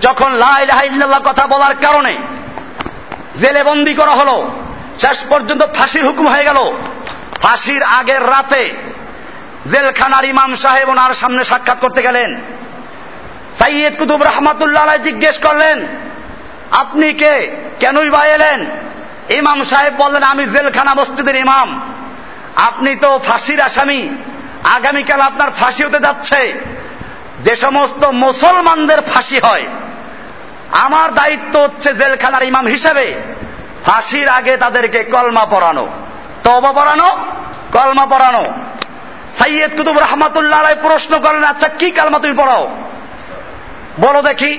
যখন 0.00 0.32
লাইলাহিল্লাহ 0.32 1.20
কথা 1.24 1.46
বলার 1.46 1.74
কারণে 1.82 2.16
জেলে 3.40 3.64
বন্দি 3.64 3.94
করা 3.94 4.10
হলো, 4.10 4.50
শেষ 5.00 5.24
পর্যন্ত 5.28 5.62
ফাঁসির 5.74 6.06
হুকুম 6.06 6.28
হয়ে 6.28 6.44
গেল। 6.44 6.72
ফাঁসির 7.42 7.82
আগের 7.82 8.22
রাতে 8.22 8.74
জেলখানার 9.72 10.24
ইমাম 10.24 10.56
সাহেব 10.56 10.88
ওনার 10.88 11.14
সামনে 11.14 11.44
সাক্ষাৎ 11.44 11.78
করতে 11.80 12.02
গেলেন। 12.02 12.40
সাইয়দ 13.58 13.98
কুতুব 13.98 14.22
রহমাতুল্লাহ 14.22 14.96
জিজ্ঞেস 14.96 15.38
করলেন, 15.38 15.86
আপনি 16.70 17.12
কে? 17.12 17.50
কেনই 17.80 18.10
বা 18.10 18.26
এলেন? 18.26 18.66
ইমাম 19.30 19.64
সাহেব 19.64 19.92
বললেন, 19.98 20.22
আমি 20.22 20.44
জেলখানা 20.44 20.94
মসজিদের 20.94 21.36
ইমাম। 21.36 21.80
আপনি 22.56 22.96
তো 22.96 23.18
ফাঁসির 23.18 23.60
আসামি। 23.60 24.08
আগামীকাল 24.64 25.20
আপনার 25.20 25.50
ফাঁসি 25.50 25.84
হতে 25.84 25.98
যাচ্ছে। 25.98 26.60
যে 27.40 27.56
সমস্ত 27.56 28.04
মুসলমানদের 28.04 29.00
ফাঁসি 29.00 29.38
হয়, 29.38 29.66
আমার 30.72 31.14
দায়িত্ব 31.14 31.62
হচ্ছে 31.62 31.94
জেলখানার 31.94 32.42
ইমাম 32.42 32.66
হিসেবে 32.66 33.14
ফাঁসির 33.84 34.28
আগে 34.28 34.56
তাদেরকে 34.56 35.04
কলমা 35.04 35.46
পড়ানো 35.46 35.88
তবা 36.44 36.72
পড়ানো 36.72 37.18
কলমা 37.72 38.06
পড়ানো 38.06 38.44
সৈয়দ 39.38 39.76
কুতুব 39.76 39.98
রহমাতুল্লাহ 39.98 40.62
প্রশ্ন 40.82 41.18
করেন 41.18 41.44
আচ্ছা 41.44 41.68
কি 41.68 41.90
কালমা 41.90 42.18
তুমি 42.18 42.36
পড়াও? 42.36 42.83
বলো 44.00 44.22
দেখি 44.22 44.58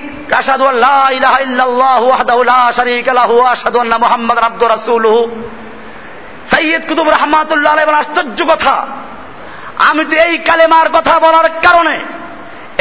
সৈয়দ 6.50 6.88
কুতুব 6.88 7.10
রহমাতুল্লাহ 7.10 7.76
আশ্চর্য 7.76 8.44
কথা। 8.44 8.86
আমি 9.78 10.04
তো 10.04 10.16
এই 10.16 10.38
কালেমার 10.38 10.88
কথা 10.88 11.18
বলার 11.18 11.48
কারণে, 11.48 11.98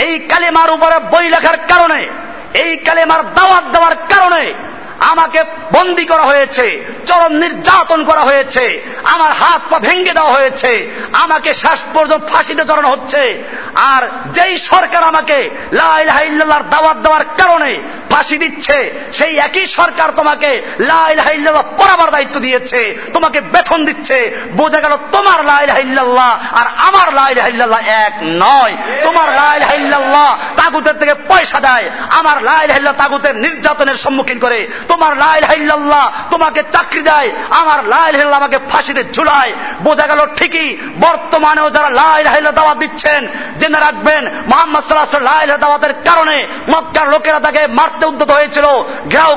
এই 0.02 0.20
কালেমার 0.20 0.72
উপরে 0.72 1.00
বই 1.00 1.30
লেখার 1.30 1.58
কারণে, 1.58 2.08
এই 2.54 2.78
কালেমার 2.78 3.34
দাওয়াত 3.34 3.64
দেওয়ার 3.64 3.96
কারণে 3.96 4.54
আমাকে 5.00 5.40
বন্দি 5.72 6.06
করা 6.06 6.24
হয়েছে, 6.24 6.86
চরম 7.06 7.34
নির্যাতন 7.34 8.04
করা 8.04 8.22
হয়েছে, 8.22 8.82
আমার 9.04 9.32
হাত 9.32 9.62
পা 9.70 9.80
ভেঙে 9.80 10.14
দেওয়া 10.14 10.32
হয়েছে, 10.32 10.92
আমাকে 11.14 11.54
শ্বাস 11.54 11.82
পর্যন্ত 11.94 12.24
ফাঁসিতে 12.30 12.64
চড়ানো 12.66 12.90
হচ্ছে। 12.90 13.44
আর 13.76 14.10
যেই 14.32 14.58
সরকার 14.58 15.04
আমাকে 15.04 15.50
লাইল্লাহর 15.72 16.64
দাওয়াত 16.64 16.98
দেওয়ার 16.98 17.24
কারণে 17.38 17.82
ফাঁসি 18.12 18.38
দিচ্ছে, 18.38 18.92
সেই 19.14 19.38
একই 19.38 19.68
সরকার 19.68 20.10
তোমাকে 20.16 20.62
লাইল 20.80 21.18
লাইল্লাহ 21.18 21.64
পড়াবার 21.78 22.12
দায়িত্ব 22.12 22.40
দিয়েছে, 22.40 23.00
তোমাকে 23.14 23.42
বেতন 23.42 23.86
দিচ্ছে। 23.86 24.18
বোঝা 24.54 24.80
গেল 24.80 24.98
তোমার 25.12 25.46
লাইল 25.46 25.70
লাইল্লাহ 25.70 26.32
আর 26.60 26.68
আমার 26.88 27.14
লাইল 27.14 27.38
লাইল্লাহ 27.38 27.82
এক 28.06 28.14
নয়। 28.24 28.76
তোমার 29.04 29.28
লাইল 29.36 29.62
লাইল্লাহ 29.62 30.38
তাগুতের 30.56 31.00
থেকে 31.00 31.14
পয়সা 31.14 31.60
দেয়, 31.60 31.90
আমার 32.10 32.44
লাইল 32.44 32.70
লাইল্লাহ 32.70 32.94
তাগুতের 32.94 33.36
নির্যাতনের 33.36 33.96
সম্মুখীন 33.96 34.40
করে। 34.40 34.68
তোমার 34.96 35.14
লাইল্লাহ 35.18 36.06
তোমাকে 36.32 36.62
চাকরি 36.72 37.02
দেয়, 37.02 37.30
আমার 37.62 37.80
লাইল্লাহ 37.88 38.40
আমাকে 38.42 38.60
ফাঁসিতে 38.70 39.04
ঝুলায়। 39.16 39.52
বোঝা 39.84 40.06
গেল 40.08 40.22
ঠিকই, 40.38 40.70
বর্তমানেও 41.00 41.68
যারা 41.70 41.90
লাইল্লাহ 42.02 42.54
দাওয়াত 42.60 42.78
দিচ্ছেন, 42.78 43.22
জেনে 43.60 43.80
রাখবেন, 43.80 44.24
মোহাম্মদ 44.48 44.82
সাল্লাহ 44.84 45.30
লাইল্লাহ 45.32 45.62
দাওয়াতের 45.64 45.94
কারণে 46.08 46.38
মক্কার 46.70 47.08
লোকেরা 47.14 47.40
তাকে 47.40 47.62
মারতে 47.68 48.04
উদ্যত 48.06 48.32
হয়েছিল 48.32 48.66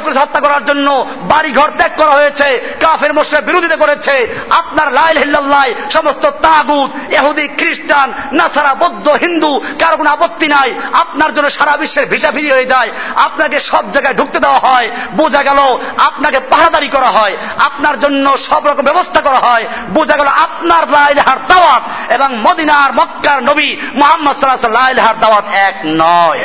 করে 0.05 0.21
হত্যা 0.23 0.41
করার 0.41 0.63
জন্য। 0.65 0.89
বাড়ি 1.23 1.51
ঘর 1.53 1.71
ত্যাগ 1.79 1.93
করা 1.97 2.13
হয়েছে, 2.19 2.49
কাফের 2.81 3.13
মোশের 3.15 3.43
বিরোধিতা 3.49 3.77
করেছে। 3.77 4.15
আপনার 4.61 4.89
লাইল 4.93 5.17
হিল্লাল্লাহ 5.23 5.65
সমস্ত 5.91 6.25
তাগুত 6.45 6.91
এহুদি 7.19 7.47
খ্রিস্টান, 7.59 8.09
নাসারা, 8.33 8.73
বৌদ্ধ, 8.75 9.07
হিন্দু, 9.23 9.53
কারও 9.81 9.97
কোনো 9.97 10.11
আপত্তি 10.11 10.47
নাই। 10.55 10.71
আপনার 11.03 11.31
জন্য 11.35 11.49
সারা 11.51 11.75
বিশ্বের 11.77 12.07
ভিসা 12.13 12.31
ফিরি 12.37 12.51
হয়ে 12.57 12.71
যায়। 12.73 12.91
আপনাকে 13.27 13.57
সব 13.71 13.85
জায়গায় 13.93 14.17
ঢুকতে 14.19 14.39
দেওয়া 14.45 14.61
হয়। 14.67 14.89
বোঝা 15.21 15.38
গেল 15.43 15.79
আপনাকে 15.97 16.39
পাহাদারি 16.41 16.89
করা 16.89 17.07
হয়, 17.07 17.37
আপনার 17.59 18.01
জন্য 18.01 18.37
সব 18.37 18.67
রকম 18.67 18.83
ব্যবস্থা 18.83 19.21
করা 19.21 19.39
হয়, 19.39 19.65
বোঝা 19.89 20.17
গেল 20.17 20.27
আপনার 20.27 20.91
লাইলহার 20.91 21.39
দাওয়াত 21.49 21.83
এবং 22.15 22.37
মদিনার 22.37 22.93
মক্কার 22.93 23.43
নবী 23.43 23.77
মোহাম্মদ 23.95 24.37
সাল্লাহ 24.39 24.85
লাইলহার 24.85 25.21
দাওয়াত 25.21 25.45
এক 25.69 25.75
নয়। 25.85 26.41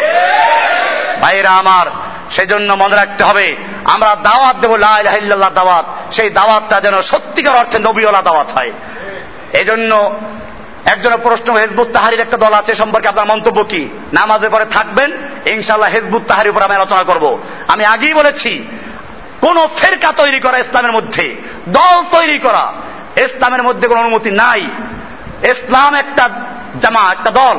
ভাইরা 1.22 1.50
আমার 1.50 1.86
সেই 2.32 2.48
জন্য 2.48 2.74
মনে 2.74 2.96
রাখতে 2.96 3.24
হবে, 3.24 3.56
আমরা 3.86 4.16
দাওয়াত 4.16 4.56
দেবো 4.62 4.78
লাইল্লাহ 4.78 5.50
দাওয়াত, 5.50 5.86
সেই 6.14 6.30
দাওয়াতটা 6.30 6.82
যেন 6.82 7.02
সত্যিকার 7.02 7.56
অর্থে 7.56 7.80
নবীওয়ালা 7.80 8.22
দাওয়াত 8.22 8.52
হয়। 8.52 8.72
এই 9.54 9.66
জন্য 9.66 10.20
একজনের 10.86 11.18
প্রশ্ন, 11.18 11.54
হেজবুত 11.54 11.88
তাহারির 11.88 12.20
একটা 12.20 12.38
দল 12.38 12.54
আছে 12.54 12.76
সম্পর্কে 12.76 13.08
আপনার 13.08 13.28
মন্তব্য 13.28 13.64
কি? 13.64 13.90
নামাজের 14.14 14.50
পরে 14.50 14.66
থাকবেন 14.66 15.10
ইনশাল্লাহ 15.46 15.90
হেজবুত 15.90 16.24
তাহারির 16.28 16.52
উপর 16.52 16.62
আমি 16.62 16.76
আলোচনা 16.76 17.04
করব। 17.04 17.38
আমি 17.68 17.86
আগেই 17.86 18.14
বলেছি 18.14 18.68
কোন 19.46 19.68
ফেরকা 19.68 20.12
তৈরি 20.12 20.40
করা 20.40 20.58
ইসলামের 20.58 20.92
মধ্যে, 20.92 21.36
দল 21.70 22.04
তৈরি 22.12 22.40
করা 22.40 22.74
ইসলামের 23.18 23.64
মধ্যে 23.64 23.88
কোন 23.88 23.98
অনুমতি 23.98 24.32
নাই। 24.32 24.62
ইসলাম 25.44 25.96
একটা 25.96 26.30
জামা 26.80 27.12
একটা 27.12 27.32
দল। 27.32 27.58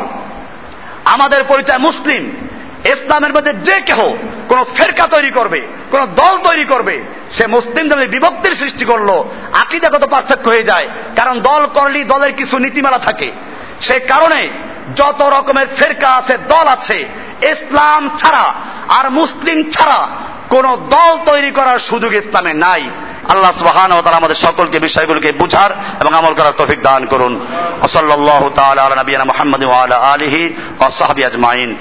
আমাদের 1.04 1.44
পরিচয় 1.44 1.78
মুসলিম। 1.78 2.48
ইসলামের 2.84 3.34
মধ্যে 3.34 3.52
যে 3.52 3.80
কেহ 3.80 4.16
কোন 4.48 4.64
ফেরকা 4.74 5.06
তৈরি 5.06 5.30
করবে, 5.30 5.66
কোন 5.90 6.06
দল 6.06 6.38
তৈরি 6.38 6.64
করবে, 6.64 7.02
সে 7.32 7.46
মুসলিম 7.46 7.88
দলের 7.88 8.08
বিভক্তির 8.08 8.54
সৃষ্টি 8.54 8.84
করল, 8.84 9.24
আকিদাগত 9.52 10.04
পার্থক্য 10.04 10.48
হয়ে 10.48 10.62
যায়। 10.62 10.88
কারণ 11.16 11.40
দল 11.40 11.66
করলেই 11.74 12.04
দলের 12.04 12.32
কিছু 12.32 12.58
নীতিমালা 12.58 12.98
থাকে। 12.98 13.32
সে 13.80 13.98
কারণে 13.98 14.48
যত 14.96 15.22
রকমের 15.22 15.66
ফেরকা 15.76 16.08
আছে, 16.08 16.38
দল 16.38 16.68
আছে, 16.68 17.08
ইসলাম 17.42 18.10
ছাড়া 18.16 18.54
আর 18.88 19.10
মুসলিম 19.10 19.70
ছাড়া 19.70 20.08
কোন 20.48 20.76
দল 20.76 21.18
তৈরি 21.24 21.50
করার 21.50 21.78
সুযোগ 21.78 22.14
ইসলামে 22.14 22.52
নাই। 22.52 22.90
আল্লাহ 23.28 23.52
সুবহান 23.52 23.92
ও 23.92 24.02
তাআলা 24.02 24.16
আমাদের 24.16 24.36
সকলকে 24.36 24.78
বিষয়গুলোকে 24.78 25.32
বুঝার 25.32 25.70
এবং 26.00 26.14
আমল 26.14 26.34
করার 26.34 26.52
তফিক 26.56 26.82
দান 26.82 27.06
করুন। 27.06 27.46
ওসল্লাহ 27.82 28.48
তাআলা 28.54 28.82
আলা 28.82 29.00
আলহি 29.00 29.24
মুহাম্মাদ 29.24 29.64
ওয়া 29.64 29.82
আলা 29.82 29.96
আলিহি 29.96 30.54
আজমাইন। 31.24 31.76